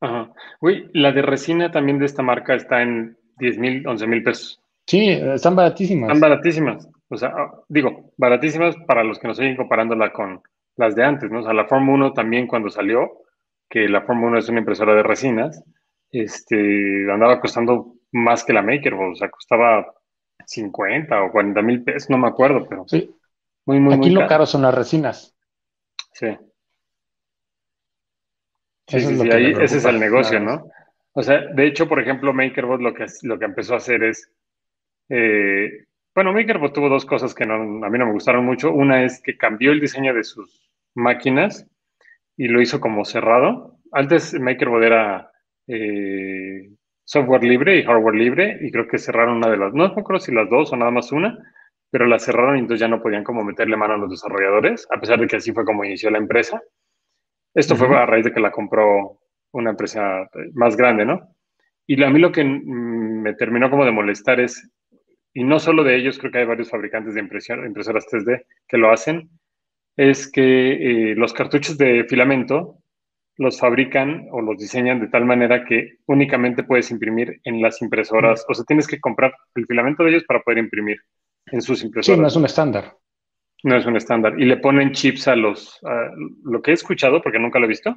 Ajá. 0.00 0.32
Uy, 0.60 0.90
la 0.94 1.12
de 1.12 1.22
resina 1.22 1.70
también 1.70 1.98
de 1.98 2.06
esta 2.06 2.22
marca 2.22 2.54
está 2.54 2.82
en 2.82 3.16
10 3.38 3.58
mil, 3.58 3.86
11 3.86 4.06
mil 4.06 4.22
pesos. 4.22 4.60
Sí, 4.86 5.10
están 5.10 5.54
baratísimas. 5.54 6.08
Están 6.08 6.20
baratísimas. 6.20 6.88
O 7.08 7.16
sea, 7.16 7.32
ah, 7.36 7.50
digo, 7.68 8.12
baratísimas 8.16 8.76
para 8.86 9.04
los 9.04 9.18
que 9.18 9.28
nos 9.28 9.36
siguen 9.36 9.56
comparándola 9.56 10.12
con 10.12 10.42
las 10.76 10.94
de 10.94 11.04
antes, 11.04 11.30
¿no? 11.30 11.40
O 11.40 11.42
sea, 11.42 11.52
la 11.52 11.66
Form 11.66 11.88
1 11.88 12.12
también 12.12 12.46
cuando 12.46 12.70
salió, 12.70 13.10
que 13.68 13.88
la 13.88 14.02
Form 14.02 14.24
1 14.24 14.38
es 14.38 14.48
una 14.48 14.60
impresora 14.60 14.94
de 14.94 15.02
resinas, 15.02 15.62
este, 16.10 17.10
andaba 17.10 17.40
costando 17.40 17.94
más 18.12 18.44
que 18.44 18.52
la 18.52 18.62
Maker, 18.62 18.94
o 18.94 19.14
sea, 19.14 19.28
costaba 19.28 19.86
50 20.50 21.22
o 21.22 21.30
40 21.30 21.62
mil 21.62 21.84
pesos, 21.84 22.10
no 22.10 22.18
me 22.18 22.26
acuerdo, 22.26 22.66
pero 22.68 22.84
sí. 22.88 23.14
Muy, 23.66 23.78
muy, 23.78 23.94
Aquí 23.94 24.10
lo 24.10 24.26
caro. 24.26 24.46
son 24.46 24.62
las 24.62 24.74
resinas. 24.74 25.36
Sí. 26.12 26.36
Sí, 28.88 29.00
sí, 29.00 29.30
ahí, 29.30 29.52
ese 29.60 29.76
es 29.76 29.84
el 29.84 30.00
negocio, 30.00 30.40
¿no? 30.40 30.68
O 31.12 31.22
sea, 31.22 31.46
de 31.54 31.66
hecho, 31.66 31.88
por 31.88 32.00
ejemplo, 32.00 32.32
MakerBot 32.32 32.80
lo 32.80 32.92
que, 32.92 33.06
lo 33.22 33.38
que 33.38 33.44
empezó 33.44 33.74
a 33.74 33.76
hacer 33.76 34.02
es, 34.02 34.32
eh, 35.08 35.84
bueno, 36.12 36.32
MakerBot 36.32 36.74
tuvo 36.74 36.88
dos 36.88 37.06
cosas 37.06 37.32
que 37.32 37.46
no, 37.46 37.54
a 37.54 37.88
mí 37.88 37.98
no 37.98 38.06
me 38.06 38.12
gustaron 38.12 38.44
mucho. 38.44 38.72
Una 38.72 39.04
es 39.04 39.22
que 39.22 39.36
cambió 39.36 39.70
el 39.70 39.80
diseño 39.80 40.12
de 40.12 40.24
sus 40.24 40.68
máquinas 40.94 41.64
y 42.36 42.48
lo 42.48 42.60
hizo 42.60 42.80
como 42.80 43.04
cerrado. 43.04 43.78
Antes 43.92 44.34
MakerBot 44.34 44.82
era 44.82 45.30
eh, 45.68 46.70
software 47.10 47.42
libre 47.42 47.76
y 47.76 47.82
hardware 47.82 48.14
libre, 48.14 48.58
y 48.60 48.70
creo 48.70 48.86
que 48.86 48.96
cerraron 48.96 49.38
una 49.38 49.50
de 49.50 49.56
las, 49.56 49.74
no 49.74 49.88
me 49.88 50.00
acuerdo 50.00 50.20
si 50.20 50.32
las 50.32 50.48
dos 50.48 50.72
o 50.72 50.76
nada 50.76 50.92
más 50.92 51.10
una, 51.10 51.36
pero 51.90 52.06
la 52.06 52.20
cerraron 52.20 52.56
y 52.56 52.60
entonces 52.60 52.80
ya 52.80 52.86
no 52.86 53.02
podían 53.02 53.24
como 53.24 53.42
meterle 53.42 53.76
mano 53.76 53.94
a 53.94 53.98
los 53.98 54.10
desarrolladores, 54.10 54.86
a 54.94 55.00
pesar 55.00 55.18
de 55.18 55.26
que 55.26 55.34
así 55.34 55.50
fue 55.52 55.64
como 55.64 55.84
inició 55.84 56.08
la 56.10 56.18
empresa. 56.18 56.62
Esto 57.52 57.74
fue 57.74 57.88
a 57.96 58.06
raíz 58.06 58.26
de 58.26 58.32
que 58.32 58.38
la 58.38 58.52
compró 58.52 59.18
una 59.50 59.70
empresa 59.70 60.28
más 60.54 60.76
grande, 60.76 61.04
¿no? 61.04 61.34
Y 61.84 62.00
a 62.00 62.10
mí 62.10 62.20
lo 62.20 62.30
que 62.30 62.44
me 62.44 63.34
terminó 63.34 63.70
como 63.70 63.84
de 63.84 63.90
molestar 63.90 64.38
es, 64.38 64.70
y 65.34 65.42
no 65.42 65.58
solo 65.58 65.82
de 65.82 65.96
ellos, 65.96 66.16
creo 66.16 66.30
que 66.30 66.38
hay 66.38 66.46
varios 66.46 66.70
fabricantes 66.70 67.14
de 67.14 67.20
impresión, 67.22 67.66
impresoras 67.66 68.06
3D 68.06 68.44
que 68.68 68.78
lo 68.78 68.92
hacen, 68.92 69.30
es 69.96 70.30
que 70.30 71.10
eh, 71.10 71.14
los 71.16 71.32
cartuchos 71.32 71.76
de 71.76 72.04
filamento 72.04 72.79
los 73.40 73.58
fabrican 73.58 74.28
o 74.32 74.42
los 74.42 74.58
diseñan 74.58 75.00
de 75.00 75.08
tal 75.08 75.24
manera 75.24 75.64
que 75.64 75.96
únicamente 76.04 76.62
puedes 76.62 76.90
imprimir 76.90 77.40
en 77.44 77.62
las 77.62 77.80
impresoras. 77.80 78.44
O 78.46 78.52
sea, 78.52 78.66
tienes 78.66 78.86
que 78.86 79.00
comprar 79.00 79.32
el 79.54 79.64
filamento 79.64 80.04
de 80.04 80.10
ellos 80.10 80.24
para 80.24 80.42
poder 80.42 80.58
imprimir 80.58 80.98
en 81.46 81.62
sus 81.62 81.82
impresoras. 81.82 82.18
Sí, 82.18 82.20
no 82.20 82.28
es 82.28 82.36
un 82.36 82.44
estándar. 82.44 82.98
No 83.62 83.76
es 83.78 83.86
un 83.86 83.96
estándar. 83.96 84.38
Y 84.38 84.44
le 84.44 84.58
ponen 84.58 84.92
chips 84.92 85.26
a 85.26 85.36
los... 85.36 85.80
lo 86.44 86.60
que 86.60 86.72
he 86.72 86.74
escuchado, 86.74 87.22
porque 87.22 87.38
nunca 87.38 87.58
lo 87.58 87.64
he 87.64 87.68
visto, 87.68 87.96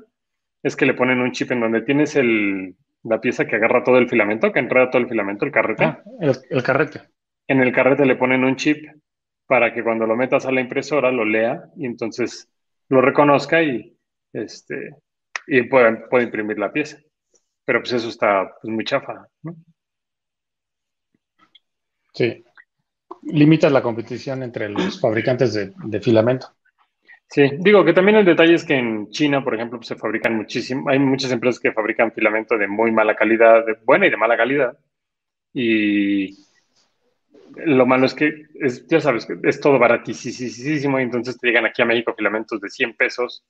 es 0.63 0.77
que 0.77 0.85
le 0.85 0.93
ponen 0.93 1.19
un 1.19 1.33
chip 1.33 1.51
en 1.51 1.59
donde 1.59 1.81
tienes 1.81 2.15
el, 2.15 2.77
la 3.03 3.19
pieza 3.19 3.45
que 3.45 3.57
agarra 3.57 3.83
todo 3.83 3.97
el 3.97 4.07
filamento, 4.07 4.53
que 4.53 4.59
enreda 4.59 4.91
todo 4.91 5.01
el 5.01 5.09
filamento, 5.09 5.43
el 5.43 5.51
carrete. 5.51 5.83
Ah, 5.83 6.01
el 6.21 6.63
carrete. 6.63 7.01
En 7.49 7.61
el 7.61 7.73
carrete 7.73 8.05
le 8.05 8.15
ponen 8.15 8.45
un 8.45 8.55
chip 8.55 8.87
para 9.45 9.73
que 9.73 9.83
cuando 9.83 10.07
lo 10.07 10.15
metas 10.15 10.45
a 10.45 10.53
la 10.53 10.61
impresora 10.61 11.11
lo 11.11 11.25
lea 11.25 11.61
y 11.75 11.85
entonces 11.85 12.49
lo 12.87 13.01
reconozca 13.01 13.61
y 13.61 13.93
este, 14.31 14.95
y 15.47 15.63
puede, 15.63 16.23
imprimir 16.23 16.59
la 16.59 16.71
pieza. 16.71 16.97
Pero 17.65 17.79
pues 17.79 17.93
eso 17.93 18.09
está 18.09 18.53
pues, 18.61 18.73
muy 18.73 18.83
chafa, 18.83 19.27
¿no? 19.43 19.55
Sí. 22.13 22.43
Limitas 23.23 23.71
la 23.71 23.81
competición 23.81 24.43
entre 24.43 24.69
los 24.69 24.99
fabricantes 24.99 25.53
de, 25.53 26.01
filamento. 26.01 26.47
Sí, 27.27 27.49
digo 27.59 27.83
que 27.85 27.93
también 27.93 28.17
el 28.17 28.25
detalle 28.25 28.53
es 28.53 28.65
que 28.65 28.75
en 28.75 29.09
China, 29.09 29.43
por 29.43 29.55
ejemplo, 29.55 29.79
pues, 29.79 29.87
se 29.87 29.95
fabrican 29.95 30.35
muchísimo, 30.35 30.89
hay 30.89 30.99
muchas 30.99 31.31
empresas 31.31 31.59
que 31.59 31.71
fabrican 31.71 32.11
filamento 32.11 32.57
de 32.57 32.67
muy 32.67 32.91
mala 32.91 33.15
calidad, 33.15 33.65
de 33.65 33.77
buena 33.85 34.07
y 34.07 34.09
de 34.09 34.17
mala 34.17 34.37
calidad, 34.37 34.77
Y 35.53 36.37
lo 37.55 37.85
malo 37.85 38.05
es 38.05 38.13
que, 38.13 38.47
es, 38.55 38.85
ya 38.87 38.99
sabes, 38.99 39.27
es 39.43 39.59
todo 39.59 39.79
baratísimo 39.79 40.99
y 40.99 41.03
entonces 41.03 41.37
te 41.39 41.47
llegan 41.47 41.65
aquí 41.65 41.81
a 41.81 41.85
México 41.85 42.13
filamentos 42.15 42.59
de 42.59 42.69
100 42.69 42.95
pesos 42.95 43.43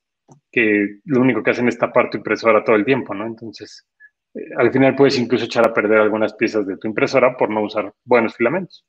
que 0.51 0.99
lo 1.05 1.21
único 1.21 1.43
que 1.43 1.51
hacen 1.51 1.67
es 1.67 1.77
tapar 1.77 2.09
tu 2.09 2.17
impresora 2.17 2.63
todo 2.63 2.75
el 2.75 2.85
tiempo, 2.85 3.13
¿no? 3.13 3.25
Entonces, 3.25 3.87
eh, 4.33 4.49
al 4.57 4.71
final 4.71 4.95
puedes 4.95 5.17
incluso 5.17 5.45
echar 5.45 5.67
a 5.67 5.73
perder 5.73 5.99
algunas 5.99 6.33
piezas 6.33 6.65
de 6.65 6.77
tu 6.77 6.87
impresora 6.87 7.35
por 7.35 7.49
no 7.49 7.61
usar 7.61 7.93
buenos 8.03 8.35
filamentos. 8.35 8.85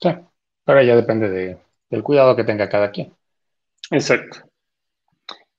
Sí, 0.00 0.10
pero 0.64 0.82
ya 0.82 0.96
depende 0.96 1.28
de, 1.28 1.58
del 1.90 2.02
cuidado 2.02 2.36
que 2.36 2.44
tenga 2.44 2.68
cada 2.68 2.90
quien. 2.90 3.12
Exacto. 3.90 4.48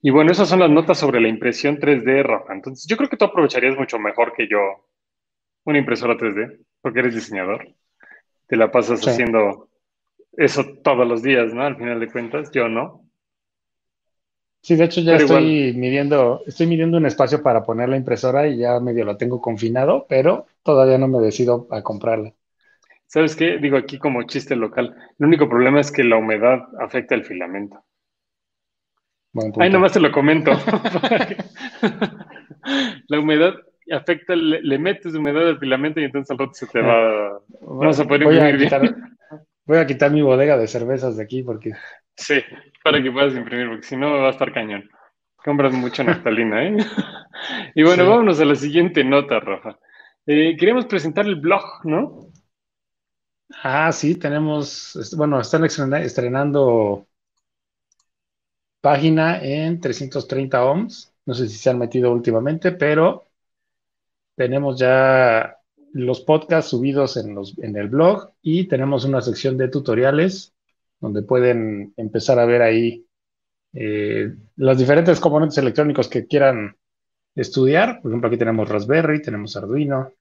Y 0.01 0.11
bueno, 0.11 0.31
esas 0.31 0.47
son 0.47 0.59
las 0.59 0.69
notas 0.69 0.99
sobre 0.99 1.19
la 1.19 1.27
impresión 1.27 1.79
3D, 1.79 2.23
Rafa. 2.23 2.53
Entonces, 2.53 2.85
yo 2.87 2.95
creo 2.95 3.09
que 3.09 3.17
tú 3.17 3.25
aprovecharías 3.25 3.75
mucho 3.75 3.97
mejor 3.97 4.33
que 4.33 4.47
yo 4.47 4.85
una 5.63 5.79
impresora 5.79 6.15
3D, 6.15 6.59
porque 6.81 6.99
eres 6.99 7.15
diseñador. 7.15 7.67
Te 8.47 8.55
la 8.55 8.71
pasas 8.71 9.05
haciendo 9.07 9.69
eso 10.33 10.63
todos 10.83 11.07
los 11.07 11.23
días, 11.23 11.53
¿no? 11.53 11.63
Al 11.63 11.75
final 11.75 11.99
de 11.99 12.11
cuentas, 12.11 12.51
yo 12.51 12.69
no. 12.69 13.04
Sí, 14.65 14.75
de 14.75 14.85
hecho 14.85 15.01
ya 15.01 15.17
estoy 15.17 15.73
midiendo, 15.75 16.41
estoy 16.47 16.65
midiendo 16.65 16.97
un 16.97 17.05
espacio 17.05 17.43
para 17.43 17.63
poner 17.63 17.87
la 17.87 17.97
impresora 17.97 18.47
y 18.47 18.57
ya 18.57 18.79
medio 18.79 19.05
lo 19.05 19.15
tengo 19.15 19.39
confinado, 19.39 20.07
pero 20.09 20.47
todavía 20.63 20.97
no 20.97 21.07
me 21.07 21.19
decido 21.19 21.67
a 21.69 21.83
comprarla. 21.83 22.33
¿Sabes 23.05 23.35
qué? 23.35 23.59
Digo 23.59 23.77
aquí 23.77 23.99
como 23.99 24.23
chiste 24.23 24.55
local. 24.55 24.95
El 25.19 25.27
único 25.27 25.47
problema 25.47 25.81
es 25.81 25.91
que 25.91 26.03
la 26.03 26.17
humedad 26.17 26.63
afecta 26.79 27.13
el 27.13 27.23
filamento. 27.23 27.83
Ahí 29.59 29.69
nomás 29.69 29.93
te 29.93 29.99
lo 29.99 30.11
comento. 30.11 30.49
la 33.07 33.19
humedad 33.19 33.53
afecta, 33.91 34.35
le, 34.35 34.79
metes 34.79 35.13
humedad 35.13 35.47
al 35.47 35.59
filamento 35.59 35.99
y 35.99 36.05
entonces 36.05 36.31
al 36.31 36.39
rato 36.39 36.55
se 36.55 36.65
te 36.65 36.81
va. 36.81 37.39
Vamos 37.61 37.99
a 37.99 38.05
poder 38.05 38.23
voy 38.23 38.39
a, 38.39 38.57
quitar, 38.57 38.95
voy 39.65 39.77
a 39.77 39.87
quitar 39.87 40.11
mi 40.11 40.21
bodega 40.21 40.57
de 40.57 40.67
cervezas 40.67 41.17
de 41.17 41.23
aquí 41.23 41.43
porque. 41.43 41.71
Sí, 42.15 42.41
para 42.83 43.01
que 43.01 43.11
puedas 43.11 43.35
imprimir, 43.35 43.67
porque 43.67 43.83
si 43.83 43.97
no 43.97 44.11
va 44.11 44.27
a 44.27 44.31
estar 44.31 44.53
cañón. 44.53 44.89
Compras 45.35 45.73
mucha 45.73 46.03
naftalina, 46.03 46.63
¿eh? 46.63 46.77
y 47.75 47.83
bueno, 47.83 48.07
vámonos 48.09 48.39
a 48.39 48.45
la 48.45 48.55
siguiente 48.55 49.03
nota, 49.03 49.39
Rafa. 49.39 49.77
Eh, 50.25 50.55
queremos 50.57 50.85
presentar 50.85 51.25
el 51.25 51.35
blog, 51.35 51.63
¿no? 51.83 52.31
Ah, 53.63 53.91
sí, 53.91 54.15
tenemos, 54.15 55.13
bueno, 55.15 55.39
están 55.39 55.65
estrenando 55.65 57.07
página 58.81 59.39
en 59.41 59.79
330 59.79 60.63
ohms. 60.63 61.13
No 61.25 61.33
sé 61.33 61.47
si 61.47 61.57
se 61.57 61.69
han 61.69 61.79
metido 61.79 62.11
últimamente, 62.11 62.71
pero 62.71 63.25
tenemos 64.35 64.77
ya 64.79 65.57
los 65.95 66.19
podcasts 66.19 66.71
subidos 66.71 67.15
en, 67.15 67.33
los, 67.33 67.57
en 67.59 67.77
el 67.77 67.87
blog 67.87 68.31
y 68.41 68.67
tenemos 68.67 69.05
una 69.05 69.21
sección 69.21 69.57
de 69.57 69.69
tutoriales 69.69 70.53
donde 70.99 71.21
pueden 71.21 71.93
empezar 71.95 72.37
a 72.37 72.45
ver 72.45 72.61
ahí 72.61 73.05
eh, 73.71 74.33
los 74.57 74.77
diferentes 74.77 75.21
componentes 75.21 75.57
electrónicos 75.57 76.09
que 76.09 76.27
quieran 76.27 76.75
estudiar. 77.33 78.01
Por 78.01 78.11
ejemplo, 78.11 78.27
aquí 78.27 78.35
tenemos 78.35 78.67
Raspberry, 78.67 79.21
tenemos 79.21 79.55
Arduino, 79.55 80.11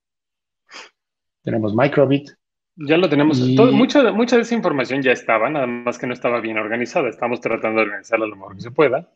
tenemos 1.42 1.74
Microbit. 1.74 2.30
Ya 2.76 2.96
lo 2.96 3.08
tenemos. 3.08 3.40
mucha, 3.40 4.12
mucha 4.12 4.36
de 4.36 4.42
esa 4.42 4.54
información 4.54 5.02
ya 5.02 5.10
estaba, 5.10 5.50
nada 5.50 5.66
más 5.66 5.98
que 5.98 6.06
no 6.06 6.14
estaba 6.14 6.40
bien 6.40 6.56
organizada. 6.56 7.08
Estamos 7.08 7.40
tratando 7.40 7.80
de 7.80 7.86
organizarla 7.86 8.26
lo 8.28 8.36
mejor 8.36 8.54
que 8.54 8.62
se 8.62 8.70
pueda. 8.70 9.10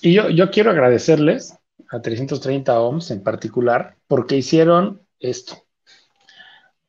Y 0.00 0.14
yo, 0.14 0.28
yo 0.28 0.50
quiero 0.50 0.72
agradecerles 0.72 1.56
a 1.90 2.00
330 2.00 2.80
ohms 2.80 3.10
en 3.10 3.22
particular 3.22 3.96
porque 4.06 4.36
hicieron 4.36 5.02
esto. 5.20 5.56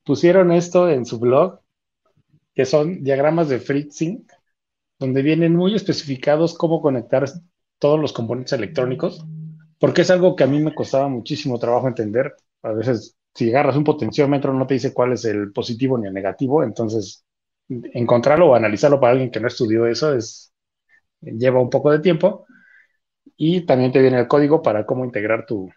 Pusieron 0.04 0.52
esto 0.52 0.90
en 0.90 1.06
su 1.06 1.20
blog, 1.20 1.60
que 2.56 2.66
son 2.66 3.04
diagramas 3.04 3.50
de 3.50 3.60
FreeSync, 3.60 4.32
donde 4.98 5.22
vienen 5.22 5.56
muy 5.56 5.76
especificados 5.76 6.58
cómo 6.58 6.82
conectar 6.82 7.26
todos 7.78 8.00
los 8.00 8.12
componentes 8.12 8.54
electrónicos, 8.54 9.26
porque 9.80 10.02
es 10.02 10.10
algo 10.10 10.36
que 10.36 10.44
a 10.44 10.48
mí 10.48 10.60
me 10.60 10.76
costaba 10.76 11.08
muchísimo 11.08 11.60
trabajo 11.60 11.88
entender. 11.88 12.36
A 12.64 12.72
veces 12.72 13.16
si 13.34 13.50
agarras 13.50 13.78
un 13.78 13.84
potenciómetro 13.84 14.54
no 14.54 14.68
te 14.68 14.74
dice 14.74 14.94
cuál 14.94 15.14
es 15.14 15.24
el 15.26 15.54
positivo 15.54 15.98
ni 15.98 16.08
el 16.08 16.14
negativo, 16.14 16.64
entonces 16.64 17.24
encontrarlo 17.70 18.50
o 18.50 18.56
analizarlo 18.56 19.00
para 19.00 19.12
alguien 19.12 19.32
que 19.32 19.40
no 19.40 19.48
estudió 19.48 19.86
eso 19.86 20.14
es 20.14 20.52
lleva 21.20 21.62
un 21.62 21.70
poco 21.70 21.92
de 21.92 22.00
tiempo 22.00 22.46
y 23.42 23.62
también 23.62 23.94
te 23.94 24.02
viene 24.02 24.20
el 24.20 24.28
código 24.28 24.62
para 24.62 24.86
cómo 24.86 25.06
integrar 25.06 25.46
tu, 25.46 25.72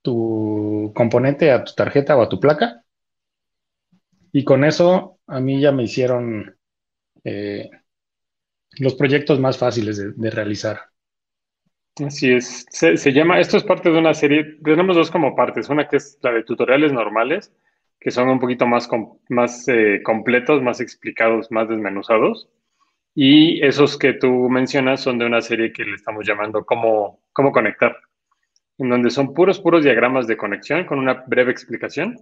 tu 0.00 0.92
componente 0.94 1.50
a 1.50 1.64
tu 1.64 1.74
tarjeta 1.74 2.16
o 2.16 2.22
a 2.22 2.28
tu 2.28 2.38
placa. 2.38 2.84
Y 4.30 4.44
con 4.44 4.62
eso 4.62 5.18
a 5.26 5.40
mí 5.40 5.60
ya 5.60 5.72
me 5.72 5.82
hicieron 5.82 6.56
eh, 7.24 7.68
los 8.78 8.94
proyectos 8.94 9.40
más 9.40 9.58
fáciles 9.58 10.16
de 10.16 10.30
realizar. 10.30 10.82
Así 12.04 12.30
es. 12.30 12.64
Se, 12.70 13.12
llama, 13.12 13.40
esto 13.40 13.56
es 13.56 13.64
parte 13.64 13.90
de 13.90 13.98
una 13.98 14.14
serie, 14.14 14.58
tenemos 14.62 14.94
dos 14.94 15.10
como 15.10 15.34
partes. 15.34 15.68
Una 15.68 15.88
que 15.88 15.96
es 15.96 16.16
la 16.22 16.30
de 16.30 16.44
tutoriales 16.44 16.92
normales, 16.92 17.52
que 17.98 18.12
son 18.12 18.28
un 18.28 18.38
poquito 18.38 18.68
más, 18.68 18.88
más 19.28 19.66
eh, 19.66 20.00
completos, 20.04 20.62
más 20.62 20.80
explicados, 20.80 21.50
más 21.50 21.68
desmenuzados. 21.68 22.48
Y 23.18 23.64
esos 23.64 23.96
que 23.96 24.12
tú 24.12 24.28
mencionas 24.50 25.00
son 25.00 25.18
de 25.18 25.24
una 25.24 25.40
serie 25.40 25.72
que 25.72 25.86
le 25.86 25.94
estamos 25.94 26.26
llamando 26.26 26.66
cómo, 26.66 27.22
cómo 27.32 27.50
conectar, 27.50 27.96
en 28.76 28.90
donde 28.90 29.08
son 29.08 29.32
puros, 29.32 29.58
puros 29.58 29.82
diagramas 29.84 30.26
de 30.26 30.36
conexión 30.36 30.84
con 30.84 30.98
una 30.98 31.24
breve 31.26 31.50
explicación. 31.50 32.14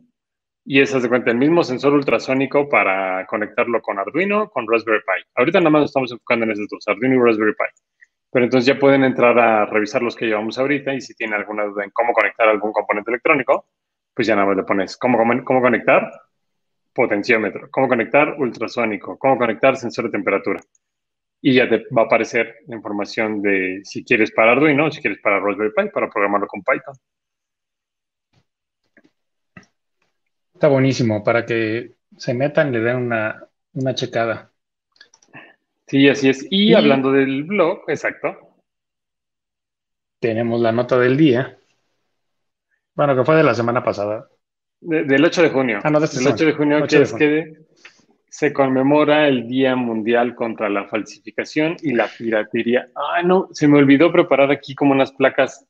Y 0.64 0.80
esas 0.80 1.02
de 1.02 1.08
cuenta, 1.08 1.32
el 1.32 1.36
mismo 1.36 1.64
sensor 1.64 1.94
ultrasónico 1.94 2.68
para 2.68 3.26
conectarlo 3.26 3.82
con 3.82 3.98
Arduino, 3.98 4.48
con 4.50 4.70
Raspberry 4.70 5.00
Pi. 5.00 5.28
Ahorita 5.34 5.58
nada 5.58 5.70
más 5.70 5.80
nos 5.80 5.90
estamos 5.90 6.12
enfocando 6.12 6.44
en 6.44 6.52
esos 6.52 6.68
dos, 6.68 6.86
Arduino 6.86 7.16
y 7.16 7.26
Raspberry 7.26 7.54
Pi. 7.54 7.82
Pero 8.30 8.44
entonces 8.44 8.66
ya 8.72 8.78
pueden 8.78 9.02
entrar 9.02 9.36
a 9.36 9.66
revisar 9.66 10.00
los 10.00 10.14
que 10.14 10.26
llevamos 10.26 10.60
ahorita 10.60 10.94
y 10.94 11.00
si 11.00 11.16
tienen 11.16 11.34
alguna 11.34 11.64
duda 11.64 11.82
en 11.82 11.90
cómo 11.90 12.12
conectar 12.12 12.48
algún 12.48 12.72
componente 12.72 13.10
electrónico, 13.10 13.66
pues 14.14 14.28
ya 14.28 14.36
nada 14.36 14.46
más 14.46 14.56
le 14.56 14.62
pones 14.62 14.96
cómo, 14.96 15.18
cómo 15.42 15.60
conectar 15.60 16.08
potenciómetro, 16.94 17.68
cómo 17.72 17.88
conectar 17.88 18.36
ultrasónico, 18.38 19.18
cómo 19.18 19.36
conectar 19.36 19.76
sensor 19.76 20.04
de 20.04 20.12
temperatura. 20.12 20.60
Y 21.46 21.52
ya 21.52 21.68
te 21.68 21.84
va 21.94 22.00
a 22.00 22.04
aparecer 22.06 22.60
la 22.68 22.76
información 22.76 23.42
de 23.42 23.82
si 23.84 24.02
quieres 24.02 24.32
para 24.32 24.52
Arduino 24.52 24.90
si 24.90 25.02
quieres 25.02 25.20
para 25.20 25.40
Raspberry 25.40 25.74
Pi, 25.76 25.90
para 25.90 26.08
programarlo 26.08 26.46
con 26.46 26.62
Python. 26.62 26.94
Está 30.54 30.68
buenísimo, 30.68 31.22
para 31.22 31.44
que 31.44 31.96
se 32.16 32.32
metan 32.32 32.72
le 32.72 32.80
den 32.80 32.96
una, 32.96 33.46
una 33.74 33.94
checada. 33.94 34.52
Sí, 35.86 36.08
así 36.08 36.30
es. 36.30 36.46
Y, 36.48 36.72
hablando 36.72 37.12
del 37.12 37.44
blog, 37.44 37.82
exacto. 37.88 38.56
Tenemos 40.20 40.62
la 40.62 40.72
nota 40.72 40.98
del 40.98 41.18
día. 41.18 41.58
Bueno, 42.94 43.14
que 43.14 43.22
fue 43.22 43.36
de 43.36 43.44
la 43.44 43.54
semana 43.54 43.84
pasada. 43.84 44.30
del 44.80 45.22
8 45.22 45.42
de 45.42 45.50
junio. 45.50 45.80
Ah, 45.84 45.90
no, 45.90 46.00
de 46.00 46.06
este 46.06 46.20
Del 46.20 46.28
8 46.28 46.46
de 46.46 46.52
junio, 46.54 46.86
que 46.86 47.02
es 47.02 47.12
que 47.12 47.64
se 48.34 48.52
conmemora 48.52 49.28
el 49.28 49.46
Día 49.46 49.76
Mundial 49.76 50.34
contra 50.34 50.68
la 50.68 50.88
Falsificación 50.88 51.76
y 51.82 51.92
la 51.92 52.08
Piratería. 52.08 52.88
Ah, 52.96 53.22
no, 53.22 53.46
se 53.52 53.68
me 53.68 53.78
olvidó 53.78 54.10
preparar 54.10 54.50
aquí 54.50 54.74
como 54.74 54.90
unas 54.90 55.12
placas. 55.12 55.64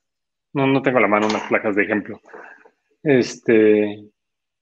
No, 0.55 0.67
no 0.67 0.81
tengo 0.81 0.99
la 0.99 1.07
mano 1.07 1.27
unas 1.27 1.43
placas 1.43 1.77
de 1.77 1.83
ejemplo. 1.83 2.23
Este, 3.03 4.07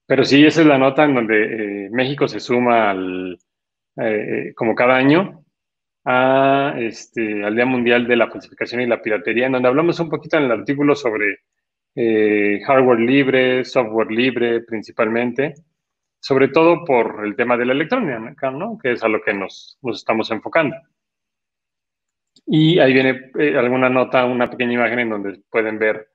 pero 0.04 0.24
sí, 0.24 0.44
esa 0.44 0.62
es 0.62 0.66
la 0.66 0.78
nota 0.78 1.04
en 1.04 1.14
donde 1.14 1.44
eh, 1.84 1.90
México 1.92 2.26
se 2.26 2.40
suma 2.40 2.90
al, 2.90 3.38
eh, 3.98 4.48
eh, 4.48 4.54
como 4.56 4.74
cada 4.74 4.96
año, 4.96 5.44
a, 6.04 6.74
este, 6.78 7.44
al 7.44 7.54
Día 7.54 7.66
Mundial 7.66 8.08
de 8.08 8.16
la 8.16 8.28
Falsificación 8.28 8.80
y 8.80 8.86
la 8.86 9.00
Piratería, 9.00 9.46
en 9.46 9.52
donde 9.52 9.68
hablamos 9.68 10.00
un 10.00 10.10
poquito 10.10 10.38
en 10.38 10.42
el 10.42 10.50
artículo 10.50 10.96
sobre 10.96 11.38
hardware 11.94 12.98
libre, 12.98 13.64
software 13.64 14.10
libre 14.10 14.62
principalmente, 14.62 15.54
sobre 16.22 16.48
todo 16.48 16.84
por 16.84 17.26
el 17.26 17.34
tema 17.34 17.56
de 17.56 17.66
la 17.66 17.72
electrónica, 17.72 18.48
¿no? 18.52 18.78
que 18.80 18.92
es 18.92 19.02
a 19.02 19.08
lo 19.08 19.20
que 19.20 19.34
nos, 19.34 19.76
nos 19.82 19.96
estamos 19.96 20.30
enfocando. 20.30 20.76
Y 22.46 22.78
ahí 22.78 22.92
viene 22.92 23.32
eh, 23.40 23.58
alguna 23.58 23.88
nota, 23.88 24.24
una 24.24 24.48
pequeña 24.48 24.74
imagen 24.74 25.00
en 25.00 25.10
donde 25.10 25.42
pueden 25.50 25.80
ver 25.80 26.10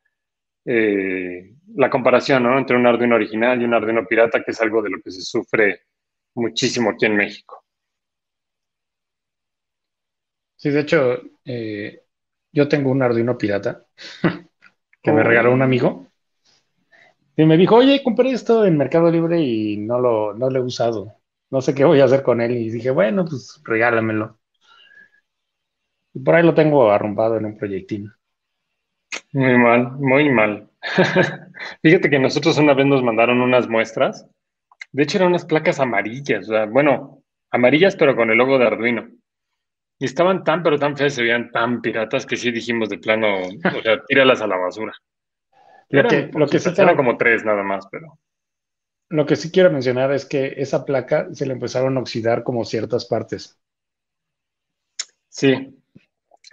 eh, 0.64 1.54
la 1.76 1.90
comparación 1.90 2.44
¿no? 2.44 2.58
entre 2.58 2.78
un 2.78 2.88
Arduino 2.88 3.16
original 3.16 3.62
y 3.62 3.66
un 3.66 3.74
Arduino 3.74 4.06
pirata, 4.08 4.42
que 4.46 4.52
es 4.52 4.62
algo 4.62 4.82
de 4.82 4.92
lo 4.92 5.02
que 5.02 5.12
se 5.12 5.22
sufre 5.22 5.82
muchísimo 6.36 6.92
aquí 6.92 7.06
en 7.06 7.18
México. 7.18 7.66
Sí, 10.56 10.70
de 10.70 10.80
hecho, 10.80 11.22
eh, 11.44 12.04
yo 12.54 12.70
tengo 12.70 12.92
un 12.92 13.02
Arduino 13.02 13.38
pirata 13.38 13.86
que 15.04 15.12
me 15.12 15.22
regaló 15.22 15.52
un 15.52 15.64
amigo. 15.64 16.07
Y 17.38 17.46
me 17.46 17.56
dijo, 17.58 17.76
oye, 17.76 18.04
compré 18.04 18.32
esto 18.32 18.66
en 18.66 18.78
Mercado 18.78 19.10
Libre 19.12 19.40
y 19.40 19.78
no 19.78 20.00
lo, 20.00 20.34
no 20.34 20.50
lo 20.50 20.60
he 20.60 20.62
usado. 20.62 21.14
No 21.50 21.62
sé 21.62 21.74
qué 21.74 21.86
voy 21.86 22.02
a 22.02 22.06
hacer 22.06 22.24
con 22.24 22.42
él. 22.42 22.52
Y 22.58 22.70
dije, 22.70 22.92
bueno, 22.92 23.24
pues 23.26 23.62
regálamelo. 23.64 24.40
Y 26.14 26.20
por 26.20 26.36
ahí 26.36 26.44
lo 26.44 26.54
tengo 26.54 26.92
arrumbado 26.92 27.38
en 27.38 27.46
un 27.46 27.58
proyectín. 27.58 28.12
Muy 29.34 29.58
mal, 29.58 29.92
muy 30.00 30.30
mal. 30.30 30.70
Fíjate 31.82 32.10
que 32.10 32.20
nosotros 32.20 32.58
una 32.58 32.74
vez 32.74 32.86
nos 32.86 33.04
mandaron 33.04 33.42
unas 33.42 33.68
muestras. 33.70 34.28
De 34.92 35.04
hecho, 35.04 35.18
eran 35.20 35.30
unas 35.30 35.46
placas 35.46 35.80
amarillas, 35.80 36.50
o 36.50 36.54
sea, 36.54 36.66
bueno, 36.66 37.24
amarillas, 37.52 37.96
pero 37.98 38.16
con 38.16 38.32
el 38.32 38.38
logo 38.38 38.60
de 38.60 38.68
Arduino. 38.68 39.10
Y 40.00 40.06
estaban 40.06 40.44
tan, 40.44 40.64
pero 40.64 40.80
tan 40.80 40.98
feas, 40.98 41.14
se 41.16 41.24
veían 41.24 41.52
tan 41.52 41.82
piratas 41.82 42.26
que 42.26 42.38
sí 42.38 42.52
dijimos 42.52 42.90
de 42.90 43.00
plano, 43.00 43.28
o 43.42 43.82
sea, 43.84 44.04
tíralas 44.08 44.42
a 44.42 44.48
la 44.48 44.58
basura. 44.58 44.94
Lo 45.90 46.08
que, 46.08 46.30
lo 46.34 46.48
que 46.48 46.60
sí 46.60 46.70
eran 46.78 46.96
como 46.96 47.18
tres 47.18 47.46
nada 47.46 47.64
más, 47.64 47.88
pero. 47.92 48.20
Lo 49.10 49.26
que 49.26 49.38
sí 49.38 49.52
quiero 49.52 49.72
mencionar 49.72 50.12
es 50.12 50.26
que 50.26 50.56
esa 50.58 50.84
placa 50.84 51.28
se 51.32 51.46
le 51.46 51.54
empezaron 51.54 51.98
a 51.98 52.02
oxidar 52.02 52.44
como 52.44 52.66
ciertas 52.66 53.06
partes. 53.06 53.58
Sí, 55.30 55.82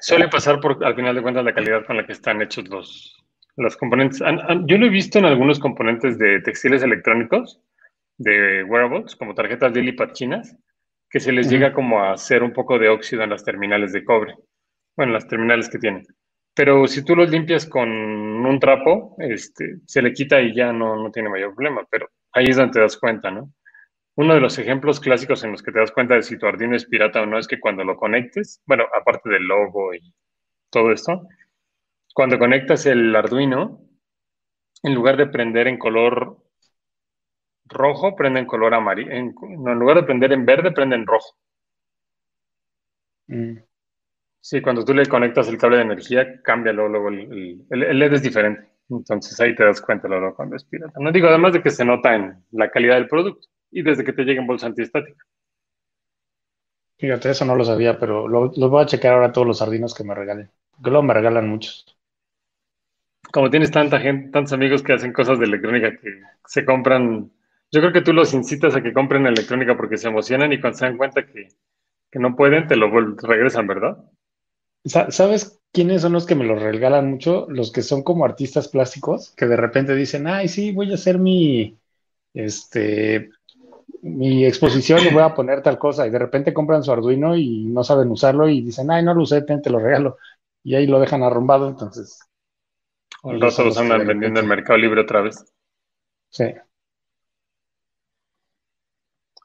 suele 0.00 0.28
pasar 0.28 0.60
por, 0.60 0.84
al 0.84 0.94
final 0.94 1.14
de 1.16 1.22
cuentas, 1.22 1.44
la 1.44 1.54
calidad 1.54 1.84
con 1.84 1.96
la 1.96 2.06
que 2.06 2.12
están 2.12 2.42
hechos 2.42 2.68
los, 2.68 3.24
los 3.56 3.76
componentes. 3.76 4.20
Yo 4.66 4.78
lo 4.78 4.86
he 4.86 4.90
visto 4.90 5.18
en 5.18 5.24
algunos 5.24 5.58
componentes 5.58 6.18
de 6.18 6.40
textiles 6.42 6.82
electrónicos, 6.82 7.60
de 8.18 8.62
wearables, 8.64 9.16
como 9.16 9.34
tarjetas 9.34 9.72
de 9.72 9.80
Lilipat 9.80 10.12
chinas, 10.12 10.56
que 11.10 11.20
se 11.20 11.32
les 11.32 11.48
llega 11.50 11.72
como 11.72 12.00
a 12.00 12.12
hacer 12.12 12.42
un 12.42 12.52
poco 12.52 12.78
de 12.78 12.88
óxido 12.88 13.22
en 13.22 13.30
las 13.30 13.44
terminales 13.44 13.92
de 13.92 14.04
cobre. 14.04 14.34
Bueno, 14.96 15.12
las 15.12 15.26
terminales 15.26 15.68
que 15.68 15.78
tienen. 15.78 16.06
Pero 16.54 16.86
si 16.86 17.04
tú 17.04 17.16
los 17.16 17.30
limpias 17.30 17.66
con 17.66 17.88
un 17.90 18.60
trapo, 18.60 19.16
este, 19.18 19.78
se 19.86 20.02
le 20.02 20.12
quita 20.12 20.40
y 20.40 20.54
ya 20.54 20.72
no, 20.72 20.96
no 20.96 21.10
tiene 21.10 21.28
mayor 21.28 21.54
problema. 21.54 21.86
Pero 21.90 22.08
ahí 22.32 22.46
es 22.46 22.56
donde 22.56 22.72
te 22.72 22.80
das 22.80 22.96
cuenta, 22.96 23.30
¿no? 23.30 23.52
Uno 24.16 24.34
de 24.34 24.40
los 24.40 24.58
ejemplos 24.58 25.00
clásicos 25.00 25.42
en 25.42 25.52
los 25.52 25.62
que 25.62 25.72
te 25.72 25.80
das 25.80 25.90
cuenta 25.90 26.14
de 26.14 26.22
si 26.22 26.38
tu 26.38 26.46
Arduino 26.46 26.76
es 26.76 26.86
pirata 26.86 27.22
o 27.22 27.26
no 27.26 27.38
es 27.38 27.48
que 27.48 27.58
cuando 27.58 27.82
lo 27.82 27.96
conectes, 27.96 28.62
bueno, 28.66 28.84
aparte 28.96 29.28
del 29.28 29.42
logo 29.42 29.92
y 29.94 30.14
todo 30.70 30.92
esto, 30.92 31.26
cuando 32.14 32.38
conectas 32.38 32.86
el 32.86 33.14
Arduino, 33.16 33.80
en 34.84 34.94
lugar 34.94 35.16
de 35.16 35.26
prender 35.26 35.66
en 35.66 35.78
color 35.78 36.38
rojo, 37.66 38.14
prende 38.14 38.40
en 38.40 38.46
color 38.46 38.74
amarillo. 38.74 39.10
En, 39.10 39.34
no, 39.58 39.72
en 39.72 39.78
lugar 39.78 39.96
de 39.96 40.04
prender 40.04 40.32
en 40.32 40.46
verde, 40.46 40.70
prende 40.72 40.96
en 40.96 41.06
rojo. 41.06 41.36
Mm. 43.28 43.58
Sí, 44.44 44.60
cuando 44.60 44.84
tú 44.84 44.92
le 44.92 45.06
conectas 45.06 45.48
el 45.48 45.56
cable 45.56 45.78
de 45.78 45.84
energía, 45.84 46.42
cambia 46.42 46.70
luego, 46.70 47.08
el, 47.08 47.64
LED 47.70 48.12
es 48.12 48.22
diferente. 48.22 48.68
Entonces 48.90 49.40
ahí 49.40 49.54
te 49.54 49.64
das 49.64 49.80
cuenta 49.80 50.06
luego 50.06 50.34
cuando 50.34 50.54
es 50.54 50.64
pirata. 50.64 51.00
No 51.00 51.10
digo, 51.10 51.28
además 51.28 51.54
de 51.54 51.62
que 51.62 51.70
se 51.70 51.82
nota 51.82 52.14
en 52.14 52.44
la 52.50 52.70
calidad 52.70 52.96
del 52.96 53.08
producto 53.08 53.48
y 53.70 53.80
desde 53.80 54.04
que 54.04 54.12
te 54.12 54.22
llegue 54.22 54.40
en 54.40 54.46
bolsa 54.46 54.66
antiestática. 54.66 55.24
Fíjate, 56.98 57.30
eso 57.30 57.46
no 57.46 57.56
lo 57.56 57.64
sabía, 57.64 57.98
pero 57.98 58.28
lo, 58.28 58.50
voy 58.50 58.82
a 58.82 58.86
checar 58.86 59.14
ahora 59.14 59.32
todos 59.32 59.46
los 59.46 59.56
sardinos 59.60 59.94
que 59.94 60.04
me 60.04 60.14
regalen. 60.14 60.50
Que 60.82 60.90
luego 60.90 61.04
me 61.04 61.14
regalan 61.14 61.48
muchos. 61.48 61.96
Como 63.32 63.48
tienes 63.48 63.70
tanta 63.70 63.98
gente, 63.98 64.30
tantos 64.30 64.52
amigos 64.52 64.82
que 64.82 64.92
hacen 64.92 65.14
cosas 65.14 65.38
de 65.38 65.46
electrónica 65.46 65.96
que 65.96 66.20
se 66.44 66.66
compran 66.66 67.30
yo 67.72 67.80
creo 67.80 67.94
que 67.94 68.02
tú 68.02 68.12
los 68.12 68.34
incitas 68.34 68.76
a 68.76 68.82
que 68.82 68.92
compren 68.92 69.26
electrónica 69.26 69.74
porque 69.74 69.96
se 69.96 70.08
emocionan 70.08 70.52
y 70.52 70.60
cuando 70.60 70.78
se 70.78 70.84
dan 70.84 70.98
cuenta 70.98 71.26
que, 71.26 71.48
no 72.20 72.36
pueden, 72.36 72.68
te 72.68 72.76
lo 72.76 72.90
regresan, 72.90 73.66
¿verdad? 73.66 73.96
¿Sabes 74.84 75.60
quiénes 75.72 76.02
son 76.02 76.12
los 76.12 76.26
que 76.26 76.34
me 76.34 76.44
lo 76.44 76.56
regalan 76.56 77.10
mucho? 77.10 77.46
Los 77.48 77.72
que 77.72 77.82
son 77.82 78.02
como 78.02 78.24
artistas 78.24 78.68
plásticos, 78.68 79.32
que 79.36 79.46
de 79.46 79.56
repente 79.56 79.94
dicen, 79.94 80.26
ay, 80.26 80.48
sí, 80.48 80.72
voy 80.72 80.92
a 80.92 80.94
hacer 80.94 81.18
mi, 81.18 81.78
este, 82.34 83.30
mi 84.02 84.44
exposición 84.44 85.00
y 85.00 85.12
voy 85.12 85.22
a 85.22 85.34
poner 85.34 85.62
tal 85.62 85.78
cosa. 85.78 86.06
Y 86.06 86.10
de 86.10 86.18
repente 86.18 86.52
compran 86.52 86.82
su 86.82 86.92
Arduino 86.92 87.36
y 87.36 87.64
no 87.64 87.82
saben 87.82 88.10
usarlo 88.10 88.48
y 88.48 88.60
dicen, 88.60 88.90
ay, 88.90 89.02
no 89.02 89.14
lo 89.14 89.22
usé, 89.22 89.42
te 89.42 89.70
lo 89.70 89.78
regalo. 89.78 90.18
Y 90.62 90.74
ahí 90.74 90.86
lo 90.86 91.00
dejan 91.00 91.22
arrumbado, 91.22 91.68
entonces. 91.68 92.20
Los 93.22 93.58
andan 93.78 94.06
vendiendo 94.06 94.40
en 94.40 94.46
Mercado 94.46 94.78
Libre 94.78 95.00
otra 95.00 95.22
vez. 95.22 95.44
Sí. 96.28 96.44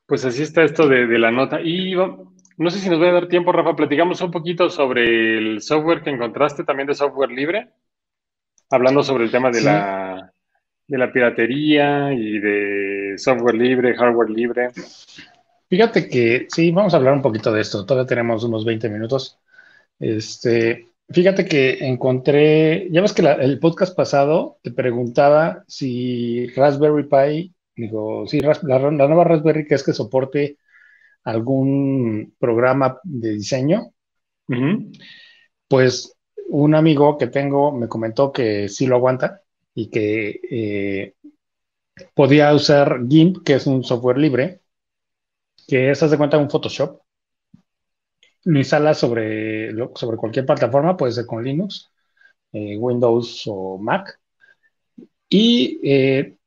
Pues 0.05 0.25
así 0.25 0.43
está 0.43 0.63
esto 0.63 0.87
de, 0.87 1.05
la 1.17 1.31
nota. 1.31 1.61
Y 1.61 1.93
no 2.59 2.69
sé 2.69 2.79
si 2.79 2.89
nos 2.89 3.01
va 3.01 3.09
a 3.09 3.13
dar 3.13 3.27
tiempo, 3.27 3.51
Rafa, 3.51 3.75
platicamos 3.75 4.21
un 4.21 4.31
poquito 4.31 4.69
sobre 4.69 5.37
el 5.37 5.61
software 5.61 6.03
que 6.03 6.11
encontraste, 6.11 6.63
también 6.63 6.87
de 6.87 6.93
software 6.93 7.31
libre, 7.31 7.69
hablando 8.69 9.01
sobre 9.01 9.23
el 9.23 9.31
tema 9.31 9.49
de, 9.49 9.61
la, 9.61 10.33
de 10.87 10.97
la 10.97 11.11
piratería 11.11 12.13
y 12.13 12.39
de 12.39 13.13
software 13.17 13.55
libre, 13.55 13.95
hardware 13.95 14.29
libre. 14.29 14.69
Fíjate 15.69 16.07
que 16.07 16.47
sí, 16.49 16.71
vamos 16.71 16.93
a 16.93 16.97
hablar 16.97 17.13
un 17.13 17.21
poquito 17.21 17.51
de 17.51 17.61
esto. 17.61 17.85
Todavía 17.85 18.07
tenemos 18.07 18.43
unos 18.43 18.65
20 18.65 18.89
minutos. 18.89 19.39
Este, 19.99 20.87
fíjate 21.09 21.45
que 21.45 21.77
encontré, 21.87 22.87
ya 22.91 23.01
ves 23.01 23.13
que 23.13 23.21
el 23.21 23.59
podcast 23.59 23.95
pasado 23.95 24.57
te 24.61 24.71
preguntaba 24.71 25.63
si 25.67 26.47
Raspberry 26.55 27.03
Pi 27.03 27.53
Digo, 27.79 28.27
sí, 28.27 28.41
la, 28.41 28.91
nueva 28.91 29.23
Raspberry 29.23 29.65
que 29.65 29.75
es 29.75 29.83
que 29.83 29.93
soporte 29.93 30.57
algún 31.23 32.35
programa 32.39 32.99
de 33.03 33.33
diseño. 33.33 33.91
Pues 35.67 36.15
un 36.49 36.75
amigo 36.75 37.17
que 37.17 37.27
tengo 37.27 37.71
me 37.71 37.87
comentó 37.87 38.31
que 38.31 38.67
sí 38.69 38.87
lo 38.87 38.95
aguanta 38.95 39.41
y 39.75 39.89
que 39.89 40.39
eh, 40.49 41.13
podía 42.13 42.53
usar 42.53 43.01
GIMP, 43.07 43.43
que 43.43 43.53
es 43.55 43.67
un 43.67 43.83
software 43.83 44.17
libre, 44.17 44.61
que 45.67 45.91
es, 45.91 46.09
de 46.09 46.17
cuenta, 46.17 46.37
un 46.37 46.49
Photoshop. 46.49 47.01
Lo 48.45 48.57
instala 48.57 48.93
sobre, 48.93 49.71
sobre 49.95 50.17
cualquier 50.17 50.45
plataforma, 50.45 50.97
puede 50.97 51.11
ser 51.11 51.25
con 51.25 51.43
Linux, 51.43 51.91
eh, 52.53 52.77
Windows 52.77 53.43
o 53.47 53.77
Mac. 53.77 54.19
Y 55.29 55.79
eh, 55.83 56.38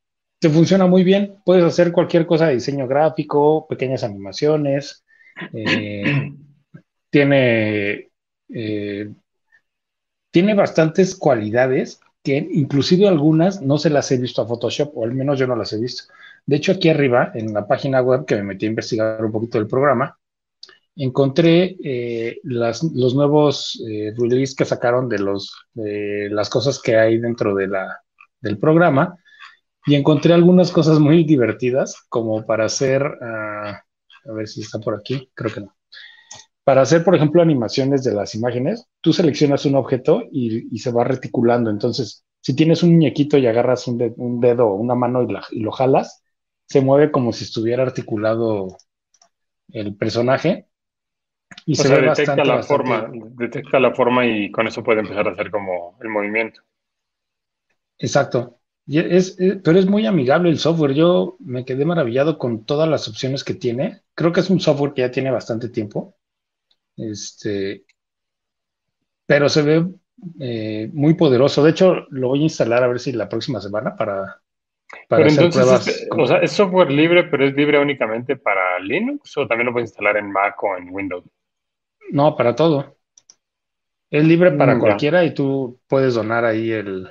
te 0.43 0.51
funciona 0.51 0.89
muy 0.89 1.05
bien. 1.05 1.37
Puedes 1.45 1.63
hacer 1.63 1.93
cualquier 1.93 2.27
cosa 2.27 2.49
de 2.49 2.55
diseño 2.55 2.89
gráfico, 2.89 3.65
pequeñas 3.69 4.03
animaciones. 4.03 5.05
Eh, 5.53 6.33
tiene, 7.11 8.11
eh, 8.49 9.09
tiene 10.33 10.55
bastantes 10.55 11.15
cualidades 11.15 12.01
que 12.25 12.39
inclusive 12.39 13.07
algunas 13.07 13.63
no 13.63 13.79
se 13.79 13.91
las 13.91 14.11
he 14.11 14.19
visto 14.19 14.43
a 14.43 14.47
Photoshop, 14.49 14.91
o 14.97 15.05
al 15.05 15.15
menos 15.15 15.39
yo 15.39 15.47
no 15.47 15.55
las 15.55 15.73
he 15.75 15.79
visto. 15.79 16.13
De 16.45 16.57
hecho, 16.57 16.73
aquí 16.73 16.89
arriba, 16.89 17.31
en 17.37 17.55
la 17.55 17.69
página 17.69 18.03
web 18.03 18.25
que 18.27 18.35
me 18.35 18.43
metí 18.43 18.67
a 18.67 18.71
investigar 18.71 19.25
un 19.25 19.31
poquito 19.31 19.59
del 19.59 19.69
programa, 19.69 20.19
encontré 20.97 21.77
eh, 21.85 22.41
los 22.43 23.15
nuevos 23.15 23.81
releases 24.17 24.57
que 24.57 24.65
sacaron 24.65 25.09
de, 25.09 25.21
los, 25.21 25.55
de 25.73 26.29
las 26.33 26.51
cosas 26.51 26.81
que 26.81 26.97
hay 26.97 27.19
dentro 27.19 27.55
de 27.55 27.69
la, 27.69 28.01
del 28.41 28.59
programa 28.59 29.17
y 29.87 29.95
encontré 29.95 30.33
algunas 30.33 30.71
cosas 30.71 30.99
muy 30.99 31.25
divertidas, 31.25 32.05
como 32.09 32.45
para 32.47 32.67
hacer, 32.67 33.03
ah, 33.03 33.83
a 34.25 34.33
ver 34.33 34.47
si 34.47 34.61
está 34.61 34.79
por 34.79 34.95
aquí, 34.95 35.31
creo 35.35 35.53
que 35.53 35.61
no. 35.61 35.75
Para 36.65 36.83
hacer, 36.83 37.03
por 37.03 37.17
ejemplo, 37.17 37.43
animaciones 37.43 38.05
de 38.05 38.15
las 38.15 38.37
imágenes, 38.37 38.87
tú 39.01 39.13
seleccionas 39.13 39.67
un 39.67 39.75
objeto 39.75 40.23
y, 40.31 40.79
se 40.79 40.93
va 40.93 41.03
reticulando. 41.03 41.71
Entonces, 41.71 42.25
si 42.41 42.55
tienes 42.55 42.85
un 42.85 42.93
muñequito 42.93 43.37
y 43.37 43.47
agarras 43.47 43.89
un, 43.89 43.99
dedo 44.41 44.69
o 44.69 44.75
una 44.77 44.95
mano 44.95 45.27
y, 45.51 45.61
lo 45.61 45.73
jalas, 45.73 46.23
se 46.67 46.81
mueve 46.81 47.11
como 47.11 47.33
si 47.33 47.45
estuviera 47.45 47.83
articulado 47.83 48.77
el 49.71 49.97
personaje. 49.97 50.69
Y 51.67 51.75
se 51.75 51.93
ve 51.93 52.03
detecta 52.03 52.45
la 52.45 52.63
forma, 52.63 53.11
detecta 53.13 53.81
la 53.81 53.93
forma 53.93 54.25
y 54.25 54.51
con 54.53 54.69
eso 54.69 54.85
puede 54.85 55.01
empezar 55.01 55.27
a 55.27 55.33
hacer 55.33 55.51
como 55.51 55.99
el 56.01 56.09
movimiento. 56.09 56.63
Exacto. 57.99 58.62
Es, 58.87 59.39
eh, 59.39 59.61
pero 59.63 59.79
es 59.79 59.87
muy 59.87 60.07
amigable 60.07 60.51
el 60.51 60.59
software. 60.59 60.95
Yo 60.95 61.37
me 61.39 61.65
quedé 61.65 61.85
maravillado 61.85 62.39
con 62.39 62.65
todas 62.65 62.89
las 62.89 63.09
opciones 63.09 63.45
que 63.45 63.55
tiene. 63.55 64.03
Creo 64.15 64.33
que 64.33 64.41
es 64.41 64.51
un 64.51 64.61
software 64.61 64.93
que 64.93 65.03
ya 65.03 65.11
tiene 65.11 65.31
bastante 65.31 65.69
tiempo. 65.69 66.17
Este, 66.97 67.85
pero 69.25 69.49
se 69.49 69.63
ve 69.63 69.87
eh, 70.41 70.91
muy 70.93 71.15
poderoso. 71.15 71.63
De 71.63 71.71
hecho, 71.71 72.07
lo 72.11 72.29
voy 72.29 72.41
a 72.41 72.45
instalar 72.45 72.83
a 72.83 72.89
ver 72.89 72.99
si 72.99 73.13
la 73.13 73.29
próxima 73.29 73.61
semana 73.61 73.97
para, 73.97 74.41
para 75.09 75.27
hacer 75.27 75.51
pruebas. 75.51 75.87
Es, 75.87 76.09
o 76.11 76.27
sea, 76.27 76.39
es 76.39 76.51
software 76.53 76.91
libre, 76.91 77.25
pero 77.25 77.47
es 77.47 77.55
libre 77.55 77.79
únicamente 77.79 78.37
para 78.37 78.81
Linux 78.81 79.37
o 79.37 79.47
también 79.47 79.67
lo 79.67 79.73
puedes 79.73 79.91
instalar 79.91 80.17
en 80.17 80.31
Mac 80.31 80.63
o 80.63 80.77
en 80.77 80.89
Windows. 80.91 81.25
No, 82.11 82.37
para 82.37 82.55
todo. 82.55 82.97
Es 84.11 84.25
libre 84.25 84.51
para 84.51 84.75
mm, 84.75 84.81
cualquiera 84.81 85.25
y 85.25 85.33
tú 85.33 85.81
puedes 85.87 86.15
donar 86.15 86.45
ahí 86.45 86.71
el, 86.71 87.09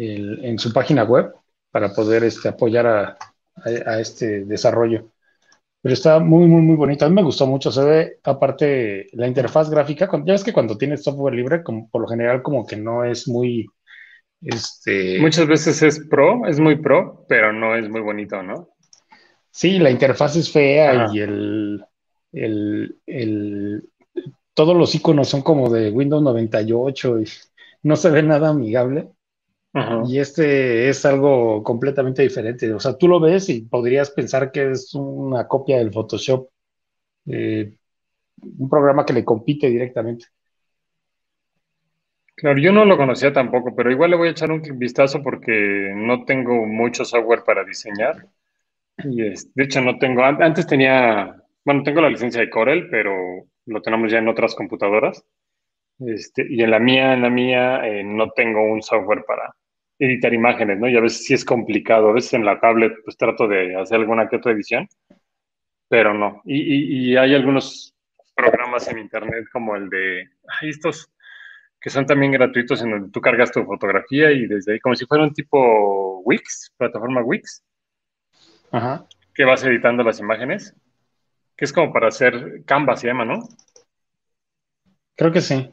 en 0.00 0.58
su 0.58 0.72
página 0.72 1.04
web 1.04 1.32
para 1.70 1.92
poder 1.92 2.24
este, 2.24 2.48
apoyar 2.48 2.86
a, 2.86 3.18
este 4.00 4.44
desarrollo. 4.44 5.10
Pero 5.82 5.92
está 5.92 6.18
muy, 6.18 6.46
muy, 6.46 6.62
muy 6.62 6.76
bonito. 6.76 7.04
A 7.04 7.08
mí 7.08 7.14
me 7.14 7.22
gustó 7.22 7.46
mucho. 7.46 7.70
Se 7.70 7.84
ve, 7.84 8.18
aparte, 8.24 9.08
la 9.12 9.26
interfaz 9.26 9.70
gráfica. 9.70 10.08
ya 10.24 10.32
ves 10.32 10.44
que 10.44 10.52
cuando 10.52 10.76
tienes 10.76 11.02
software 11.02 11.34
libre, 11.34 11.62
como, 11.62 11.88
por 11.90 12.02
lo 12.02 12.08
general, 12.08 12.42
como 12.42 12.66
que 12.66 12.76
no 12.76 13.04
es 13.04 13.28
muy. 13.28 13.66
Este... 14.42 15.18
Muchas 15.20 15.46
veces 15.46 15.82
es 15.82 16.06
pro, 16.08 16.46
es 16.46 16.58
muy 16.58 16.76
pro, 16.76 17.24
pero 17.28 17.52
no 17.52 17.76
es 17.76 17.88
muy 17.88 18.00
bonito, 18.00 18.42
¿no? 18.42 18.70
Sí, 19.50 19.78
la 19.78 19.90
interfaz 19.90 20.36
es 20.36 20.50
fea 20.50 21.08
y 21.12 21.20
el, 21.20 21.84
el, 22.32 22.96
el, 23.06 23.90
todos 24.54 24.76
los 24.76 24.94
iconos 24.94 25.28
son 25.28 25.42
como 25.42 25.68
de 25.68 25.90
Windows 25.90 26.22
98 26.22 27.20
y 27.20 27.24
no 27.82 27.96
se 27.96 28.10
ve 28.10 28.22
nada 28.22 28.50
amigable. 28.50 29.08
Y 30.06 30.18
este 30.18 30.88
es 30.88 31.04
algo 31.06 31.62
completamente 31.62 32.22
diferente. 32.22 32.72
O 32.72 32.80
sea, 32.80 32.96
tú 32.96 33.08
lo 33.08 33.20
ves 33.20 33.48
y 33.48 33.62
podrías 33.62 34.10
pensar 34.10 34.50
que 34.52 34.70
es 34.72 34.94
una 34.94 35.46
copia 35.46 35.78
del 35.78 35.92
Photoshop, 35.92 36.48
eh, 37.26 37.76
un 38.42 38.70
programa 38.70 39.06
que 39.06 39.14
le 39.14 39.24
compite 39.24 39.68
directamente. 39.68 40.26
Claro, 42.34 42.58
yo 42.58 42.72
no 42.72 42.84
lo 42.86 42.96
conocía 42.96 43.32
tampoco, 43.32 43.74
pero 43.76 43.92
igual 43.92 44.10
le 44.10 44.16
voy 44.16 44.28
a 44.28 44.30
echar 44.30 44.50
un 44.50 44.62
vistazo 44.78 45.22
porque 45.22 45.92
no 45.94 46.24
tengo 46.24 46.66
mucho 46.66 47.04
software 47.04 47.44
para 47.44 47.64
diseñar. 47.64 48.28
Y 48.98 49.26
es, 49.26 49.52
de 49.54 49.64
hecho 49.64 49.80
no 49.82 49.98
tengo, 49.98 50.24
antes 50.24 50.66
tenía, 50.66 51.42
bueno, 51.64 51.82
tengo 51.84 52.00
la 52.02 52.10
licencia 52.10 52.40
de 52.40 52.50
Corel, 52.50 52.88
pero 52.90 53.12
lo 53.66 53.82
tenemos 53.82 54.12
ya 54.12 54.18
en 54.18 54.28
otras 54.28 54.54
computadoras. 54.54 55.24
Este, 56.06 56.46
y 56.48 56.62
en 56.62 56.70
la 56.70 56.78
mía, 56.78 57.12
en 57.14 57.22
la 57.22 57.30
mía, 57.30 57.86
eh, 57.86 58.02
no 58.02 58.30
tengo 58.30 58.62
un 58.62 58.82
software 58.82 59.24
para 59.26 59.54
editar 59.98 60.32
imágenes, 60.32 60.78
¿no? 60.78 60.88
Y 60.88 60.96
a 60.96 61.00
veces 61.00 61.24
sí 61.24 61.34
es 61.34 61.44
complicado. 61.44 62.08
A 62.08 62.12
veces 62.12 62.34
en 62.34 62.44
la 62.44 62.58
tablet, 62.58 62.92
pues 63.04 63.16
trato 63.16 63.46
de 63.46 63.76
hacer 63.76 63.98
alguna 63.98 64.28
que 64.28 64.36
otra 64.36 64.52
edición, 64.52 64.88
pero 65.88 66.14
no. 66.14 66.40
Y, 66.44 67.10
y 67.10 67.16
hay 67.16 67.34
algunos 67.34 67.94
programas 68.34 68.88
en 68.88 68.98
internet 68.98 69.44
como 69.52 69.76
el 69.76 69.88
de, 69.90 70.28
estos 70.62 71.10
que 71.80 71.90
son 71.90 72.06
también 72.06 72.32
gratuitos 72.32 72.82
en 72.82 72.90
donde 72.90 73.10
tú 73.10 73.20
cargas 73.20 73.52
tu 73.52 73.64
fotografía 73.64 74.30
y 74.30 74.46
desde 74.46 74.74
ahí, 74.74 74.80
como 74.80 74.94
si 74.94 75.06
fuera 75.06 75.24
un 75.24 75.32
tipo 75.32 76.20
Wix, 76.20 76.72
plataforma 76.76 77.22
Wix, 77.22 77.64
Ajá. 78.70 79.06
que 79.34 79.44
vas 79.44 79.64
editando 79.64 80.02
las 80.02 80.20
imágenes, 80.20 80.74
que 81.56 81.64
es 81.64 81.72
como 81.72 81.90
para 81.92 82.08
hacer 82.08 82.64
Canva, 82.66 82.96
se 82.96 83.06
llama, 83.06 83.24
¿no? 83.24 83.48
Creo 85.16 85.32
que 85.32 85.40
sí. 85.40 85.72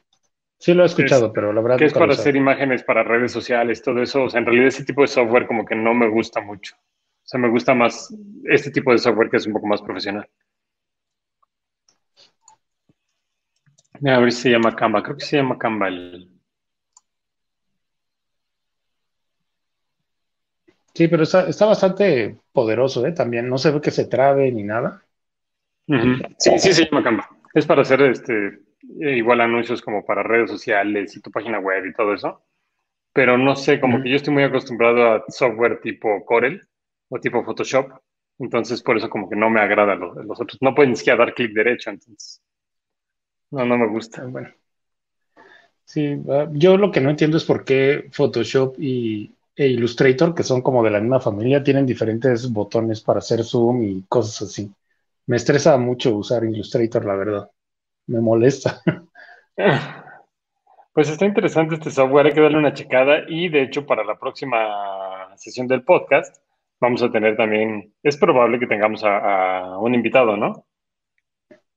Sí 0.59 0.73
lo 0.73 0.83
he 0.83 0.87
escuchado, 0.87 1.31
pero 1.31 1.53
la 1.53 1.61
verdad... 1.61 1.77
Que 1.77 1.85
es 1.85 1.93
para 1.93 2.13
hacer 2.13 2.35
imágenes 2.35 2.83
para 2.83 3.03
redes 3.03 3.31
sociales, 3.31 3.81
todo 3.81 4.01
eso. 4.01 4.23
O 4.23 4.29
sea, 4.29 4.39
en 4.39 4.45
realidad 4.45 4.67
ese 4.67 4.83
tipo 4.83 5.01
de 5.01 5.07
software 5.07 5.45
como 5.45 5.65
que 5.65 5.75
no 5.75 5.93
me 5.93 6.09
gusta 6.09 6.41
mucho. 6.41 6.75
O 6.75 7.29
sea, 7.29 7.39
me 7.39 7.49
gusta 7.49 7.75
más 7.75 8.13
este 8.45 8.71
tipo 8.71 8.91
de 8.91 8.97
software 8.97 9.29
que 9.29 9.37
es 9.37 9.45
un 9.45 9.53
poco 9.53 9.67
más 9.67 9.81
profesional. 9.81 10.27
A 14.05 14.19
ver 14.19 14.31
si 14.31 14.43
se 14.43 14.49
llama 14.49 14.75
Canva. 14.75 15.03
Creo 15.03 15.17
que 15.17 15.25
se 15.25 15.37
llama 15.37 15.57
Canva 15.57 15.89
Sí, 20.93 21.07
pero 21.07 21.23
está, 21.23 21.65
bastante 21.67 22.39
poderoso, 22.51 23.05
¿eh? 23.05 23.11
También 23.11 23.47
no 23.47 23.59
se 23.59 23.69
ve 23.69 23.81
que 23.81 23.91
se 23.91 24.05
trabe 24.05 24.51
ni 24.51 24.63
nada. 24.63 25.05
Sí, 26.39 26.57
sí 26.57 26.73
se 26.73 26.85
llama 26.85 27.03
Canva. 27.03 27.29
Es 27.53 27.67
para 27.67 27.83
hacer 27.83 28.01
este 28.01 28.66
igual 28.81 29.41
anuncios 29.41 29.81
como 29.81 30.05
para 30.05 30.23
redes 30.23 30.49
sociales 30.49 31.15
y 31.15 31.21
tu 31.21 31.31
página 31.31 31.59
web 31.59 31.85
y 31.85 31.93
todo 31.93 32.13
eso. 32.13 32.43
Pero 33.13 33.37
no 33.37 33.55
sé, 33.55 33.79
como 33.79 34.01
que 34.01 34.09
yo 34.09 34.15
estoy 34.15 34.33
muy 34.33 34.43
acostumbrado 34.43 35.11
a 35.13 35.25
software 35.29 35.81
tipo 35.81 36.23
Corel 36.25 36.67
o 37.09 37.19
tipo 37.19 37.43
Photoshop. 37.43 37.91
Entonces, 38.39 38.83
por 38.83 38.97
eso 38.97 39.09
como 39.09 39.29
que 39.29 39.35
no 39.35 39.49
me 39.49 39.59
agrada 39.61 39.95
los, 39.95 40.15
los 40.17 40.39
otros. 40.39 40.59
No 40.61 40.75
pueden 40.75 40.91
ni 40.91 40.97
siquiera 40.97 41.17
dar 41.17 41.33
clic 41.33 41.53
derecho, 41.53 41.89
entonces. 41.89 42.41
No, 43.51 43.65
no 43.65 43.77
me 43.77 43.87
gusta. 43.87 44.25
Bueno. 44.25 44.49
Sí, 45.85 46.21
ah, 46.29 46.47
yo 46.51 46.77
lo 46.77 46.91
que 46.91 47.01
no 47.01 47.09
entiendo 47.09 47.37
es 47.37 47.45
por 47.45 47.63
qué 47.63 48.09
Photoshop 48.11 48.75
y, 48.79 49.31
e 49.55 49.67
Illustrator, 49.67 50.35
que 50.35 50.43
son 50.43 50.61
como 50.61 50.83
de 50.83 50.91
la 50.91 50.99
misma 50.99 51.19
familia, 51.19 51.63
tienen 51.63 51.85
diferentes 51.85 52.51
botones 52.51 53.01
para 53.01 53.19
hacer 53.19 53.43
zoom 53.43 53.83
y 53.83 54.03
cosas 54.03 54.49
así. 54.49 54.71
Me 55.25 55.37
estresa 55.37 55.77
mucho 55.77 56.15
usar 56.15 56.43
Illustrator, 56.43 57.05
la 57.05 57.15
verdad. 57.15 57.51
Me 58.07 58.21
molesta. 58.21 58.81
Pues 60.93 61.09
está 61.09 61.25
interesante 61.25 61.75
este 61.75 61.91
software, 61.91 62.25
hay 62.25 62.33
que 62.33 62.41
darle 62.41 62.57
una 62.57 62.73
checada 62.73 63.19
y 63.27 63.49
de 63.49 63.61
hecho 63.61 63.85
para 63.85 64.03
la 64.03 64.17
próxima 64.17 65.29
sesión 65.35 65.67
del 65.67 65.83
podcast 65.83 66.35
vamos 66.79 67.03
a 67.03 67.11
tener 67.11 67.37
también, 67.37 67.93
es 68.01 68.17
probable 68.17 68.57
que 68.57 68.65
tengamos 68.65 69.03
a 69.03 69.77
un 69.79 69.93
invitado, 69.93 70.35
¿no? 70.35 70.65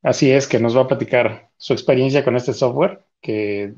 Así 0.03 0.31
es, 0.31 0.49
que 0.49 0.59
nos 0.59 0.76
va 0.76 0.83
a 0.83 0.89
platicar 0.89 1.51
su 1.59 1.74
experiencia 1.74 2.24
con 2.24 2.35
este 2.35 2.55
software, 2.55 3.05
que 3.20 3.74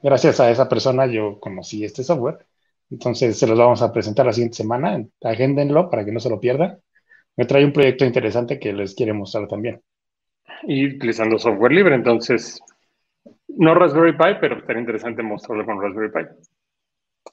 gracias 0.00 0.38
a 0.38 0.50
esa 0.50 0.68
persona 0.68 1.06
yo 1.06 1.40
conocí 1.40 1.84
este 1.84 2.04
software. 2.04 2.46
Entonces 2.90 3.38
se 3.38 3.46
los 3.46 3.58
vamos 3.58 3.82
a 3.82 3.92
presentar 3.92 4.26
la 4.26 4.32
siguiente 4.32 4.56
semana. 4.56 5.04
Agéndenlo 5.22 5.90
para 5.90 6.04
que 6.04 6.12
no 6.12 6.20
se 6.20 6.30
lo 6.30 6.38
pierdan. 6.38 6.80
Me 7.36 7.44
trae 7.46 7.64
un 7.64 7.72
proyecto 7.72 8.04
interesante 8.04 8.60
que 8.60 8.72
les 8.72 8.94
quiere 8.94 9.12
mostrar 9.12 9.48
también. 9.48 9.82
Y 10.66 10.96
utilizando 10.96 11.38
software 11.38 11.72
libre, 11.72 11.94
entonces, 11.94 12.60
no 13.48 13.74
Raspberry 13.74 14.12
Pi, 14.12 14.38
pero 14.40 14.58
estaría 14.58 14.80
interesante 14.80 15.22
mostrarlo 15.22 15.64
con 15.64 15.80
Raspberry 15.80 16.10
Pi. 16.10 16.20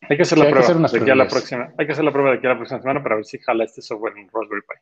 Hay 0.09 0.17
que 0.17 0.23
hacer 0.23 0.37
la 0.37 0.49
prueba 0.49 0.87
de 0.87 0.99
aquí 0.99 1.09
a 1.09 1.15
la 1.15 1.27
próxima. 1.27 1.73
Hay 1.77 1.85
que 1.85 1.91
hacer 1.91 2.03
la 2.03 2.11
prueba 2.11 2.31
de 2.31 2.37
aquí 2.37 2.47
a 2.47 2.49
la 2.49 2.57
próxima 2.57 2.81
semana 2.81 3.03
para 3.03 3.15
ver 3.15 3.25
si 3.25 3.37
jala 3.39 3.63
este 3.63 3.81
software 3.81 4.17
en 4.17 4.27
Raspberry 4.27 4.61
Pi. 4.61 4.75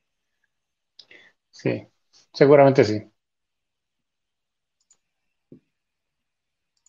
Sí, 1.51 1.87
seguramente 2.33 2.83
sí. 2.83 3.03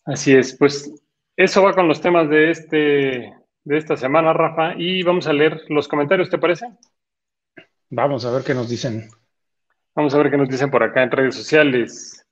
Así 0.05 0.35
es, 0.35 0.57
pues 0.57 0.91
eso 1.35 1.63
va 1.63 1.73
con 1.73 1.87
los 1.87 2.01
temas 2.01 2.29
de, 2.29 2.51
este, 2.51 2.77
de 3.63 3.77
esta 3.77 3.95
semana, 3.95 4.33
Rafa, 4.33 4.73
y 4.77 5.03
vamos 5.03 5.27
a 5.27 5.33
leer 5.33 5.61
los 5.69 5.87
comentarios, 5.87 6.29
¿te 6.29 6.37
parece? 6.37 6.67
Vamos 7.89 8.25
a 8.25 8.31
ver 8.31 8.43
qué 8.43 8.53
nos 8.53 8.69
dicen. 8.69 9.09
Vamos 9.95 10.13
a 10.13 10.17
ver 10.17 10.31
qué 10.31 10.37
nos 10.37 10.49
dicen 10.49 10.71
por 10.71 10.83
acá 10.83 11.03
en 11.03 11.11
redes 11.11 11.35
sociales. 11.35 12.25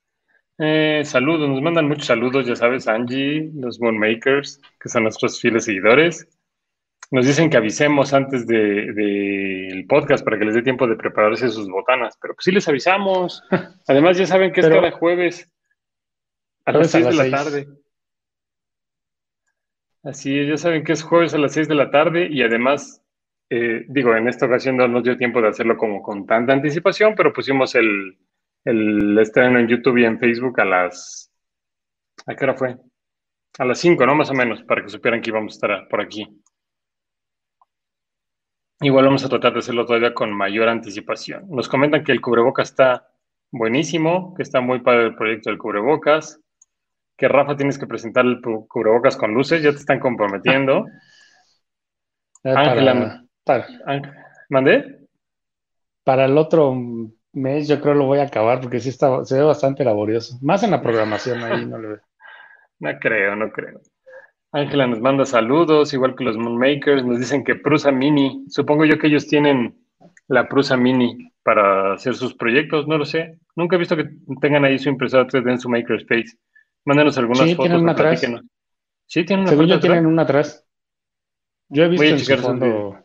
Eh, 0.57 1.01
saludos, 1.05 1.49
nos 1.49 1.61
mandan 1.61 1.87
muchos 1.87 2.07
saludos, 2.07 2.45
ya 2.45 2.55
sabes, 2.55 2.87
Angie, 2.87 3.49
los 3.53 3.79
Moonmakers, 3.79 4.61
que 4.79 4.89
son 4.89 5.03
nuestros 5.03 5.39
fieles 5.39 5.65
seguidores. 5.65 6.27
Nos 7.11 7.25
dicen 7.25 7.49
que 7.49 7.57
avisemos 7.57 8.13
antes 8.13 8.45
del 8.45 8.93
de, 8.93 9.85
podcast 9.89 10.23
para 10.23 10.37
que 10.37 10.45
les 10.45 10.55
dé 10.55 10.61
tiempo 10.61 10.85
de 10.85 10.95
prepararse 10.95 11.49
sus 11.49 11.67
botanas, 11.69 12.17
pero 12.21 12.35
pues 12.35 12.43
sí 12.43 12.51
les 12.51 12.67
avisamos. 12.67 13.43
Además, 13.87 14.17
ya 14.17 14.27
saben 14.27 14.51
que 14.51 14.61
es 14.61 14.67
cada 14.69 14.91
jueves. 14.91 15.51
A 16.65 16.71
las 16.71 16.91
6 16.91 17.05
de 17.05 17.13
la 17.13 17.31
tarde. 17.31 17.67
Así 20.03 20.45
ya 20.45 20.57
saben 20.57 20.83
que 20.83 20.93
es 20.93 21.03
jueves 21.03 21.33
a 21.33 21.39
las 21.39 21.53
6 21.53 21.67
de 21.67 21.75
la 21.75 21.89
tarde 21.89 22.27
y 22.29 22.41
además, 22.43 23.01
eh, 23.49 23.85
digo, 23.87 24.15
en 24.15 24.27
esta 24.27 24.45
ocasión 24.45 24.77
no 24.77 24.87
nos 24.87 25.03
dio 25.03 25.17
tiempo 25.17 25.41
de 25.41 25.47
hacerlo 25.47 25.75
como 25.75 26.01
con 26.01 26.25
tanta 26.25 26.53
anticipación, 26.53 27.15
pero 27.15 27.33
pusimos 27.33 27.73
el, 27.75 28.17
el 28.63 29.17
estreno 29.17 29.59
en 29.59 29.67
YouTube 29.67 29.97
y 29.97 30.05
en 30.05 30.19
Facebook 30.19 30.59
a 30.59 30.65
las... 30.65 31.31
¿A 32.27 32.35
qué 32.35 32.43
hora 32.43 32.53
fue? 32.53 32.77
A 33.57 33.65
las 33.65 33.79
5, 33.79 34.05
¿no? 34.05 34.15
Más 34.15 34.29
o 34.29 34.33
menos, 34.33 34.63
para 34.63 34.83
que 34.83 34.89
supieran 34.89 35.21
que 35.21 35.31
íbamos 35.31 35.53
a 35.53 35.55
estar 35.55 35.87
por 35.87 36.01
aquí. 36.01 36.27
Igual 38.81 39.05
vamos 39.05 39.25
a 39.25 39.29
tratar 39.29 39.53
de 39.53 39.59
hacerlo 39.59 39.85
todavía 39.85 40.13
con 40.13 40.31
mayor 40.31 40.69
anticipación. 40.69 41.49
Nos 41.49 41.67
comentan 41.67 42.03
que 42.03 42.11
el 42.11 42.21
cubrebocas 42.21 42.69
está 42.69 43.09
buenísimo, 43.51 44.33
que 44.35 44.43
está 44.43 44.61
muy 44.61 44.79
padre 44.79 45.07
el 45.07 45.15
proyecto 45.15 45.49
del 45.49 45.57
cubrebocas, 45.57 46.39
que 47.17 47.27
Rafa 47.27 47.57
tienes 47.57 47.77
que 47.77 47.87
presentar 47.87 48.25
el 48.25 48.39
cubrebocas 48.41 49.17
con 49.17 49.33
luces, 49.33 49.61
ya 49.61 49.71
te 49.71 49.77
están 49.77 49.99
comprometiendo. 49.99 50.85
Ángela, 52.43 53.25
para, 53.49 53.67
¿mandé? 54.49 55.07
Para 56.03 56.25
el 56.25 56.37
otro 56.37 56.75
mes 57.33 57.67
yo 57.67 57.81
creo 57.81 57.95
lo 57.95 58.05
voy 58.05 58.19
a 58.19 58.23
acabar 58.23 58.61
porque 58.61 58.79
sí 58.79 58.89
está, 58.89 59.25
se 59.25 59.39
ve 59.39 59.43
bastante 59.43 59.83
laborioso. 59.83 60.37
Más 60.41 60.61
en 60.61 60.71
la 60.71 60.81
programación 60.83 61.43
ahí 61.43 61.65
no 61.65 61.77
lo 61.77 61.89
veo. 61.89 61.99
No 62.81 62.97
creo, 62.97 63.35
no 63.35 63.51
creo. 63.51 63.81
Ángela 64.53 64.87
nos 64.87 65.01
manda 65.01 65.25
saludos, 65.25 65.93
igual 65.93 66.15
que 66.15 66.23
los 66.23 66.37
Moonmakers, 66.37 67.03
nos 67.03 67.19
dicen 67.19 67.43
que 67.43 67.55
Prusa 67.55 67.91
Mini, 67.91 68.45
supongo 68.47 68.85
yo 68.85 68.97
que 68.97 69.07
ellos 69.07 69.27
tienen 69.27 69.75
la 70.29 70.47
Prusa 70.47 70.77
Mini 70.77 71.29
para 71.43 71.95
hacer 71.95 72.15
sus 72.15 72.35
proyectos, 72.35 72.87
no 72.87 72.97
lo 72.97 73.03
sé. 73.03 73.37
Nunca 73.57 73.75
he 73.75 73.79
visto 73.79 73.97
que 73.97 74.09
tengan 74.39 74.63
ahí 74.63 74.79
su 74.79 74.87
impresora 74.87 75.27
3D 75.27 75.51
en 75.51 75.59
su 75.59 75.67
Makerspace. 75.67 76.37
Mándenos 76.85 77.17
algunas 77.17 77.49
sí, 77.49 77.57
Tienen 77.57 77.81
una 77.81 77.91
atrás. 77.91 78.21
Sí, 79.05 79.25
tienen 79.25 79.41
una 79.41 79.49
Según 79.49 79.67
yo 79.67 79.79
tienen 79.81 80.05
una 80.05 80.21
atrás. 80.21 80.65
Yo 81.67 81.83
he 81.83 81.89
visto 81.89 82.05
Voy 82.05 82.13
a 82.13 82.17
checar 82.17 83.03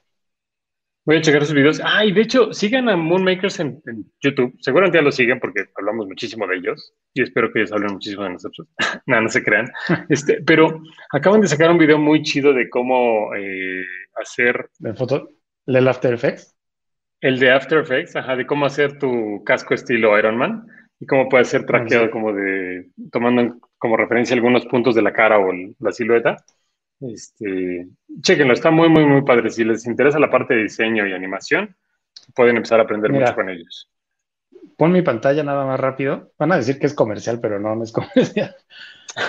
Voy 1.07 1.17
a 1.17 1.21
checar 1.21 1.45
sus 1.45 1.55
videos. 1.55 1.83
Ah, 1.85 2.05
y 2.05 2.13
de 2.13 2.23
hecho, 2.23 2.53
sigan 2.53 2.89
a 2.89 2.97
Moonmakers 2.97 3.61
en, 3.61 3.83
YouTube. 4.23 4.57
Seguramente 4.61 4.97
ya 4.97 5.03
lo 5.03 5.13
siguen 5.13 5.39
porque 5.39 5.67
hablamos 5.77 6.07
muchísimo 6.07 6.47
de 6.47 6.57
ellos. 6.57 6.95
Y 7.13 7.23
espero 7.23 7.53
que 7.53 7.61
ellos 7.61 7.73
hablen 7.73 7.93
muchísimo 7.93 8.25
de 8.25 8.31
nosotros. 8.31 8.67
no, 9.07 9.21
no 9.21 9.29
se 9.29 9.43
crean. 9.43 9.71
Este, 10.09 10.43
pero 10.43 10.81
acaban 11.13 11.43
de 11.43 11.49
sacar 11.49 11.71
un 11.71 11.79
video 11.79 11.99
muy 11.99 12.23
chido 12.23 12.55
de 12.55 12.71
cómo 12.71 13.35
eh, 13.35 13.85
hacer. 14.15 14.71
¿De 14.79 14.95
foto? 14.95 15.29
¿El 15.67 15.89
After 15.89 16.15
Effects? 16.15 16.55
El 17.21 17.39
de 17.39 17.51
After 17.51 17.79
Effects, 17.79 18.17
ajá, 18.17 18.37
de 18.37 18.47
cómo 18.47 18.67
hacer 18.67 18.99
tu 18.99 19.43
casco 19.45 19.75
estilo 19.75 20.19
Iron 20.19 20.37
Man 20.37 20.67
y 21.01 21.07
cómo 21.07 21.29
puede 21.29 21.45
ser 21.45 21.65
traqueado 21.65 22.11
como 22.11 22.33
de, 22.33 22.89
tomando 23.11 23.59
como 23.79 23.97
referencia 23.97 24.37
algunos 24.37 24.67
puntos 24.67 24.95
de 24.95 25.03
la 25.03 25.13
cara 25.13 25.39
o 25.39 25.51
la 25.79 25.93
silueta. 25.93 26.37
Este, 27.13 27.87
chequenlo, 28.21 28.53
está 28.53 28.71
muy, 28.71 28.89
muy, 28.89 29.05
muy 29.05 29.23
padre. 29.23 29.51
Si 29.51 29.65
les 29.65 29.87
interesa 29.87 30.19
la 30.19 30.31
parte 30.31 30.55
de 30.55 30.63
diseño 30.65 31.07
y 31.07 31.13
animación, 31.13 31.77
pueden 32.35 32.57
empezar 32.57 32.81
a 32.81 32.85
aprender 32.85 33.13
mucho 33.13 33.35
con 33.35 33.51
ellos. 33.51 33.91
Pon 34.77 34.93
mi 34.93 35.03
pantalla 35.03 35.43
nada 35.43 35.65
más 35.67 35.79
rápido. 35.79 36.33
Van 36.39 36.53
a 36.53 36.57
decir 36.57 36.79
que 36.79 36.87
es 36.87 36.95
comercial, 36.95 37.41
pero 37.41 37.61
no, 37.61 37.75
no 37.77 37.85
es 37.85 37.93
comercial. 37.93 38.55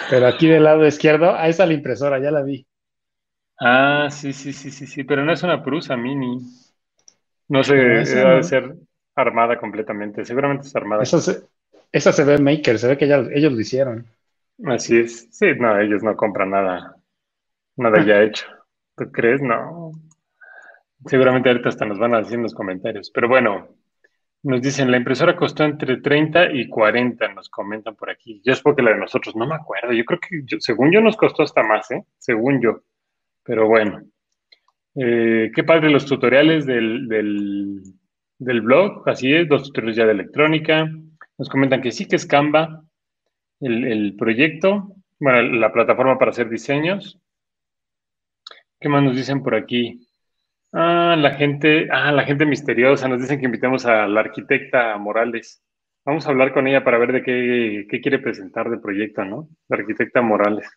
Pero 0.09 0.28
aquí 0.28 0.47
del 0.47 0.63
lado 0.63 0.86
izquierdo, 0.86 1.36
ahí 1.36 1.51
está 1.51 1.65
la 1.65 1.73
impresora, 1.73 2.19
ya 2.19 2.32
la 2.32 2.41
vi. 2.41 2.65
Ah, 3.59 4.09
sí, 4.11 4.34
sí, 4.34 4.53
sí, 4.53 4.71
sí, 4.71 4.86
sí, 4.86 5.03
pero 5.03 5.23
no 5.23 5.32
es 5.32 5.43
una 5.43 5.63
Prusa 5.63 5.95
Mini. 5.95 6.39
No 7.47 7.63
sé, 7.63 7.76
debe 7.76 8.43
ser 8.43 8.76
armada 9.15 9.57
completamente. 9.57 10.26
Seguramente 10.26 10.67
es 10.67 10.76
armada. 10.76 11.03
Esa 11.03 11.21
se, 11.21 11.43
esa 11.91 12.11
se 12.11 12.23
ve 12.23 12.38
Maker, 12.38 12.80
se 12.80 12.88
ve 12.88 12.97
que 12.97 13.07
ya, 13.07 13.23
ellos 13.32 13.53
lo 13.53 13.59
hicieron. 13.59 14.05
Así 14.65 14.97
es. 14.97 15.28
Sí, 15.32 15.47
no, 15.57 15.80
ellos 15.80 16.03
no 16.03 16.15
compran 16.15 16.49
nada, 16.49 16.94
nada 17.78 18.03
ya 18.05 18.21
hecho. 18.23 18.45
¿Tú 18.95 19.11
crees? 19.11 19.41
No. 19.41 19.91
Seguramente 21.05 21.49
ahorita 21.49 21.69
hasta 21.69 21.86
nos 21.86 21.99
van 21.99 22.15
a 22.15 22.19
decir 22.19 22.36
en 22.36 22.43
los 22.43 22.53
comentarios. 22.53 23.11
Pero 23.11 23.28
bueno, 23.28 23.67
nos 24.45 24.61
dicen, 24.61 24.91
la 24.91 24.97
impresora 24.97 25.36
costó 25.36 25.63
entre 25.63 25.97
30 25.97 26.53
y 26.53 26.69
40, 26.69 27.34
nos 27.34 27.49
comentan 27.49 27.95
por 27.95 28.09
aquí. 28.09 28.41
Yo 28.45 28.53
espero 28.53 28.76
que 28.76 28.84
la 28.84 28.91
de 28.91 28.99
nosotros, 28.99 29.36
no 29.36 29.47
me 29.47 29.55
acuerdo. 29.55 29.91
Yo 29.91 30.05
creo 30.05 30.19
que, 30.19 30.59
según 30.59 30.91
yo, 30.91 31.01
nos 31.01 31.17
costó 31.17 31.43
hasta 31.43 31.63
más, 31.63 31.89
¿eh? 31.91 32.03
Según 32.19 32.61
yo. 32.61 32.82
Pero 33.43 33.67
bueno. 33.67 34.03
Eh, 34.95 35.51
qué 35.53 35.63
padre 35.63 35.89
los 35.89 36.05
tutoriales 36.05 36.65
del, 36.65 37.07
del, 37.07 38.61
blog. 38.61 39.07
Así 39.09 39.34
es, 39.34 39.49
dos 39.49 39.63
tutoriales 39.63 39.97
ya 39.97 40.05
de 40.05 40.11
electrónica. 40.11 40.89
Nos 41.38 41.49
comentan 41.49 41.82
que 41.82 41.91
sí 41.91 42.07
que 42.07 42.15
es 42.15 42.26
Canva 42.26 42.84
el, 43.59 43.84
el 43.84 44.15
proyecto. 44.15 44.95
Bueno, 45.19 45.41
la 45.41 45.73
plataforma 45.73 46.17
para 46.17 46.32
hacer 46.32 46.49
diseños. 46.49 47.19
¿Qué 48.80 48.89
más 48.89 49.03
nos 49.03 49.15
dicen 49.15 49.41
por 49.41 49.55
aquí? 49.55 50.07
Ah, 50.73 51.15
la 51.17 51.36
gente, 51.36 51.88
ah, 51.91 52.11
la 52.11 52.26
gente 52.26 52.45
misteriosa. 52.45 53.07
Nos 53.07 53.21
dicen 53.21 53.39
que 53.39 53.45
invitemos 53.45 53.86
a 53.86 54.07
la 54.07 54.19
arquitecta 54.19 54.97
Morales. 54.97 55.63
Vamos 56.03 56.28
a 56.28 56.30
hablar 56.30 56.53
con 56.53 56.67
ella 56.67 56.84
para 56.84 56.97
ver 56.97 57.13
de 57.13 57.23
qué, 57.23 58.01
quiere 58.01 58.19
presentar 58.19 58.69
de 58.69 58.78
proyecto, 58.78 59.23
¿no? 59.23 59.47
La 59.69 59.78
arquitecta 59.78 60.21
Morales. 60.21 60.69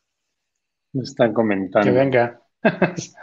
Nos 0.93 1.11
están 1.11 1.33
comentando. 1.33 1.91
Que 1.91 1.97
venga. 1.97 2.41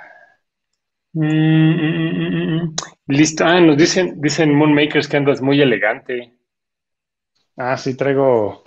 Mm, 1.18 1.22
mm, 1.22 2.64
mm, 2.64 2.76
listo. 3.08 3.46
Ah, 3.46 3.62
nos 3.62 3.78
dicen, 3.78 4.20
dicen 4.20 4.54
Moonmakers 4.54 5.08
que 5.08 5.16
andas 5.16 5.42
muy 5.42 5.62
elegante. 5.62 6.34
Ah, 7.56 7.78
sí, 7.78 7.96
traigo 7.96 8.64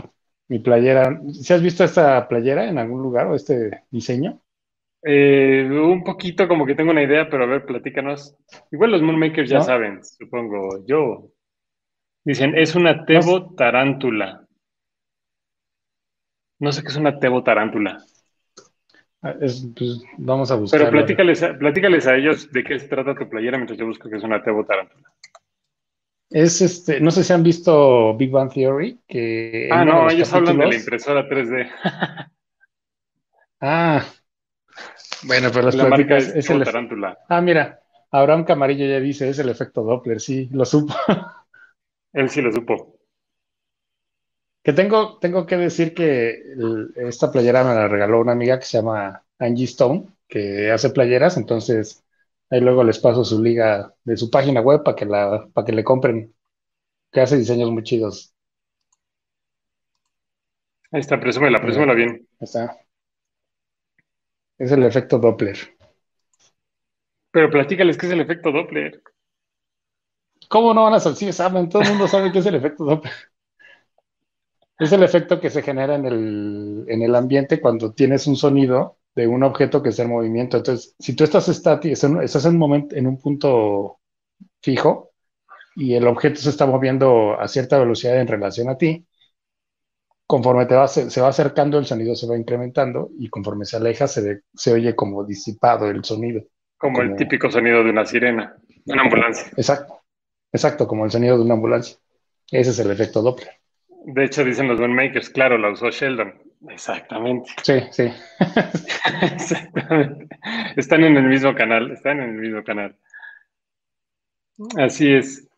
mi 0.48 0.58
playera. 0.58 1.20
¿Si 1.30 1.52
has 1.52 1.60
visto 1.60 1.84
esta 1.84 2.26
playera 2.26 2.66
en 2.66 2.78
algún 2.78 3.02
lugar 3.02 3.26
o 3.26 3.34
este 3.34 3.84
diseño? 3.90 4.40
Eh, 5.02 5.68
un 5.70 6.02
poquito 6.02 6.48
como 6.48 6.66
que 6.66 6.74
tengo 6.74 6.90
una 6.90 7.02
idea, 7.02 7.28
pero 7.30 7.44
a 7.44 7.46
ver, 7.46 7.64
platícanos. 7.64 8.36
Igual 8.70 8.92
los 8.92 9.02
Moonmakers 9.02 9.48
ya 9.48 9.60
saben, 9.60 10.04
supongo. 10.04 10.84
Yo. 10.86 11.30
Dicen, 12.24 12.56
es 12.56 12.74
una 12.74 13.04
tebo 13.04 13.54
tarántula. 13.54 14.46
No 16.58 16.72
sé 16.72 16.82
qué 16.82 16.88
es 16.88 16.96
una 16.96 17.18
tebo 17.18 17.42
tarántula. 17.44 18.04
Ah, 19.22 19.34
pues, 19.38 20.02
vamos 20.16 20.50
a 20.50 20.56
buscar. 20.56 20.80
Pero 20.80 20.90
platícales, 20.90 21.44
platícales 21.58 22.06
a 22.06 22.16
ellos 22.16 22.50
de 22.52 22.64
qué 22.64 22.78
se 22.78 22.88
trata 22.88 23.14
tu 23.14 23.28
playera 23.28 23.56
mientras 23.56 23.78
yo 23.78 23.86
busco 23.86 24.08
que 24.08 24.16
es 24.16 24.22
una 24.22 24.42
tebo 24.42 24.64
tarántula. 24.64 25.08
Es 26.30 26.60
este, 26.60 27.00
no 27.00 27.10
sé 27.10 27.24
si 27.24 27.32
han 27.32 27.42
visto 27.42 28.14
Big 28.16 28.30
Bang 28.30 28.52
Theory, 28.52 29.00
que. 29.08 29.68
Ah, 29.72 29.84
no, 29.84 30.10
ellos 30.10 30.32
hablan 30.34 30.58
de 30.58 30.66
la 30.66 30.74
impresora 30.74 31.26
3D. 31.26 31.70
ah, 33.60 34.04
bueno, 35.24 35.48
pero 35.50 35.66
las 35.66 35.74
la 35.74 35.88
marca 35.88 36.16
es, 36.16 36.50
el 36.50 36.64
tarántula. 36.64 37.18
Ah, 37.28 37.40
mira, 37.40 37.80
Abraham 38.10 38.44
Camarillo 38.44 38.86
ya 38.86 39.00
dice, 39.00 39.28
es 39.28 39.38
el 39.38 39.48
efecto 39.48 39.82
Doppler, 39.82 40.20
sí, 40.20 40.48
lo 40.52 40.64
supo. 40.64 40.94
Él 42.12 42.30
sí 42.30 42.40
lo 42.40 42.52
supo. 42.52 42.98
Que 44.62 44.72
tengo, 44.72 45.18
tengo 45.18 45.46
que 45.46 45.56
decir 45.56 45.94
que 45.94 46.42
esta 46.96 47.30
playera 47.30 47.64
me 47.64 47.74
la 47.74 47.88
regaló 47.88 48.20
una 48.20 48.32
amiga 48.32 48.58
que 48.58 48.66
se 48.66 48.78
llama 48.78 49.22
Angie 49.38 49.64
Stone, 49.64 50.08
que 50.26 50.70
hace 50.70 50.90
playeras, 50.90 51.36
entonces 51.36 52.04
ahí 52.50 52.60
luego 52.60 52.84
les 52.84 52.98
paso 52.98 53.24
su 53.24 53.42
liga 53.42 53.94
de 54.04 54.16
su 54.16 54.30
página 54.30 54.60
web 54.60 54.82
para 54.82 54.96
que 54.96 55.06
la, 55.06 55.48
para 55.52 55.64
que 55.64 55.72
le 55.72 55.84
compren, 55.84 56.34
que 57.12 57.20
hace 57.20 57.38
diseños 57.38 57.70
muy 57.70 57.82
chidos. 57.82 58.34
Ahí 60.90 61.00
está, 61.00 61.20
presúmela, 61.20 61.60
presúmela 61.60 61.94
bien. 61.94 62.26
Ahí 62.40 62.44
está. 62.44 62.76
Es 64.58 64.72
el 64.72 64.82
efecto 64.82 65.18
Doppler. 65.18 65.56
Pero 67.30 67.50
platícales 67.50 67.96
qué 67.96 68.06
es 68.06 68.12
el 68.12 68.20
efecto 68.20 68.50
Doppler. 68.50 69.02
¿Cómo 70.48 70.74
no 70.74 70.84
van 70.84 70.94
a 70.94 71.00
saber? 71.00 71.16
Sí, 71.16 71.32
saben, 71.32 71.68
todo 71.68 71.82
el 71.82 71.90
mundo 71.90 72.08
sabe 72.08 72.32
qué 72.32 72.40
es 72.40 72.46
el 72.46 72.56
efecto 72.56 72.84
Doppler. 72.84 73.12
Es 74.78 74.92
el 74.92 75.02
efecto 75.02 75.40
que 75.40 75.50
se 75.50 75.62
genera 75.62 75.96
en 75.96 76.06
el, 76.06 76.84
en 76.88 77.02
el 77.02 77.14
ambiente 77.14 77.60
cuando 77.60 77.92
tienes 77.92 78.26
un 78.26 78.36
sonido 78.36 78.98
de 79.14 79.26
un 79.26 79.42
objeto 79.42 79.82
que 79.82 79.88
está 79.88 80.04
en 80.04 80.10
movimiento. 80.10 80.56
Entonces, 80.56 80.94
si 80.98 81.16
tú 81.16 81.24
estás 81.24 81.48
estático, 81.48 81.92
estás 81.92 82.44
en 82.44 82.52
un, 82.52 82.58
momento, 82.58 82.94
en 82.94 83.08
un 83.08 83.18
punto 83.18 83.98
fijo 84.62 85.10
y 85.74 85.94
el 85.94 86.06
objeto 86.06 86.40
se 86.40 86.50
está 86.50 86.66
moviendo 86.66 87.38
a 87.40 87.48
cierta 87.48 87.78
velocidad 87.78 88.20
en 88.20 88.28
relación 88.28 88.68
a 88.68 88.78
ti, 88.78 89.07
conforme 90.28 90.66
te 90.66 90.74
va, 90.74 90.86
se, 90.86 91.10
se, 91.10 91.22
va 91.22 91.28
acercando, 91.28 91.78
el 91.78 91.86
sonido 91.86 92.14
se 92.14 92.26
va 92.26 92.36
incrementando 92.36 93.10
y 93.18 93.30
conforme 93.30 93.64
se 93.64 93.78
aleja, 93.78 94.06
se, 94.06 94.42
se 94.54 94.72
oye 94.74 94.94
como 94.94 95.24
disipado 95.24 95.88
el 95.88 96.04
sonido. 96.04 96.42
Como, 96.76 97.00
el 97.00 97.16
típico 97.16 97.50
sonido 97.50 97.82
de 97.82 97.90
una 97.90 98.04
sirena, 98.04 98.54
de 98.84 98.92
una 98.92 99.04
ambulancia. 99.04 99.48
Exacto, 99.56 100.02
exacto, 100.52 100.86
como 100.86 101.06
el 101.06 101.10
sonido 101.10 101.38
de 101.38 101.44
una 101.44 101.54
ambulancia. 101.54 101.96
Ese 102.50 102.70
es 102.70 102.78
el 102.78 102.90
efecto 102.90 103.22
Doppler. 103.22 103.54
De 104.04 104.24
hecho, 104.24 104.44
dicen 104.44 104.68
los 104.68 104.78
makers, 104.78 105.30
claro, 105.30 105.56
la 105.56 105.70
usó 105.70 105.88
Sheldon. 105.88 106.34
Exactamente. 106.68 107.50
Sí, 107.62 107.80
sí. 107.90 108.12
Exactamente. 109.32 110.28
Están 110.76 111.04
en 111.04 111.16
el 111.16 111.24
mismo 111.24 111.54
canal, 111.54 111.90
están 111.90 112.20
en 112.20 112.34
el 112.34 112.36
mismo 112.36 112.62
canal. 112.62 112.94
Así 114.76 115.10
es. 115.10 115.48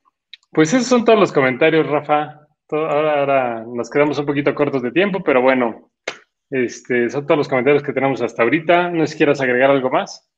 Pues 0.53 0.73
esos 0.73 0.87
son 0.87 1.05
todos 1.05 1.19
los 1.19 1.33
comentarios, 1.33 1.89
Rafa 1.89 2.40
ahora, 2.73 3.65
nos 3.65 3.91
quedamos 3.91 4.19
un 4.19 4.27
poquito 4.27 4.55
cortos 4.55 4.83
de 4.83 4.93
tiempo, 4.93 5.23
pero 5.25 5.43
bueno, 5.43 5.91
este, 6.51 7.09
son 7.09 7.27
todos 7.27 7.39
los 7.39 7.49
comentarios 7.49 7.83
que 7.83 7.93
tenemos 7.93 8.21
hasta 8.23 8.43
ahorita. 8.43 8.91
¿No 8.91 9.05
quieras 9.05 9.41
agregar 9.41 9.71
algo 9.71 9.91
más? 9.91 10.29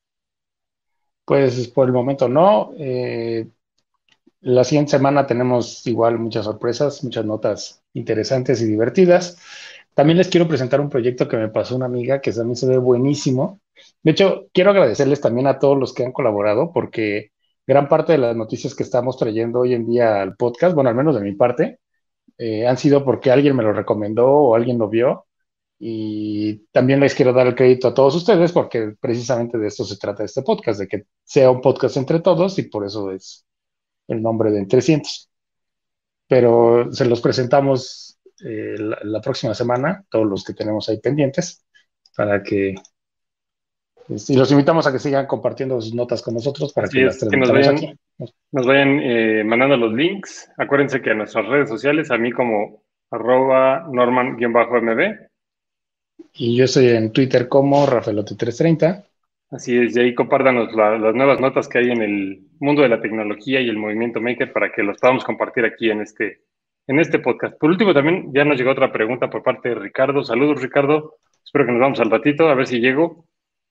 Pues 1.24 1.68
por 1.68 1.87
el 1.87 1.93
momento 1.93 2.28
no. 2.28 2.72
Eh, 2.78 3.49
la 4.41 4.64
siguiente 4.64 4.91
semana 4.91 5.26
tenemos 5.26 5.87
igual 5.87 6.18
muchas 6.18 6.45
sorpresas, 6.45 7.03
muchas 7.05 7.24
notas 7.24 7.83
interesantes 7.95 8.61
y 8.61 8.66
divertidas. 8.66 9.39
También 9.95 10.18
les 10.18 10.28
quiero 10.28 10.49
presentar 10.49 10.80
un 10.80 10.91
proyecto 10.91 11.28
que 11.28 11.37
me 11.37 11.49
pasó 11.49 11.76
una 11.76 11.87
amiga 11.87 12.20
que 12.20 12.33
también 12.33 12.57
se 12.57 12.66
ve 12.66 12.78
buenísimo. 12.78 13.61
De 14.03 14.12
hecho, 14.12 14.49
quiero 14.53 14.70
agradecerles 14.70 15.20
también 15.20 15.47
a 15.47 15.59
todos 15.59 15.78
los 15.78 15.95
que 15.95 16.05
han 16.05 16.12
colaborado 16.12 16.72
porque 16.72 17.33
gran 17.66 17.89
parte 17.89 18.12
de 18.12 18.18
las 18.18 18.37
noticias 18.37 18.74
que 18.74 18.83
estamos 18.83 19.16
trayendo 19.16 19.61
hoy 19.61 19.74
en 19.74 19.87
día 19.87 20.20
al 20.20 20.37
podcast, 20.37 20.74
bueno, 20.74 20.91
al 20.91 20.97
menos 20.97 21.14
de 21.14 21.20
mi 21.20 21.33
parte, 21.33 21.78
eh, 22.39 22.66
han 22.66 22.76
sido 22.76 23.05
porque 23.05 23.30
alguien 23.30 23.57
me 23.57 23.62
lo 23.62 23.72
recomendó 23.72 24.26
o 24.28 24.55
alguien 24.55 24.78
lo 24.78 24.89
vio. 24.89 25.26
Y 25.78 26.66
también 26.70 27.01
les 27.01 27.14
quiero 27.14 27.33
dar 27.33 27.49
el 27.49 27.57
crédito 27.57 27.89
a 27.89 27.95
todos 27.95 28.14
ustedes 28.14 28.53
porque 28.53 28.95
precisamente 29.01 29.59
de 29.59 29.66
esto 29.66 29.85
se 29.85 29.97
trata 29.97 30.22
este 30.22 30.43
podcast, 30.43 30.78
de 30.78 30.87
que 30.87 31.07
sea 31.24 31.51
un 31.51 31.61
podcast 31.61 31.97
entre 31.97 32.20
todos 32.20 32.59
y 32.59 32.64
por 32.64 32.87
eso 32.87 33.11
es 33.11 33.45
el 34.07 34.22
nombre 34.22 34.53
de 34.53 34.61
Entre 34.61 34.80
Pero 36.28 36.93
se 36.93 37.05
los 37.05 37.20
presentamos 37.20 38.18
eh, 38.45 38.76
la, 38.78 39.20
próxima 39.20 39.55
semana, 39.55 40.05
todos 40.09 40.26
los 40.26 40.45
que 40.45 40.55
tenemos 40.55 40.89
ahí 40.89 41.01
pendientes, 41.01 41.64
para 42.16 42.43
que 42.43 42.74
y 44.09 44.37
los 44.37 44.51
invitamos 44.51 44.87
a 44.87 44.93
que 44.93 44.99
sigan 44.99 45.26
compartiendo 45.26 45.80
sus 45.80 45.95
notas 45.95 46.22
con 46.22 46.35
nosotros 46.35 46.72
para 46.72 46.89
que, 46.89 47.05
las 47.05 47.22
nos 47.22 47.51
vayan, 47.51 47.76
aquí. 47.76 47.95
Nos 48.19 48.67
vayan 48.67 49.01
eh, 49.01 49.45
mandando 49.45 49.77
los 49.77 49.93
links. 49.93 50.51
Acuérdense 50.57 51.01
que 51.01 51.11
en 51.11 51.19
nuestras 51.19 51.47
redes 51.47 51.69
sociales, 51.69 52.11
a 52.11 52.19
mí 52.19 52.33
como 52.33 52.83
arroba 53.11 53.87
norman-mb. 53.91 55.29
Y 56.35 56.57
yo 56.57 56.65
estoy 56.65 56.89
en 56.89 57.13
Twitter 57.13 57.49
como 57.49 57.87
Rafaelote330. 57.87 59.05
Así 59.51 59.77
es, 59.77 59.95
y 59.95 60.01
ahí 60.01 60.15
compártanos 60.15 60.75
las 60.75 61.15
nuevas 61.15 61.39
notas 61.39 61.69
que 61.69 61.79
hay 61.79 61.91
en 61.91 62.01
el 62.01 62.47
mundo 62.59 62.81
de 62.81 62.89
la 62.89 63.03
tecnología 63.03 63.61
y 63.61 63.69
el 63.69 63.77
movimiento 63.77 64.19
maker 64.19 64.51
para 64.51 64.73
que 64.73 64.83
los 64.83 64.97
podamos 64.99 65.25
compartir 65.25 65.67
aquí 65.67 65.91
en 65.91 66.01
este, 66.01 66.41
en 66.87 66.99
este 66.99 67.19
podcast. 67.19 67.59
Por 67.59 67.69
último, 67.69 67.93
también 67.93 68.33
ya 68.33 68.47
nos 68.47 68.57
llegó 68.57 68.71
otra 68.71 68.91
pregunta 68.91 69.29
por 69.29 69.43
parte 69.43 69.69
de 69.69 69.75
Ricardo. 69.75 70.25
Saludos, 70.25 70.63
Ricardo. 70.63 71.17
Espero 71.45 71.67
que 71.67 71.73
nos 71.73 71.83
vamos 71.83 72.01
al 72.01 72.11
ratito, 72.11 72.49
a 72.49 72.55
ver 72.55 72.67
si 72.67 72.81
llego. 72.81 73.27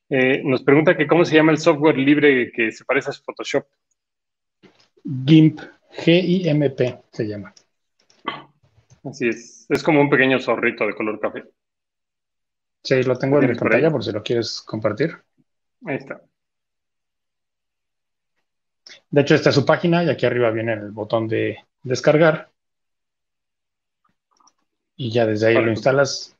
Eh, 0.07 0.43
nos 0.43 0.61
pregunta 0.61 0.95
que 0.95 1.07
cómo 1.07 1.25
se 1.25 1.35
llama 1.35 1.51
el 1.51 1.57
software 1.57 1.97
libre 1.97 2.51
que 2.51 2.71
se 2.71 2.85
parece 2.85 3.09
a 3.09 3.13
Photoshop. 3.13 3.65
GIMP, 5.03 5.59
G-I-M-P 5.91 6.99
se 7.11 7.27
llama. 7.27 7.53
Así 9.03 9.27
es, 9.27 9.65
es 9.69 9.83
como 9.83 10.01
un 10.01 10.09
pequeño 10.09 10.39
zorrito 10.39 10.85
de 10.85 10.95
color 10.95 11.19
café. 11.19 11.43
Sí, 12.83 13.03
lo 13.03 13.17
tengo 13.17 13.39
en 13.39 13.49
mi 13.49 13.55
pantalla 13.55 13.91
por 13.91 14.03
si 14.03 14.11
lo 14.11 14.23
quieres 14.23 14.61
compartir. 14.61 15.15
Ahí 15.85 15.95
está. 15.95 16.21
De 19.09 19.21
hecho, 19.21 19.35
esta 19.35 19.49
es 19.49 19.55
su 19.55 19.65
página 19.65 20.03
y 20.03 20.09
aquí 20.09 20.25
arriba 20.25 20.51
viene 20.51 20.73
el 20.73 20.91
botón 20.91 21.27
de 21.27 21.57
descargar. 21.83 22.51
Y 24.95 25.11
ya 25.11 25.25
desde 25.25 25.47
ahí 25.47 25.55
lo 25.55 25.71
instalas 25.71 26.35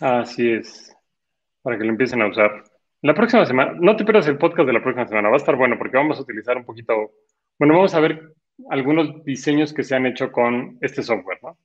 Así 0.00 0.50
es, 0.50 0.94
para 1.62 1.78
que 1.78 1.84
lo 1.84 1.90
empiecen 1.90 2.22
a 2.22 2.28
usar. 2.28 2.64
La 3.04 3.12
próxima 3.12 3.44
semana, 3.44 3.76
no 3.78 3.94
te 3.96 4.02
pierdas 4.02 4.26
el 4.28 4.38
podcast 4.38 4.66
de 4.66 4.72
la 4.72 4.82
próxima 4.82 5.06
semana, 5.06 5.28
va 5.28 5.34
a 5.34 5.36
estar 5.36 5.54
bueno 5.56 5.76
porque 5.76 5.98
vamos 5.98 6.18
a 6.18 6.22
utilizar 6.22 6.56
un 6.56 6.64
poquito, 6.64 7.12
bueno, 7.58 7.74
vamos 7.74 7.94
a 7.94 8.00
ver 8.00 8.32
algunos 8.70 9.22
diseños 9.24 9.74
que 9.74 9.82
se 9.82 9.94
han 9.94 10.06
hecho 10.06 10.32
con 10.32 10.78
este 10.80 11.02
software, 11.02 11.38
¿no? 11.42 11.58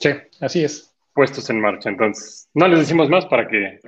Sí, 0.00 0.10
así 0.40 0.64
es. 0.64 0.92
Puestos 1.14 1.48
en 1.48 1.60
marcha, 1.60 1.90
entonces, 1.90 2.50
no 2.54 2.66
les 2.66 2.80
decimos 2.80 3.08
más 3.08 3.24
para 3.26 3.46
que, 3.46 3.78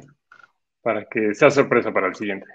para 0.81 1.05
que 1.07 1.35
sea 1.35 1.51
sorpresa 1.51 1.93
para 1.93 2.07
el 2.07 2.15
siguiente. 2.15 2.47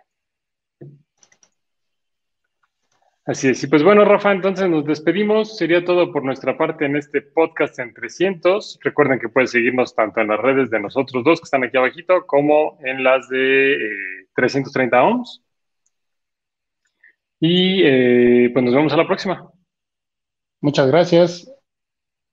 Así 3.28 3.50
es. 3.50 3.62
Y 3.62 3.68
pues 3.68 3.84
bueno, 3.84 4.06
Rafa, 4.06 4.32
entonces 4.32 4.70
nos 4.70 4.86
despedimos. 4.86 5.58
Sería 5.58 5.84
todo 5.84 6.14
por 6.14 6.24
nuestra 6.24 6.58
parte 6.58 6.86
en 6.86 6.96
este 6.96 7.22
podcast 7.22 7.78
en 7.78 7.94
300. 7.94 8.80
Recuerden 8.82 9.20
que 9.20 9.28
pueden 9.28 9.50
seguirnos 9.50 9.94
tanto 9.94 10.22
en 10.22 10.30
las 10.30 10.40
redes 10.40 10.70
de 10.70 10.80
nosotros 10.80 11.26
dos 11.26 11.42
que 11.42 11.44
están 11.44 11.66
aquí 11.66 11.76
abajito 11.76 12.26
como 12.26 12.80
en 12.86 13.04
las 13.04 13.28
de 13.28 14.28
330 14.34 14.96
eh, 14.96 15.02
ohms. 15.02 15.44
Y 17.42 17.82
eh, 17.84 18.50
pues 18.54 18.64
nos 18.64 18.74
vemos 18.74 18.94
a 18.94 18.98
la 18.98 19.06
próxima. 19.06 19.52
Muchas 20.62 20.88
gracias. 20.88 21.54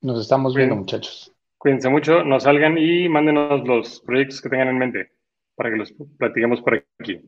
Nos 0.00 0.20
estamos 0.20 0.54
viendo, 0.54 0.76
muchachos. 0.76 1.34
Cuídense 1.58 1.88
mucho, 1.88 2.22
nos 2.22 2.44
salgan 2.44 2.78
y 2.78 3.08
mándenos 3.08 3.66
los 3.66 4.00
proyectos 4.02 4.40
que 4.40 4.48
tengan 4.48 4.68
en 4.68 4.78
mente 4.78 5.12
para 5.56 5.70
que 5.70 5.76
los 5.76 5.92
platiquemos 6.18 6.62
por 6.62 6.86
aquí. 7.00 7.20